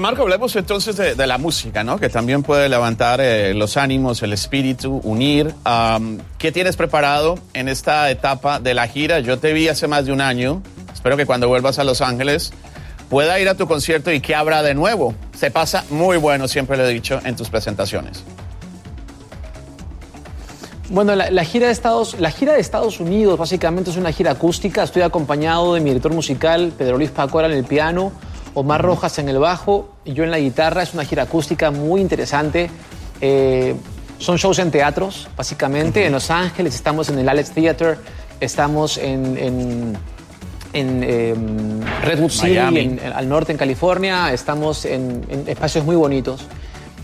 Marco, 0.00 0.22
hablemos 0.22 0.54
entonces 0.56 0.96
de, 0.96 1.26
la 1.26 1.38
música, 1.38 1.82
¿no? 1.82 1.98
Que 1.98 2.08
también 2.08 2.42
puede 2.42 2.68
levantar 2.68 3.20
eh, 3.20 3.52
los 3.52 3.76
ánimos, 3.76 4.22
el 4.22 4.32
espíritu, 4.32 5.00
unir. 5.02 5.52
Um, 5.66 6.18
¿Qué 6.38 6.52
tienes 6.52 6.76
preparado 6.76 7.38
en 7.52 7.68
esta 7.68 8.08
etapa 8.10 8.60
de 8.60 8.74
la 8.74 8.86
gira? 8.86 9.18
Yo 9.20 9.38
te 9.38 9.52
vi 9.52 9.68
hace 9.68 9.88
más 9.88 10.06
de 10.06 10.12
un 10.12 10.20
año. 10.20 10.62
Espero 10.94 11.16
que 11.16 11.26
cuando 11.26 11.48
vuelvas 11.48 11.78
a 11.78 11.84
Los 11.84 12.00
Ángeles 12.00 12.52
pueda 13.10 13.38
ir 13.40 13.48
a 13.48 13.56
tu 13.56 13.66
concierto 13.66 14.12
y 14.12 14.20
que 14.20 14.34
habrá 14.34 14.62
de 14.62 14.74
nuevo. 14.74 15.14
Se 15.36 15.50
pasa 15.50 15.84
muy 15.90 16.16
bueno, 16.16 16.46
siempre 16.48 16.76
lo 16.76 16.86
he 16.86 16.94
dicho, 16.94 17.20
en 17.24 17.34
tus 17.34 17.50
presentaciones. 17.50 18.24
Bueno, 20.88 21.14
la, 21.16 21.44
gira 21.44 21.66
de 21.66 21.72
Estados, 21.72 22.20
la 22.20 22.30
gira 22.30 22.52
de 22.52 22.60
Estados 22.60 23.00
Unidos 23.00 23.38
básicamente 23.38 23.90
es 23.90 23.96
una 23.96 24.12
gira 24.12 24.30
acústica. 24.30 24.84
Estoy 24.84 25.02
acompañado 25.02 25.74
de 25.74 25.80
mi 25.80 25.90
director 25.90 26.12
musical, 26.12 26.72
Pedro 26.76 26.98
Luis 26.98 27.10
Pacora, 27.10 27.48
en 27.48 27.54
el 27.54 27.64
piano, 27.64 28.12
Omar 28.54 28.82
Rojas 28.82 29.18
en 29.18 29.28
el 29.28 29.38
bajo 29.38 29.88
y 30.04 30.12
yo 30.12 30.24
en 30.24 30.30
la 30.30 30.38
guitarra. 30.38 30.82
Es 30.82 30.94
una 30.94 31.04
gira 31.04 31.24
acústica 31.24 31.70
muy 31.70 32.00
interesante. 32.00 32.70
Eh, 33.20 33.74
son 34.18 34.36
shows 34.36 34.58
en 34.58 34.70
teatros, 34.70 35.28
básicamente. 35.36 36.00
Uh 36.00 36.02
-huh. 36.02 36.06
En 36.06 36.12
Los 36.12 36.30
Ángeles 36.30 36.74
estamos 36.74 37.08
en 37.08 37.18
el 37.18 37.28
Alex 37.28 37.50
Theater, 37.50 37.98
estamos 38.40 38.98
en, 38.98 39.36
en, 39.36 39.98
en 40.72 41.02
eh, 41.02 41.34
Redwood 42.02 42.30
City, 42.30 42.56
en, 42.56 43.00
al 43.14 43.28
norte 43.28 43.52
en 43.52 43.58
California, 43.58 44.32
estamos 44.32 44.84
en, 44.84 45.24
espacios 45.46 45.84
muy 45.84 45.96
bonitos. 45.96 46.42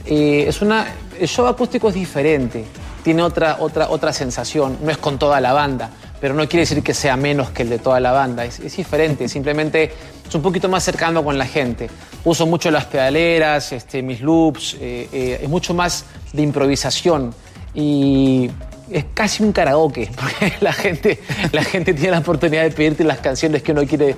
Eh, 0.06 0.46
es 0.48 0.62
una, 0.62 0.86
el 1.20 1.28
show 1.28 1.46
acústico 1.46 1.88
es 1.88 1.94
diferente, 1.94 2.64
tiene 3.02 3.22
otra, 3.22 3.56
otra, 3.60 3.88
otra 3.90 4.12
sensación, 4.12 4.78
no 4.82 4.90
es 4.90 4.98
con 4.98 5.18
toda 5.18 5.40
la 5.40 5.52
banda, 5.52 5.90
pero 6.20 6.34
no 6.34 6.48
quiere 6.48 6.60
decir 6.60 6.82
que 6.82 6.94
sea 6.94 7.16
menos 7.16 7.50
que 7.50 7.62
el 7.62 7.70
de 7.70 7.78
toda 7.78 8.00
la 8.00 8.12
banda, 8.12 8.44
es, 8.44 8.58
es 8.60 8.76
diferente, 8.76 9.28
simplemente 9.28 9.92
es 10.26 10.34
un 10.34 10.42
poquito 10.42 10.68
más 10.68 10.84
cercano 10.84 11.24
con 11.24 11.38
la 11.38 11.46
gente. 11.46 11.88
Uso 12.24 12.46
mucho 12.46 12.70
las 12.70 12.84
pedaleras, 12.86 13.72
este, 13.72 14.02
mis 14.02 14.20
loops, 14.20 14.74
eh, 14.80 15.08
eh, 15.12 15.40
es 15.42 15.48
mucho 15.48 15.74
más 15.74 16.04
de 16.32 16.42
improvisación 16.42 17.34
y 17.74 18.50
es 18.90 19.06
casi 19.14 19.42
un 19.42 19.52
karaoke, 19.52 20.10
porque 20.16 20.52
la 20.60 20.72
gente, 20.72 21.20
la 21.52 21.62
gente 21.62 21.94
tiene 21.94 22.12
la 22.12 22.18
oportunidad 22.18 22.62
de 22.62 22.70
pedirte 22.70 23.04
las 23.04 23.18
canciones 23.18 23.62
que 23.62 23.72
uno 23.72 23.84
quiere 23.86 24.16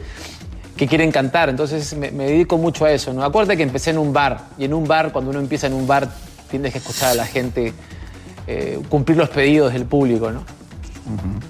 que 0.77 0.87
quieren 0.87 1.13
cantar, 1.13 1.51
entonces 1.51 1.95
me, 1.95 2.11
me, 2.11 2.25
dedico 2.25 2.57
mucho 2.57 2.87
a 2.87 2.91
eso. 2.91 3.13
¿no? 3.13 3.23
Acuérdate 3.23 3.55
que 3.59 3.63
empecé 3.63 3.91
en 3.91 3.99
un 3.99 4.15
bar, 4.15 4.47
y 4.57 4.65
en 4.65 4.73
un 4.73 4.89
bar, 4.89 5.13
cuando 5.13 5.31
uno 5.31 5.39
empieza 5.39 5.67
en 5.67 5.75
un 5.75 5.87
bar, 5.87 6.09
tienes 6.51 6.73
que 6.73 6.79
escuchar 6.79 7.11
a 7.11 7.15
la 7.15 7.27
gente 7.27 7.75
eh, 8.47 8.81
cumplir 8.89 9.19
los 9.19 9.29
pedidos 9.29 9.73
del 9.73 9.85
público, 9.85 10.31
¿no? 10.33 10.41
Uh 10.41 10.43
-huh. 10.43 11.50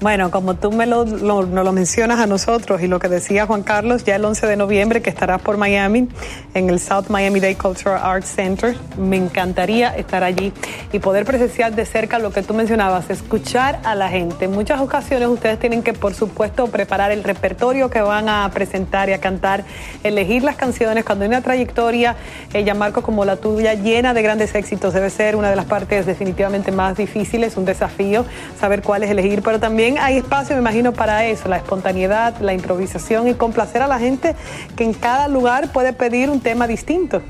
Bueno, 0.00 0.30
como 0.30 0.54
tú 0.54 0.70
me 0.70 0.86
lo, 0.86 1.04
lo, 1.04 1.44
nos 1.44 1.64
lo 1.64 1.72
mencionas 1.72 2.20
a 2.20 2.26
nosotros 2.28 2.80
y 2.82 2.86
lo 2.86 3.00
que 3.00 3.08
decía 3.08 3.46
Juan 3.46 3.64
Carlos, 3.64 4.04
ya 4.04 4.14
el 4.14 4.24
11 4.24 4.46
de 4.46 4.56
noviembre 4.56 5.02
que 5.02 5.10
estarás 5.10 5.42
por 5.42 5.56
Miami 5.56 6.08
en 6.54 6.70
el 6.70 6.78
South 6.78 7.06
Miami 7.08 7.40
Day 7.40 7.56
Cultural 7.56 8.00
Arts 8.00 8.28
Center, 8.28 8.76
me 8.96 9.16
encantaría 9.16 9.88
estar 9.96 10.22
allí 10.22 10.52
y 10.92 11.00
poder 11.00 11.24
presenciar 11.24 11.74
de 11.74 11.84
cerca 11.84 12.20
lo 12.20 12.30
que 12.30 12.42
tú 12.42 12.54
mencionabas, 12.54 13.10
escuchar 13.10 13.80
a 13.82 13.96
la 13.96 14.08
gente. 14.08 14.44
En 14.44 14.52
muchas 14.52 14.80
ocasiones 14.80 15.28
ustedes 15.28 15.58
tienen 15.58 15.82
que, 15.82 15.94
por 15.94 16.14
supuesto, 16.14 16.68
preparar 16.68 17.10
el 17.10 17.24
repertorio 17.24 17.90
que 17.90 18.00
van 18.00 18.28
a 18.28 18.48
presentar 18.54 19.08
y 19.08 19.14
a 19.14 19.18
cantar, 19.18 19.64
elegir 20.04 20.44
las 20.44 20.54
canciones. 20.54 21.04
Cuando 21.04 21.24
hay 21.24 21.28
una 21.28 21.42
trayectoria, 21.42 22.14
ella, 22.54 22.74
Marco, 22.74 23.02
como 23.02 23.24
la 23.24 23.34
tuya, 23.34 23.74
llena 23.74 24.14
de 24.14 24.22
grandes 24.22 24.54
éxitos, 24.54 24.94
debe 24.94 25.10
ser 25.10 25.34
una 25.34 25.50
de 25.50 25.56
las 25.56 25.64
partes 25.64 26.06
definitivamente 26.06 26.70
más 26.70 26.96
difíciles, 26.96 27.56
un 27.56 27.64
desafío 27.64 28.24
saber 28.60 28.82
cuál 28.82 29.02
es 29.02 29.10
elegir, 29.10 29.42
pero 29.42 29.58
también 29.58 29.87
hay 29.96 30.18
espacio, 30.18 30.54
me 30.56 30.60
imagino, 30.60 30.92
para 30.92 31.24
eso, 31.26 31.48
la 31.48 31.56
espontaneidad, 31.56 32.38
la 32.40 32.52
improvisación 32.52 33.28
y 33.28 33.34
complacer 33.34 33.80
a 33.82 33.86
la 33.86 33.98
gente 33.98 34.34
que 34.76 34.84
en 34.84 34.92
cada 34.92 35.28
lugar 35.28 35.72
puede 35.72 35.92
pedir 35.92 36.28
un 36.28 36.40
tema 36.40 36.66
distinto. 36.66 37.22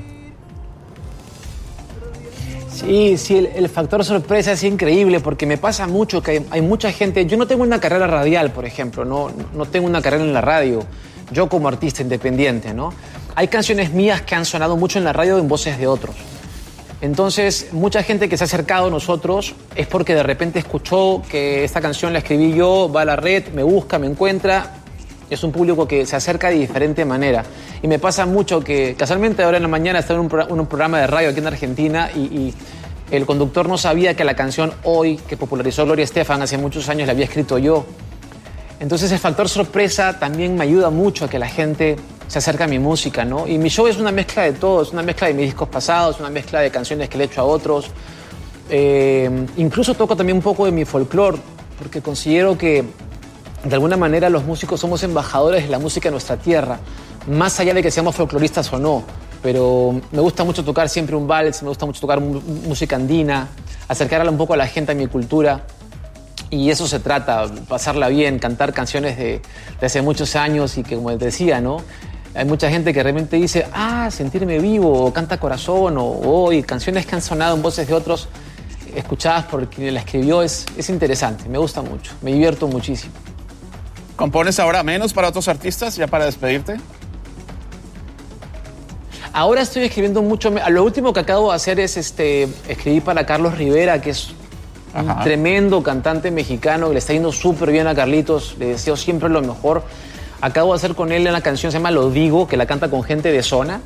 Sí, 2.73 3.17
sí, 3.17 3.49
el, 3.55 3.69
factor 3.69 4.03
sorpresa 4.05 4.53
es 4.53 4.63
increíble 4.63 5.19
porque 5.19 5.45
me 5.45 5.57
pasa 5.57 5.85
mucho 5.85 6.23
que 6.23 6.31
hay, 6.31 6.45
hay, 6.49 6.61
mucha 6.61 6.91
gente. 6.91 7.25
Yo 7.25 7.37
no 7.37 7.45
tengo 7.45 7.63
una 7.63 7.79
carrera 7.79 8.07
radial, 8.07 8.51
por 8.51 8.65
ejemplo, 8.65 9.03
no, 9.05 9.29
no 9.53 9.65
tengo 9.65 9.85
una 9.85 10.01
carrera 10.01 10.23
en 10.23 10.33
la 10.33 10.41
radio. 10.41 10.83
Yo 11.31 11.49
como 11.49 11.67
artista 11.67 12.01
independiente, 12.01 12.73
¿no? 12.73 12.93
Hay 13.35 13.47
canciones 13.49 13.93
mías 13.93 14.21
que 14.21 14.33
han 14.33 14.45
sonado 14.45 14.77
mucho 14.77 14.97
en 14.97 15.05
la 15.05 15.13
radio 15.13 15.37
en 15.37 15.47
voces 15.47 15.77
de 15.77 15.87
otros. 15.87 16.15
Entonces, 17.01 17.69
mucha 17.71 18.03
gente 18.03 18.27
que 18.27 18.35
se 18.35 18.43
ha 18.43 18.45
acercado 18.45 18.87
a 18.87 18.89
nosotros 18.89 19.55
es 19.75 19.87
porque 19.87 20.13
de 20.13 20.23
repente 20.23 20.59
escuchó 20.59 21.21
que 21.29 21.63
esta 21.63 21.79
canción 21.79 22.11
la 22.11 22.19
escribí 22.19 22.53
yo, 22.53 22.91
va 22.93 23.03
a 23.03 23.05
la 23.05 23.15
red, 23.15 23.47
me 23.53 23.63
busca, 23.63 23.97
me 23.97 24.07
encuentra. 24.07 24.75
Es 25.29 25.43
un 25.43 25.51
público 25.51 25.87
que 25.87 26.05
se 26.05 26.15
acerca 26.15 26.49
de 26.49 26.55
diferente 26.55 27.05
manera. 27.05 27.45
Y 27.81 27.87
me 27.87 27.99
pasa 27.99 28.25
mucho 28.25 28.59
que 28.59 28.95
casualmente 28.97 29.43
ahora 29.43 29.57
en 29.57 29.63
la 29.63 29.69
mañana 29.69 29.99
estaba 29.99 30.19
en 30.19 30.59
un 30.59 30.65
programa 30.65 30.99
de 30.99 31.07
radio 31.07 31.29
aquí 31.29 31.39
en 31.39 31.47
Argentina 31.47 32.09
y, 32.13 32.19
y, 32.19 32.53
el 33.11 33.25
conductor 33.25 33.67
no 33.67 33.75
sabía 33.75 34.15
que 34.15 34.23
la 34.23 34.35
canción 34.35 34.71
Hoy, 34.83 35.17
que 35.17 35.35
popularizó 35.35 35.83
Gloria 35.83 36.03
Estefan 36.03 36.43
hace 36.43 36.59
muchos 36.59 36.89
años, 36.89 37.07
la 37.07 37.13
había 37.13 37.25
escrito 37.25 37.57
yo. 37.57 37.83
Entonces 38.79 39.11
el 39.11 39.17
factor 39.17 39.49
sorpresa 39.49 40.19
también 40.19 40.55
me 40.55 40.63
ayuda 40.63 40.91
mucho 40.91 41.25
a 41.25 41.29
que 41.29 41.39
la 41.39 41.47
gente 41.47 41.95
se 42.29 42.37
acerca 42.37 42.65
a 42.65 42.67
mi 42.67 42.77
música, 42.77 43.25
¿no? 43.25 43.47
Y 43.47 43.57
mi 43.57 43.69
show 43.69 43.87
es 43.87 43.97
una 43.97 44.11
mezcla 44.11 44.43
de 44.43 44.53
todo, 44.53 44.83
es 44.83 44.91
una 44.91 45.01
mezcla 45.01 45.27
de 45.27 45.33
mis 45.33 45.47
discos 45.47 45.67
pasados, 45.67 46.19
una 46.19 46.29
mezcla 46.29 46.59
de 46.61 46.69
canciones 46.69 47.09
que 47.09 47.17
le 47.17 47.23
he 47.23 47.27
hecho 47.27 47.41
a 47.41 47.43
otros. 47.43 47.87
Eh, 48.69 49.47
incluso 49.57 49.95
toco 49.95 50.15
también 50.15 50.37
un 50.37 50.43
poco 50.43 50.65
de 50.65 50.71
mi 50.71 50.85
folclore, 50.85 51.39
porque 51.79 52.03
considero 52.03 52.55
que 52.55 52.83
de 53.63 53.73
alguna 53.73 53.97
manera 53.97 54.29
los 54.29 54.43
músicos 54.45 54.79
somos 54.79 55.01
embajadores 55.01 55.63
de 55.63 55.69
la 55.69 55.79
música 55.79 56.09
de 56.09 56.11
nuestra 56.11 56.37
tierra, 56.37 56.79
más 57.27 57.59
allá 57.59 57.73
de 57.73 57.81
que 57.81 57.89
seamos 57.89 58.15
folcloristas 58.15 58.71
o 58.71 58.77
no. 58.77 59.03
Pero 59.41 59.99
me 60.11 60.21
gusta 60.21 60.43
mucho 60.43 60.63
tocar 60.63 60.87
siempre 60.87 61.15
un 61.15 61.27
vals, 61.27 61.63
me 61.63 61.69
gusta 61.69 61.87
mucho 61.87 61.99
tocar 61.99 62.19
música 62.21 62.95
andina, 62.95 63.47
acercarla 63.87 64.29
un 64.29 64.37
poco 64.37 64.53
a 64.53 64.57
la 64.57 64.67
gente 64.67 64.91
a 64.91 64.95
mi 64.95 65.07
cultura. 65.07 65.65
Y 66.51 66.69
eso 66.69 66.87
se 66.87 66.99
trata, 66.99 67.49
pasarla 67.67 68.07
bien, 68.09 68.37
cantar 68.37 68.73
canciones 68.73 69.17
de, 69.17 69.41
de 69.79 69.85
hace 69.85 70.01
muchos 70.03 70.35
años 70.35 70.77
y 70.77 70.83
que, 70.83 70.95
como 70.95 71.09
les 71.09 71.19
decía, 71.19 71.59
¿no? 71.59 71.81
Hay 72.35 72.45
mucha 72.45 72.69
gente 72.69 72.93
que 72.93 73.01
realmente 73.01 73.37
dice, 73.37 73.65
ah, 73.73 74.09
sentirme 74.11 74.59
vivo, 74.59 75.05
o 75.05 75.11
canta 75.11 75.39
corazón, 75.39 75.97
o 75.97 76.05
hoy, 76.05 76.63
canciones 76.63 77.05
que 77.05 77.15
han 77.15 77.21
sonado 77.21 77.55
en 77.55 77.61
voces 77.61 77.87
de 77.87 77.93
otros, 77.93 78.27
escuchadas 78.95 79.45
por 79.45 79.67
quien 79.67 79.93
la 79.93 80.01
escribió, 80.01 80.41
es, 80.41 80.65
es 80.77 80.89
interesante, 80.89 81.49
me 81.49 81.57
gusta 81.57 81.81
mucho, 81.81 82.13
me 82.21 82.31
divierto 82.31 82.67
muchísimo. 82.67 83.13
¿Compones 84.15 84.59
ahora 84.59 84.83
menos 84.83 85.13
para 85.13 85.29
otros 85.29 85.47
artistas, 85.47 85.95
ya 85.95 86.05
para 86.07 86.25
despedirte? 86.25 86.77
Ahora 89.31 89.61
estoy 89.61 89.83
escribiendo 89.83 90.21
mucho. 90.21 90.51
Lo 90.69 90.83
último 90.83 91.13
que 91.13 91.21
acabo 91.21 91.51
de 91.51 91.55
hacer 91.55 91.79
es 91.79 91.97
este, 91.97 92.49
escribir 92.67 93.03
para 93.03 93.25
Carlos 93.25 93.57
Rivera, 93.57 94.01
que 94.01 94.09
es 94.09 94.31
Ajá. 94.93 95.13
un 95.13 95.23
tremendo 95.23 95.83
cantante 95.83 96.31
mexicano, 96.31 96.87
que 96.87 96.93
le 96.93 96.99
está 96.99 97.13
yendo 97.13 97.31
súper 97.31 97.71
bien 97.71 97.87
a 97.87 97.95
Carlitos. 97.95 98.55
Le 98.59 98.67
deseo 98.67 98.97
siempre 98.97 99.29
lo 99.29 99.41
mejor. 99.41 99.83
Acabo 100.41 100.71
de 100.71 100.77
hacer 100.77 100.95
con 100.95 101.11
él 101.11 101.27
una 101.27 101.41
canción, 101.41 101.71
se 101.71 101.77
llama 101.77 101.91
Lo 101.91 102.09
Digo, 102.09 102.47
que 102.47 102.57
la 102.57 102.65
canta 102.65 102.89
con 102.89 103.03
gente 103.03 103.31
de 103.31 103.43
zona. 103.43 103.81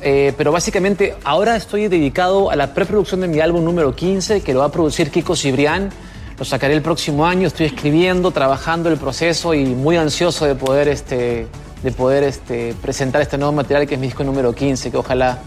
Eh, 0.00 0.32
pero 0.38 0.52
básicamente 0.52 1.16
ahora 1.24 1.56
estoy 1.56 1.88
dedicado 1.88 2.50
a 2.50 2.56
la 2.56 2.72
preproducción 2.72 3.20
de 3.20 3.28
mi 3.28 3.40
álbum 3.40 3.64
número 3.64 3.94
15, 3.94 4.42
que 4.42 4.54
lo 4.54 4.60
va 4.60 4.66
a 4.66 4.72
producir 4.72 5.10
Kiko 5.10 5.36
Cibrián. 5.36 5.90
Lo 6.38 6.44
sacaré 6.44 6.74
el 6.74 6.82
próximo 6.82 7.26
año. 7.26 7.48
Estoy 7.48 7.66
escribiendo, 7.66 8.30
trabajando 8.30 8.88
el 8.88 8.96
proceso 8.96 9.54
y 9.54 9.64
muy 9.64 9.96
ansioso 9.96 10.46
de 10.46 10.54
poder 10.54 10.88
este, 10.88 11.48
de 11.82 11.92
poder 11.92 12.24
este, 12.24 12.74
presentar 12.80 13.22
este 13.22 13.38
nuevo 13.38 13.52
material 13.52 13.86
que 13.86 13.94
es 13.94 14.00
mi 14.00 14.06
disco 14.06 14.24
número 14.24 14.54
15, 14.54 14.90
que 14.90 14.96
ojalá 14.96 15.38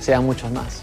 sean 0.00 0.24
muchos 0.24 0.50
más. 0.50 0.82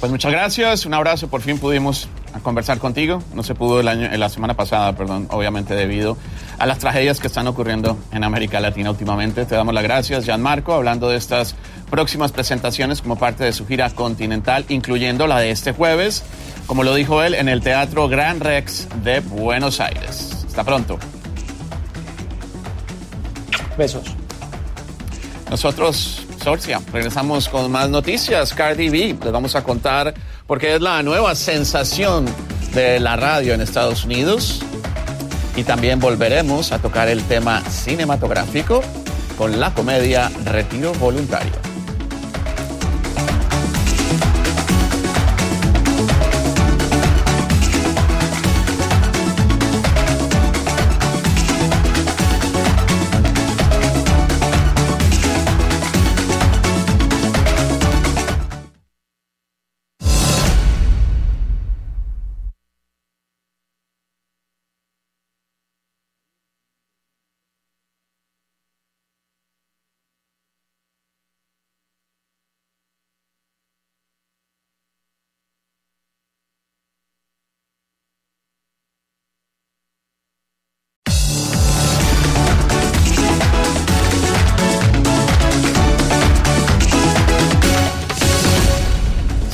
Pues 0.00 0.10
muchas 0.10 0.32
gracias, 0.32 0.86
un 0.86 0.94
abrazo, 0.94 1.28
por 1.28 1.42
fin 1.42 1.58
pudimos 1.58 2.08
conversar 2.42 2.78
contigo. 2.78 3.22
No 3.34 3.42
se 3.42 3.54
pudo 3.54 3.80
el 3.80 3.88
año, 3.88 4.08
la 4.16 4.28
semana 4.30 4.54
pasada, 4.54 4.94
perdón, 4.94 5.26
obviamente 5.30 5.74
debido 5.74 6.16
a 6.60 6.66
las 6.66 6.78
tragedias 6.78 7.18
que 7.18 7.26
están 7.26 7.46
ocurriendo 7.46 7.98
en 8.12 8.22
América 8.22 8.60
Latina 8.60 8.90
últimamente. 8.90 9.46
Te 9.46 9.54
damos 9.54 9.72
las 9.72 9.82
gracias, 9.82 10.26
Gianmarco, 10.26 10.74
hablando 10.74 11.08
de 11.08 11.16
estas 11.16 11.56
próximas 11.90 12.32
presentaciones 12.32 13.00
como 13.00 13.16
parte 13.16 13.44
de 13.44 13.54
su 13.54 13.66
gira 13.66 13.88
continental, 13.88 14.66
incluyendo 14.68 15.26
la 15.26 15.38
de 15.38 15.52
este 15.52 15.72
jueves, 15.72 16.22
como 16.66 16.84
lo 16.84 16.94
dijo 16.94 17.22
él, 17.22 17.32
en 17.32 17.48
el 17.48 17.62
Teatro 17.62 18.08
Gran 18.08 18.40
Rex 18.40 18.88
de 19.02 19.20
Buenos 19.20 19.80
Aires. 19.80 20.44
Hasta 20.46 20.62
pronto. 20.62 20.98
Besos. 23.78 24.04
Nosotros, 25.48 26.26
Sorcia, 26.44 26.82
regresamos 26.92 27.48
con 27.48 27.72
más 27.72 27.88
noticias. 27.88 28.52
Cardi 28.52 28.90
B, 28.90 29.16
les 29.22 29.32
vamos 29.32 29.56
a 29.56 29.64
contar 29.64 30.12
porque 30.46 30.74
es 30.74 30.82
la 30.82 31.02
nueva 31.02 31.34
sensación 31.34 32.26
de 32.74 33.00
la 33.00 33.16
radio 33.16 33.54
en 33.54 33.62
Estados 33.62 34.04
Unidos. 34.04 34.62
Y 35.56 35.64
también 35.64 36.00
volveremos 36.00 36.72
a 36.72 36.78
tocar 36.78 37.08
el 37.08 37.22
tema 37.24 37.60
cinematográfico 37.62 38.82
con 39.36 39.58
la 39.58 39.74
comedia 39.74 40.30
Retiro 40.44 40.92
Voluntario. 40.94 41.69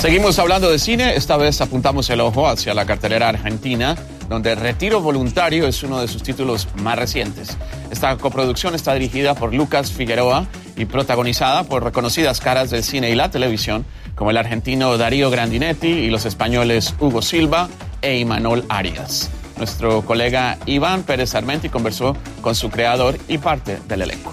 Seguimos 0.06 0.38
hablando 0.38 0.70
de 0.70 0.78
cine, 0.78 1.16
esta 1.16 1.36
vez 1.36 1.60
apuntamos 1.60 2.08
el 2.10 2.20
ojo 2.20 2.46
hacia 2.46 2.74
la 2.74 2.86
cartelera 2.86 3.28
argentina, 3.28 3.96
donde 4.28 4.54
Retiro 4.54 5.00
Voluntario 5.00 5.66
es 5.66 5.82
uno 5.82 6.00
de 6.00 6.06
sus 6.06 6.22
títulos 6.22 6.68
más 6.76 6.96
recientes. 6.96 7.56
Esta 7.90 8.16
coproducción 8.16 8.76
está 8.76 8.94
dirigida 8.94 9.34
por 9.34 9.52
Lucas 9.52 9.90
Figueroa 9.90 10.46
y 10.76 10.84
protagonizada 10.84 11.64
por 11.64 11.82
reconocidas 11.82 12.38
caras 12.38 12.70
del 12.70 12.84
cine 12.84 13.10
y 13.10 13.16
la 13.16 13.32
televisión, 13.32 13.84
como 14.14 14.30
el 14.30 14.36
argentino 14.36 14.96
Darío 14.96 15.28
Grandinetti 15.28 15.88
y 15.88 16.08
los 16.08 16.24
españoles 16.24 16.94
Hugo 17.00 17.20
Silva 17.20 17.68
e 18.00 18.16
Imanol 18.16 18.64
Arias. 18.68 19.28
Nuestro 19.56 20.02
colega 20.02 20.56
Iván 20.66 21.02
Pérez 21.02 21.34
Armenti 21.34 21.68
conversó 21.68 22.16
con 22.42 22.54
su 22.54 22.70
creador 22.70 23.18
y 23.26 23.38
parte 23.38 23.80
del 23.88 24.02
elenco. 24.02 24.32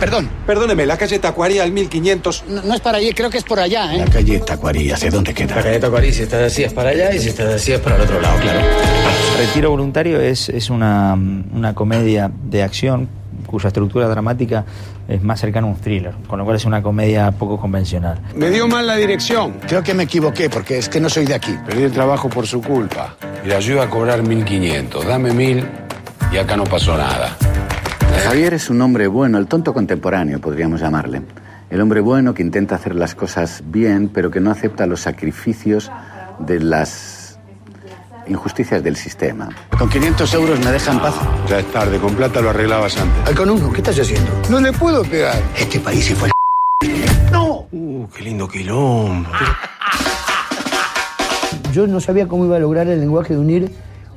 Perdón. 0.00 0.30
Perdóneme, 0.46 0.86
la 0.86 0.96
calle 0.96 1.18
Tacuarí 1.18 1.58
al 1.58 1.72
1500. 1.72 2.44
No, 2.48 2.74
es 2.74 2.80
para 2.80 2.98
allí, 2.98 3.12
creo 3.12 3.28
que 3.28 3.36
es 3.36 3.44
por 3.44 3.60
allá, 3.60 3.94
¿eh? 3.94 3.98
La 3.98 4.06
calle 4.06 4.40
Tacuarí, 4.40 4.90
¿hacia 4.90 5.10
dónde 5.10 5.34
queda? 5.34 5.56
La 5.56 5.62
calle 5.62 5.78
Tacuarí, 5.78 6.12
si 6.12 6.22
estás 6.22 6.42
así 6.50 6.64
es 6.64 6.72
para 6.72 6.90
allá 6.90 7.14
y 7.14 7.18
si 7.18 7.28
estás 7.28 7.52
así 7.52 7.72
es 7.72 7.80
para 7.80 7.96
el 7.96 8.02
otro 8.02 8.18
lado, 8.18 8.40
claro. 8.40 8.60
Retiro 9.38 9.70
Voluntario 9.70 10.18
es, 10.18 10.48
es 10.48 10.70
una, 10.70 11.14
una 11.14 11.74
comedia 11.74 12.30
de 12.44 12.62
acción 12.62 13.08
cuya 13.46 13.68
estructura 13.68 14.08
dramática 14.08 14.64
es 15.08 15.22
más 15.22 15.40
cercana 15.40 15.66
a 15.66 15.70
un 15.70 15.76
thriller, 15.76 16.14
con 16.28 16.38
lo 16.38 16.44
cual 16.44 16.56
es 16.56 16.64
una 16.64 16.82
comedia 16.82 17.30
poco 17.32 17.58
convencional. 17.58 18.20
Me 18.34 18.48
dio 18.48 18.68
mal 18.68 18.86
la 18.86 18.96
dirección. 18.96 19.56
Creo 19.66 19.82
que 19.82 19.92
me 19.92 20.04
equivoqué 20.04 20.48
porque 20.48 20.78
es 20.78 20.88
que 20.88 21.00
no 21.00 21.10
soy 21.10 21.26
de 21.26 21.34
aquí. 21.34 21.54
Perdí 21.66 21.82
el 21.82 21.92
trabajo 21.92 22.28
por 22.28 22.46
su 22.46 22.62
culpa. 22.62 23.16
Y 23.44 23.48
le 23.48 23.56
ayuda 23.56 23.84
a 23.84 23.90
cobrar 23.90 24.22
1500. 24.22 25.04
Dame 25.04 25.32
mil 25.32 25.66
y 26.32 26.36
acá 26.36 26.56
no 26.56 26.64
pasó 26.64 26.96
nada. 26.96 27.36
Javier 28.24 28.54
es 28.54 28.70
un 28.70 28.80
hombre 28.82 29.06
bueno, 29.06 29.38
el 29.38 29.46
tonto 29.46 29.72
contemporáneo, 29.72 30.40
podríamos 30.40 30.80
llamarle. 30.80 31.22
El 31.70 31.80
hombre 31.80 32.00
bueno 32.00 32.34
que 32.34 32.42
intenta 32.42 32.74
hacer 32.74 32.94
las 32.94 33.14
cosas 33.14 33.62
bien, 33.66 34.10
pero 34.12 34.30
que 34.30 34.40
no 34.40 34.50
acepta 34.50 34.86
los 34.86 35.00
sacrificios 35.00 35.90
de 36.38 36.60
las 36.60 37.38
injusticias 38.26 38.82
del 38.82 38.96
sistema. 38.96 39.48
Con 39.78 39.88
500 39.88 40.34
euros 40.34 40.58
me 40.64 40.70
dejan 40.70 41.00
paz. 41.00 41.14
Ya 41.48 41.58
es 41.58 41.66
tarde, 41.72 41.98
con 41.98 42.14
plata 42.14 42.40
lo 42.40 42.50
arreglabas 42.50 42.98
antes. 42.98 43.28
Al 43.28 43.34
con 43.34 43.50
uno, 43.50 43.72
¿qué 43.72 43.78
estás 43.78 43.98
haciendo? 43.98 44.30
No 44.48 44.60
le 44.60 44.72
puedo 44.72 45.02
pegar. 45.02 45.40
Este 45.58 45.80
país 45.80 46.04
se 46.04 46.14
fue 46.14 46.28
al 46.28 47.32
¡No! 47.32 47.66
Uh, 47.72 48.06
qué 48.08 48.22
lindo 48.22 48.48
quilombo. 48.48 49.28
Yo 51.72 51.86
no 51.86 52.00
sabía 52.00 52.26
cómo 52.26 52.44
iba 52.44 52.56
a 52.56 52.60
lograr 52.60 52.88
el 52.88 52.98
lenguaje 53.00 53.34
de 53.34 53.40
unir 53.40 53.70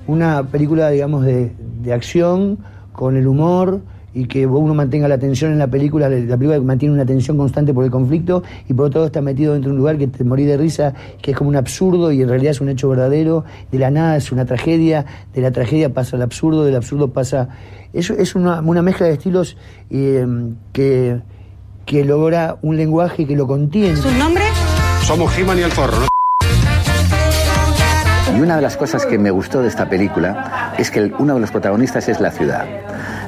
una 0.07 0.43
película, 0.43 0.89
digamos, 0.89 1.23
de, 1.23 1.51
de 1.81 1.93
acción 1.93 2.59
con 2.93 3.17
el 3.17 3.27
humor 3.27 3.81
y 4.13 4.25
que 4.25 4.45
uno 4.45 4.73
mantenga 4.73 5.07
la 5.07 5.15
atención 5.15 5.51
en 5.51 5.59
la 5.59 5.67
película, 5.67 6.07
la 6.07 6.37
película 6.37 6.59
mantiene 6.61 6.93
una 6.93 7.05
tensión 7.05 7.35
constante 7.37 7.73
por 7.73 7.83
el 7.83 7.91
conflicto 7.91 8.43
y 8.69 8.73
por 8.73 8.87
otro 8.87 8.99
lado 8.99 9.07
está 9.07 9.21
metido 9.21 9.53
dentro 9.53 9.69
de 9.69 9.73
un 9.73 9.79
lugar 9.79 9.97
que 9.97 10.07
te 10.07 10.23
morí 10.23 10.45
de 10.45 10.55
risa, 10.55 10.93
que 11.21 11.31
es 11.31 11.37
como 11.37 11.49
un 11.49 11.55
absurdo 11.55 12.11
y 12.11 12.21
en 12.21 12.29
realidad 12.29 12.51
es 12.51 12.61
un 12.61 12.69
hecho 12.69 12.89
verdadero, 12.89 13.43
de 13.71 13.79
la 13.79 13.89
nada 13.89 14.17
es 14.17 14.31
una 14.31 14.45
tragedia, 14.45 15.05
de 15.33 15.41
la 15.41 15.51
tragedia 15.51 15.93
pasa 15.93 16.15
al 16.15 16.21
absurdo, 16.21 16.63
del 16.63 16.75
absurdo 16.75 17.11
pasa... 17.11 17.49
Eso 17.91 18.13
es 18.13 18.33
una, 18.35 18.59
una 18.61 18.81
mezcla 18.81 19.05
de 19.05 19.13
estilos 19.13 19.55
eh, 19.91 20.25
que, 20.71 21.21
que 21.85 22.05
logra 22.05 22.57
un 22.61 22.75
lenguaje 22.75 23.25
que 23.27 23.35
lo 23.35 23.45
contiene. 23.45 23.95
¿Su 23.95 24.11
nombre? 24.17 24.43
Somos 25.03 25.37
He-Man 25.37 25.59
y 25.59 25.61
el 25.61 25.71
Zorro, 25.71 25.99
¿no? 25.99 26.12
Una 28.43 28.57
de 28.57 28.61
las 28.61 28.75
cosas 28.75 29.05
que 29.05 29.17
me 29.17 29.31
gustó 29.31 29.61
de 29.61 29.69
esta 29.69 29.87
película 29.87 30.73
es 30.77 30.91
que 30.91 31.13
uno 31.17 31.35
de 31.35 31.39
los 31.39 31.49
protagonistas 31.49 32.09
es 32.09 32.19
la 32.19 32.29
ciudad. 32.29 32.65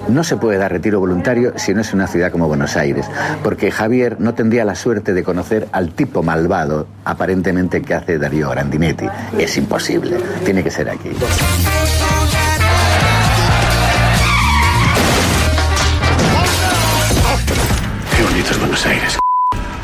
No 0.09 0.25
se 0.25 0.35
puede 0.35 0.57
dar 0.57 0.73
retiro 0.73 0.99
voluntario 0.99 1.53
si 1.55 1.73
no 1.73 1.79
es 1.79 1.93
una 1.93 2.05
ciudad 2.05 2.33
como 2.33 2.49
Buenos 2.49 2.75
Aires, 2.75 3.05
porque 3.41 3.71
Javier 3.71 4.17
no 4.19 4.33
tendría 4.33 4.65
la 4.65 4.75
suerte 4.75 5.13
de 5.13 5.23
conocer 5.23 5.69
al 5.71 5.93
tipo 5.93 6.21
malvado, 6.21 6.87
aparentemente, 7.05 7.81
que 7.81 7.93
hace 7.93 8.17
Darío 8.17 8.49
Grandinetti. 8.49 9.05
Es 9.37 9.55
imposible, 9.55 10.17
tiene 10.43 10.61
que 10.61 10.69
ser 10.69 10.89
aquí. 10.89 11.11
Qué 18.17 18.23
bonito 18.23 18.51
es 18.51 18.59
Buenos 18.59 18.85
Aires. 18.85 19.17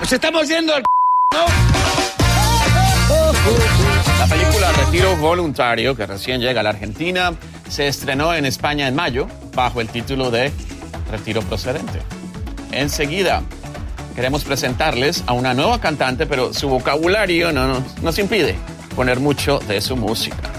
¡Nos 0.01 0.11
estamos 0.11 0.45
yendo 0.49 0.75
al 0.75 0.83
película 4.31 4.71
Retiro 4.71 5.17
Voluntario, 5.17 5.93
que 5.93 6.05
recién 6.05 6.39
llega 6.39 6.61
a 6.61 6.63
la 6.63 6.69
Argentina, 6.69 7.33
se 7.67 7.89
estrenó 7.89 8.33
en 8.33 8.45
España 8.45 8.87
en 8.87 8.95
mayo 8.95 9.27
bajo 9.53 9.81
el 9.81 9.89
título 9.89 10.31
de 10.31 10.53
Retiro 11.11 11.41
Procedente. 11.41 11.99
Enseguida 12.71 13.43
queremos 14.15 14.45
presentarles 14.45 15.25
a 15.27 15.33
una 15.33 15.53
nueva 15.53 15.81
cantante, 15.81 16.25
pero 16.27 16.53
su 16.53 16.69
vocabulario 16.69 17.51
no 17.51 17.67
nos, 17.67 18.01
nos 18.01 18.19
impide 18.19 18.55
poner 18.95 19.19
mucho 19.19 19.59
de 19.59 19.81
su 19.81 19.97
música. 19.97 20.50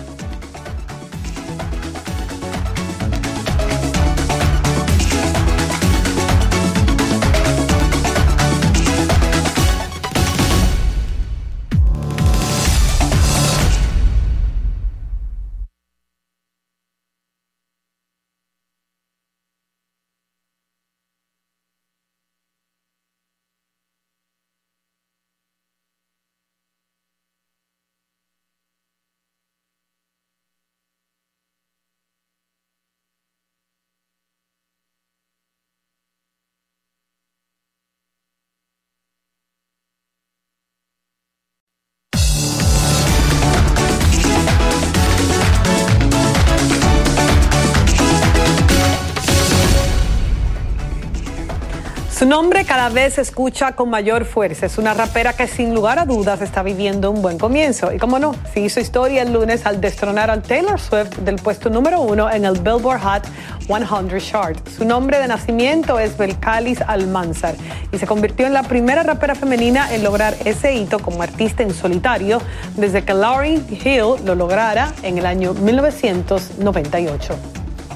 Nombre 52.33 52.65
cada 52.65 52.89
vez 52.89 53.13
se 53.17 53.21
escucha 53.21 53.73
con 53.73 53.91
mayor 53.91 54.25
fuerza. 54.25 54.65
Es 54.65 54.79
una 54.79 54.95
rapera 54.95 55.35
que 55.35 55.47
sin 55.47 55.75
lugar 55.75 55.99
a 55.99 56.07
dudas 56.07 56.41
está 56.41 56.63
viviendo 56.63 57.11
un 57.11 57.21
buen 57.21 57.39
comienzo. 57.39 57.93
Y 57.93 57.99
como 57.99 58.19
no, 58.19 58.35
se 58.55 58.61
hizo 58.61 58.81
historia 58.81 59.21
el 59.21 59.35
lunes 59.35 59.67
al 59.67 59.83
destronar 59.83 60.31
al 60.31 60.41
Taylor 60.41 60.81
Swift 60.81 61.19
del 61.19 61.37
puesto 61.37 61.69
número 61.69 62.01
uno 62.01 62.31
en 62.31 62.47
el 62.47 62.55
Billboard 62.55 63.03
Hot 63.03 63.29
100 63.67 64.19
chart. 64.19 64.67
Su 64.67 64.87
nombre 64.87 65.19
de 65.19 65.29
nacimiento 65.29 65.99
es 65.99 66.17
Belcalis 66.17 66.81
Almanzar 66.81 67.55
y 67.93 67.99
se 67.99 68.07
convirtió 68.07 68.47
en 68.47 68.55
la 68.55 68.63
primera 68.63 69.03
rapera 69.03 69.35
femenina 69.35 69.95
en 69.95 70.03
lograr 70.03 70.35
ese 70.47 70.75
hito 70.75 71.01
como 71.01 71.23
artista 71.23 71.63
en 71.63 71.75
solitario 71.75 72.41
desde 72.77 73.05
que 73.05 73.13
Lauryn 73.13 73.63
Hill 73.69 74.25
lo 74.25 74.35
lograra 74.35 74.95
en 75.03 75.19
el 75.19 75.27
año 75.27 75.53
1998. 75.53 77.37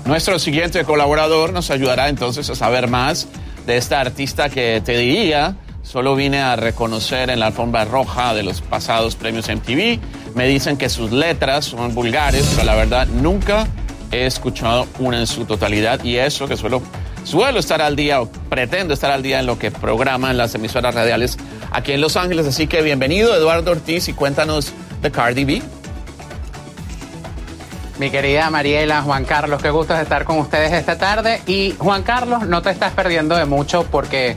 Nuestro 0.05 0.39
siguiente 0.39 0.85
colaborador 0.85 1.55
nos 1.55 1.71
ayudará 1.71 2.11
entonces 2.11 2.51
a 2.51 2.55
saber 2.55 2.87
más 2.87 3.29
de 3.67 3.77
esta 3.77 4.01
artista 4.01 4.49
que 4.49 4.81
te 4.85 4.97
diría 4.97 5.57
Solo 5.87 6.17
vine 6.17 6.41
a 6.41 6.57
reconocer 6.57 7.31
en 7.31 7.39
la 7.39 7.47
alfombra 7.47 7.85
roja 7.85 8.35
de 8.35 8.43
los 8.43 8.61
pasados 8.61 9.15
premios 9.15 9.49
MTV. 9.49 10.01
Me 10.35 10.49
dicen 10.49 10.77
que 10.77 10.89
sus 10.89 11.13
letras 11.13 11.67
son 11.67 11.95
vulgares, 11.95 12.45
pero 12.55 12.67
la 12.67 12.75
verdad 12.75 13.07
nunca 13.07 13.69
he 14.11 14.27
escuchado 14.27 14.89
una 14.99 15.21
en 15.21 15.29
su 15.29 15.45
totalidad 15.45 16.03
y 16.03 16.17
eso 16.17 16.49
que 16.49 16.57
suelo, 16.57 16.83
suelo 17.23 17.61
estar 17.61 17.81
al 17.81 17.95
día 17.95 18.21
o 18.21 18.29
pretendo 18.29 18.95
estar 18.95 19.13
al 19.13 19.23
día 19.23 19.39
en 19.39 19.47
lo 19.47 19.61
que 19.61 19.71
programan 19.71 20.37
las 20.37 20.57
emisoras 20.57 20.93
radiales 20.93 21.39
aquí 21.71 21.93
en 21.93 22.01
Los 22.01 22.17
Ángeles. 22.17 22.47
Así 22.47 22.67
que 22.67 22.83
bienvenido 22.83 23.33
Eduardo 23.37 23.71
Ortiz 23.71 24.09
y 24.09 24.13
cuéntanos 24.13 24.73
de 25.03 25.13
Cardi 25.13 25.45
B. 25.45 25.63
Mi 27.99 28.11
querida 28.11 28.51
Mariela, 28.51 29.01
Juan 29.01 29.25
Carlos, 29.25 29.63
qué 29.63 29.71
gusto 29.71 29.97
estar 29.97 30.25
con 30.25 30.39
ustedes 30.39 30.73
esta 30.73 30.99
tarde. 30.99 31.41
Y 31.47 31.75
Juan 31.79 32.03
Carlos, 32.03 32.47
no 32.47 32.61
te 32.61 32.71
estás 32.71 32.93
perdiendo 32.93 33.35
de 33.37 33.47
mucho 33.47 33.85
porque 33.91 34.37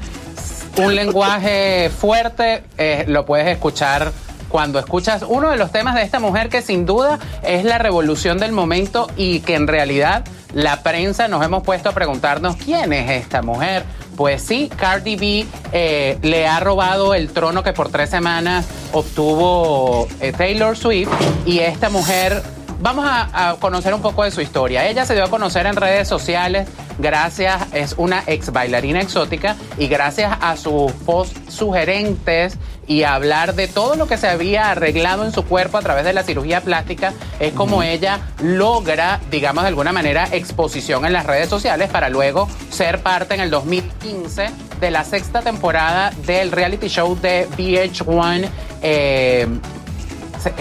un 0.77 0.95
lenguaje 0.95 1.89
fuerte 1.89 2.63
eh, 2.77 3.03
lo 3.09 3.25
puedes 3.25 3.47
escuchar 3.47 4.13
cuando 4.47 4.79
escuchas 4.79 5.25
uno 5.27 5.49
de 5.49 5.57
los 5.57 5.73
temas 5.73 5.95
de 5.95 6.03
esta 6.03 6.19
mujer 6.19 6.47
que 6.47 6.61
sin 6.61 6.85
duda 6.85 7.19
es 7.43 7.65
la 7.65 7.77
revolución 7.77 8.37
del 8.37 8.53
momento 8.53 9.11
y 9.17 9.41
que 9.41 9.55
en 9.55 9.67
realidad 9.67 10.23
la 10.53 10.81
prensa 10.81 11.27
nos 11.27 11.43
hemos 11.43 11.61
puesto 11.61 11.89
a 11.89 11.91
preguntarnos 11.91 12.55
quién 12.55 12.93
es 12.93 13.11
esta 13.11 13.41
mujer. 13.41 13.83
Pues 14.15 14.41
sí, 14.41 14.69
Cardi 14.75 15.17
B 15.17 15.45
eh, 15.73 16.17
le 16.21 16.47
ha 16.47 16.61
robado 16.61 17.13
el 17.13 17.29
trono 17.31 17.61
que 17.61 17.73
por 17.73 17.89
tres 17.89 18.09
semanas 18.09 18.65
obtuvo 18.93 20.07
eh, 20.21 20.31
Taylor 20.31 20.77
Swift 20.77 21.09
y 21.45 21.59
esta 21.59 21.89
mujer 21.89 22.41
vamos 22.79 23.05
a, 23.05 23.51
a, 23.51 23.55
conocer 23.55 23.93
un 23.93 24.01
poco 24.01 24.23
de 24.23 24.31
su 24.31 24.41
historia. 24.41 24.87
Ella 24.87 25.05
se 25.05 25.13
dio 25.13 25.23
a 25.23 25.29
conocer 25.29 25.65
en 25.65 25.75
redes 25.75 26.07
sociales 26.07 26.67
gracias, 26.99 27.61
es 27.73 27.95
una 27.97 28.23
ex 28.27 28.51
bailarina 28.51 29.01
exótica 29.01 29.55
y 29.77 29.87
gracias 29.87 30.37
a 30.41 30.57
sus 30.57 30.91
posts 31.05 31.53
sugerentes 31.53 32.57
y 32.87 33.03
a 33.03 33.13
hablar 33.13 33.53
de 33.55 33.67
todo 33.67 33.95
lo 33.95 34.07
que 34.07 34.17
se 34.17 34.27
había 34.27 34.71
arreglado 34.71 35.23
en 35.23 35.31
su 35.31 35.45
cuerpo 35.45 35.77
a 35.77 35.81
través 35.81 36.05
de 36.05 36.11
la 36.11 36.23
cirugía 36.23 36.61
plástica, 36.61 37.13
es 37.39 37.53
como 37.53 37.83
ella 37.83 38.19
logra, 38.41 39.19
digamos 39.29 39.63
de 39.63 39.69
alguna 39.69 39.91
manera, 39.91 40.27
exposición 40.31 41.05
en 41.05 41.13
las 41.13 41.25
redes 41.25 41.49
sociales 41.49 41.89
para 41.89 42.09
luego 42.09 42.49
ser 42.71 43.01
parte 43.01 43.35
en 43.35 43.41
el 43.41 43.51
2015 43.51 44.49
de 44.81 44.91
la 44.91 45.03
sexta 45.03 45.41
temporada 45.41 46.11
del 46.25 46.51
reality 46.51 46.87
show 46.87 47.15
de 47.15 47.47
VH1. 47.57 48.49
Eh, 48.81 49.47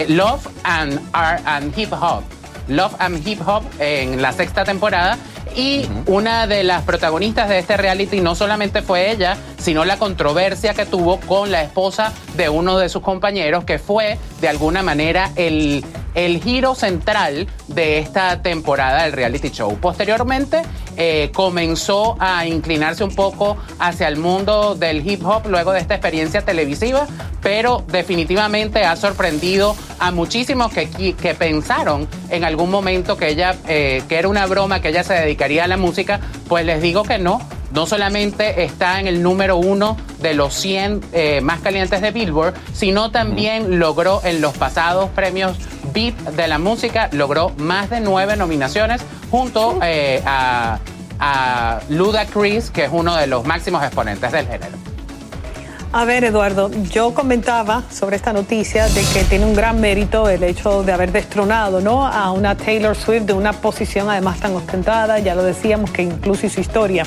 Love 0.07 0.47
and, 0.63 0.99
Art 1.13 1.41
and 1.45 1.73
Hip 1.77 1.91
Hop. 1.91 2.23
Love 2.67 2.95
and 2.99 3.25
Hip 3.27 3.41
Hop 3.45 3.63
en 3.79 4.21
la 4.21 4.31
sexta 4.31 4.63
temporada. 4.63 5.17
Y 5.55 5.87
una 6.05 6.47
de 6.47 6.63
las 6.63 6.83
protagonistas 6.83 7.49
de 7.49 7.59
este 7.59 7.75
reality 7.75 8.21
no 8.21 8.35
solamente 8.35 8.81
fue 8.81 9.11
ella, 9.11 9.35
sino 9.59 9.85
la 9.85 9.97
controversia 9.97 10.73
que 10.73 10.85
tuvo 10.85 11.19
con 11.19 11.51
la 11.51 11.61
esposa 11.61 12.13
de 12.35 12.49
uno 12.49 12.77
de 12.77 12.89
sus 12.89 13.01
compañeros, 13.01 13.63
que 13.65 13.77
fue 13.79 14.17
de 14.41 14.49
alguna 14.49 14.81
manera 14.81 15.31
el, 15.35 15.85
el 16.15 16.41
giro 16.41 16.75
central 16.75 17.47
de 17.67 17.99
esta 17.99 18.41
temporada 18.41 19.03
del 19.03 19.13
reality 19.13 19.49
show. 19.49 19.77
Posteriormente 19.79 20.63
eh, 20.97 21.31
comenzó 21.33 22.15
a 22.19 22.45
inclinarse 22.45 23.03
un 23.03 23.15
poco 23.15 23.57
hacia 23.79 24.07
el 24.07 24.17
mundo 24.17 24.75
del 24.75 25.07
hip 25.07 25.25
hop 25.25 25.47
luego 25.47 25.71
de 25.71 25.79
esta 25.79 25.95
experiencia 25.95 26.41
televisiva, 26.41 27.07
pero 27.41 27.83
definitivamente 27.87 28.83
ha 28.83 28.95
sorprendido 28.95 29.75
a 29.99 30.11
muchísimos 30.11 30.71
que, 30.73 30.89
que 31.13 31.33
pensaron 31.35 32.07
en 32.29 32.43
algún 32.43 32.69
momento 32.69 33.17
que 33.17 33.29
ella, 33.29 33.55
eh, 33.67 34.03
que 34.09 34.17
era 34.17 34.27
una 34.27 34.45
broma, 34.45 34.81
que 34.81 34.89
ella 34.89 35.03
se 35.03 35.13
dedicaría 35.13 35.65
a 35.65 35.67
la 35.67 35.77
música, 35.77 36.19
pues 36.47 36.65
les 36.65 36.81
digo 36.81 37.03
que 37.03 37.17
no, 37.17 37.39
no 37.71 37.85
solamente 37.85 38.63
está 38.63 38.99
en 38.99 39.07
el 39.07 39.21
número 39.21 39.57
uno 39.57 39.97
de 40.21 40.33
los 40.33 40.53
100 40.55 41.01
eh, 41.13 41.41
más 41.41 41.59
calientes 41.61 42.01
de 42.01 42.11
Billboard, 42.11 42.53
sino 42.73 43.11
también 43.11 43.79
logró 43.79 44.21
en 44.23 44.41
los 44.41 44.57
pasados 44.57 45.09
premios 45.11 45.57
Beat 45.93 46.15
de 46.15 46.47
la 46.47 46.59
música, 46.59 47.09
logró 47.11 47.49
más 47.57 47.89
de 47.89 47.99
nueve 47.99 48.35
nominaciones 48.35 49.01
junto 49.31 49.79
eh, 49.81 50.21
a, 50.25 50.79
a 51.19 51.79
Luda 51.89 52.25
Chris, 52.25 52.69
que 52.69 52.85
es 52.85 52.89
uno 52.91 53.15
de 53.15 53.27
los 53.27 53.45
máximos 53.45 53.83
exponentes 53.83 54.31
del 54.31 54.47
género. 54.47 54.77
A 55.91 56.05
ver, 56.05 56.23
Eduardo, 56.23 56.69
yo 56.91 57.15
comentaba 57.15 57.81
sobre 57.89 58.15
esta 58.15 58.31
noticia 58.31 58.87
de 58.89 59.01
que 59.11 59.23
tiene 59.23 59.45
un 59.45 59.55
gran 59.55 59.81
mérito 59.81 60.29
el 60.29 60.43
hecho 60.43 60.83
de 60.83 60.91
haber 60.91 61.11
destronado 61.11 61.81
¿no? 61.81 62.05
a 62.05 62.31
una 62.31 62.55
Taylor 62.55 62.95
Swift 62.95 63.23
de 63.23 63.33
una 63.33 63.53
posición 63.53 64.07
además 64.07 64.39
tan 64.39 64.55
ostentada, 64.55 65.17
ya 65.17 65.33
lo 65.33 65.41
decíamos, 65.41 65.89
que 65.89 66.03
incluso 66.03 66.47
su 66.47 66.61
historia. 66.61 67.05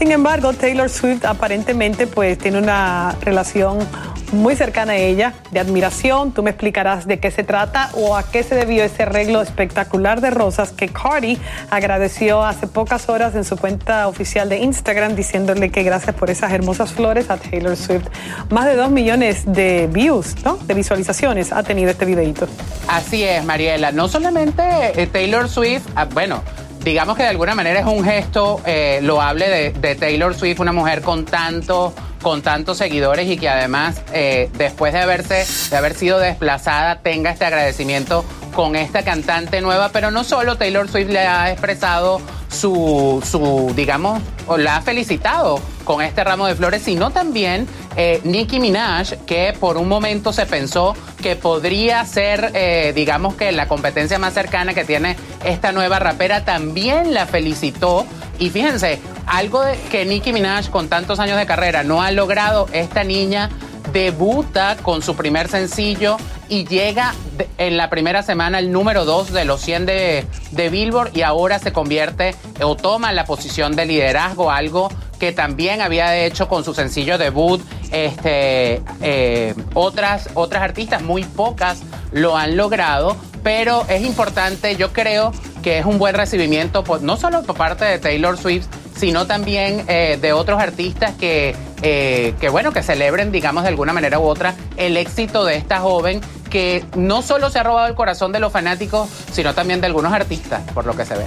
Sin 0.00 0.12
embargo, 0.12 0.54
Taylor 0.54 0.88
Swift 0.88 1.26
aparentemente 1.26 2.06
pues 2.06 2.38
tiene 2.38 2.56
una 2.56 3.14
relación 3.20 3.86
muy 4.32 4.56
cercana 4.56 4.94
a 4.94 4.96
ella, 4.96 5.34
de 5.50 5.60
admiración. 5.60 6.32
Tú 6.32 6.42
me 6.42 6.48
explicarás 6.48 7.06
de 7.06 7.20
qué 7.20 7.30
se 7.30 7.44
trata 7.44 7.90
o 7.92 8.16
a 8.16 8.22
qué 8.22 8.42
se 8.42 8.54
debió 8.54 8.82
ese 8.82 9.02
arreglo 9.02 9.42
espectacular 9.42 10.22
de 10.22 10.30
rosas 10.30 10.72
que 10.72 10.88
Cardi 10.88 11.38
agradeció 11.68 12.42
hace 12.42 12.66
pocas 12.66 13.10
horas 13.10 13.34
en 13.34 13.44
su 13.44 13.58
cuenta 13.58 14.08
oficial 14.08 14.48
de 14.48 14.60
Instagram 14.60 15.16
diciéndole 15.16 15.70
que 15.70 15.82
gracias 15.82 16.16
por 16.16 16.30
esas 16.30 16.50
hermosas 16.50 16.92
flores 16.92 17.28
a 17.28 17.36
Taylor 17.36 17.76
Swift. 17.76 18.06
Más 18.48 18.64
de 18.64 18.76
dos 18.76 18.90
millones 18.90 19.42
de 19.44 19.86
views, 19.92 20.34
¿no? 20.46 20.56
De 20.56 20.72
visualizaciones 20.72 21.52
ha 21.52 21.62
tenido 21.62 21.90
este 21.90 22.06
videito. 22.06 22.48
Así 22.88 23.22
es, 23.22 23.44
Mariela. 23.44 23.92
No 23.92 24.08
solamente 24.08 24.62
eh, 24.94 25.06
Taylor 25.08 25.46
Swift, 25.46 25.86
ah, 25.94 26.06
bueno, 26.06 26.42
digamos 26.82 27.16
que 27.16 27.22
de 27.22 27.28
alguna 27.28 27.54
manera 27.54 27.80
es 27.80 27.86
un 27.86 28.04
gesto 28.04 28.60
eh, 28.66 29.00
loable 29.02 29.72
de, 29.72 29.94
Taylor 29.94 30.34
Swift, 30.34 30.60
una 30.60 30.72
mujer 30.72 31.02
con 31.02 31.24
tanto 31.24 31.92
con 32.22 32.42
tantos 32.42 32.76
seguidores 32.76 33.28
y 33.28 33.38
que 33.38 33.48
además 33.48 34.02
eh, 34.12 34.50
después 34.58 34.92
de 34.92 35.00
haberse 35.00 35.46
de 35.70 35.76
haber 35.76 35.94
sido 35.94 36.18
desplazada 36.18 37.00
tenga 37.00 37.30
este 37.30 37.46
agradecimiento 37.46 38.24
con 38.54 38.76
esta 38.76 39.02
cantante 39.02 39.60
nueva, 39.60 39.90
pero 39.90 40.10
no 40.10 40.24
solo 40.24 40.56
Taylor 40.56 40.88
Swift 40.88 41.10
le 41.10 41.20
ha 41.20 41.50
expresado 41.50 42.20
su, 42.48 43.22
su 43.28 43.72
digamos, 43.74 44.20
o 44.46 44.56
la 44.56 44.76
ha 44.76 44.82
felicitado 44.82 45.60
con 45.84 46.02
este 46.02 46.22
ramo 46.24 46.46
de 46.46 46.54
flores, 46.54 46.82
sino 46.82 47.10
también 47.10 47.66
eh, 47.96 48.20
Nicki 48.24 48.60
Minaj, 48.60 49.24
que 49.26 49.54
por 49.58 49.76
un 49.76 49.88
momento 49.88 50.32
se 50.32 50.46
pensó 50.46 50.94
que 51.22 51.36
podría 51.36 52.04
ser, 52.04 52.50
eh, 52.54 52.92
digamos 52.94 53.34
que 53.34 53.52
la 53.52 53.66
competencia 53.68 54.18
más 54.18 54.34
cercana 54.34 54.74
que 54.74 54.84
tiene 54.84 55.16
esta 55.44 55.72
nueva 55.72 55.98
rapera, 55.98 56.44
también 56.44 57.14
la 57.14 57.26
felicitó. 57.26 58.06
Y 58.38 58.50
fíjense, 58.50 59.00
algo 59.26 59.62
que 59.90 60.04
Nicki 60.04 60.32
Minaj 60.32 60.70
con 60.70 60.88
tantos 60.88 61.18
años 61.18 61.38
de 61.38 61.46
carrera 61.46 61.82
no 61.82 62.02
ha 62.02 62.10
logrado, 62.10 62.68
esta 62.72 63.04
niña 63.04 63.50
debuta 63.92 64.76
con 64.82 65.02
su 65.02 65.16
primer 65.16 65.48
sencillo 65.48 66.16
y 66.50 66.66
llega 66.66 67.14
en 67.56 67.76
la 67.76 67.88
primera 67.88 68.22
semana 68.22 68.58
el 68.58 68.72
número 68.72 69.04
2 69.06 69.32
de 69.32 69.44
los 69.46 69.60
100 69.60 69.86
de, 69.86 70.26
de, 70.50 70.68
Billboard 70.68 71.16
y 71.16 71.22
ahora 71.22 71.60
se 71.60 71.72
convierte 71.72 72.34
o 72.60 72.76
toma 72.76 73.12
la 73.12 73.24
posición 73.24 73.76
de 73.76 73.86
liderazgo, 73.86 74.50
algo 74.50 74.90
que 75.20 75.30
también 75.30 75.80
había 75.80 76.16
hecho 76.16 76.48
con 76.48 76.64
su 76.64 76.74
sencillo 76.74 77.18
debut. 77.18 77.62
Este, 77.92 78.82
eh, 79.00 79.54
otras, 79.74 80.30
otras 80.34 80.62
artistas, 80.62 81.02
muy 81.02 81.22
pocas, 81.22 81.82
lo 82.10 82.36
han 82.36 82.56
logrado, 82.56 83.16
pero 83.44 83.84
es 83.88 84.02
importante, 84.02 84.74
yo 84.74 84.92
creo 84.92 85.32
que 85.62 85.78
es 85.78 85.86
un 85.86 85.98
buen 85.98 86.14
recibimiento, 86.14 86.82
por, 86.82 87.02
no 87.02 87.16
solo 87.16 87.42
por 87.42 87.56
parte 87.56 87.84
de 87.84 87.98
Taylor 87.98 88.36
Swift, 88.38 88.66
sino 88.96 89.26
también 89.26 89.84
eh, 89.88 90.18
de 90.20 90.32
otros 90.32 90.60
artistas 90.60 91.14
que, 91.14 91.54
eh, 91.82 92.34
que, 92.40 92.48
bueno, 92.48 92.72
que 92.72 92.82
celebren, 92.82 93.30
digamos, 93.30 93.62
de 93.62 93.68
alguna 93.68 93.92
manera 93.92 94.18
u 94.18 94.24
otra, 94.24 94.54
el 94.76 94.96
éxito 94.96 95.44
de 95.44 95.56
esta 95.56 95.80
joven 95.80 96.20
que 96.50 96.84
no 96.96 97.22
solo 97.22 97.48
se 97.48 97.58
ha 97.58 97.62
robado 97.62 97.86
el 97.86 97.94
corazón 97.94 98.32
de 98.32 98.40
los 98.40 98.52
fanáticos, 98.52 99.08
sino 99.32 99.54
también 99.54 99.80
de 99.80 99.86
algunos 99.86 100.12
artistas, 100.12 100.62
por 100.74 100.84
lo 100.84 100.94
que 100.96 101.04
se 101.06 101.14
ve. 101.14 101.24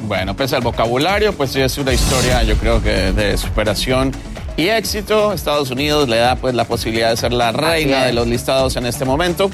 Bueno, 0.00 0.34
pese 0.34 0.56
al 0.56 0.62
vocabulario, 0.62 1.32
pues 1.32 1.52
sí 1.52 1.60
es 1.60 1.78
una 1.78 1.92
historia, 1.92 2.42
yo 2.42 2.56
creo 2.56 2.82
que 2.82 3.12
de 3.12 3.36
superación 3.36 4.12
y 4.56 4.68
éxito. 4.68 5.32
Estados 5.32 5.70
Unidos 5.70 6.08
le 6.08 6.16
da 6.16 6.36
pues 6.36 6.54
la 6.54 6.64
posibilidad 6.64 7.10
de 7.10 7.16
ser 7.16 7.32
la 7.32 7.52
reina 7.52 8.04
de 8.04 8.12
los 8.12 8.26
listados 8.26 8.76
en 8.76 8.86
este 8.86 9.04
momento. 9.04 9.50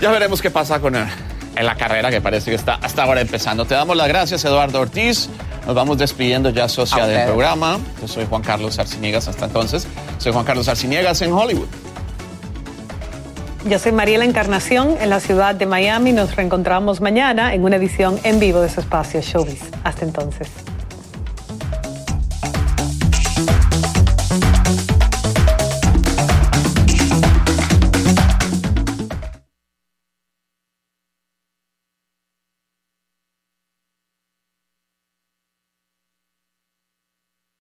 Ya 0.00 0.10
veremos 0.10 0.42
qué 0.42 0.50
pasa 0.50 0.80
con 0.80 0.96
él 0.96 1.06
en 1.56 1.66
la 1.66 1.76
carrera 1.76 2.10
que 2.10 2.20
parece 2.20 2.50
que 2.50 2.56
está 2.56 2.74
hasta 2.74 3.04
ahora 3.04 3.20
empezando. 3.20 3.64
Te 3.64 3.74
damos 3.74 3.96
las 3.96 4.08
gracias, 4.08 4.44
Eduardo 4.44 4.80
Ortiz. 4.80 5.28
Nos 5.66 5.74
vamos 5.74 5.98
despidiendo 5.98 6.50
ya 6.50 6.68
socia 6.68 7.06
del 7.06 7.26
programa. 7.26 7.78
Yo 8.00 8.08
soy 8.08 8.26
Juan 8.26 8.42
Carlos 8.42 8.78
Arciniegas 8.78 9.28
hasta 9.28 9.46
entonces. 9.46 9.86
Soy 10.18 10.32
Juan 10.32 10.44
Carlos 10.44 10.68
Arciniegas 10.68 11.22
en 11.22 11.32
Hollywood. 11.32 11.68
Yo 13.66 13.78
soy 13.78 13.92
Mariela 13.92 14.26
Encarnación 14.26 14.96
en 15.00 15.08
la 15.08 15.20
ciudad 15.20 15.54
de 15.54 15.64
Miami. 15.64 16.12
Nos 16.12 16.36
reencontramos 16.36 17.00
mañana 17.00 17.54
en 17.54 17.64
una 17.64 17.76
edición 17.76 18.20
en 18.22 18.38
vivo 18.38 18.60
de 18.60 18.68
su 18.68 18.80
espacio 18.80 19.22
Showbiz. 19.22 19.62
Hasta 19.84 20.04
entonces. 20.04 20.50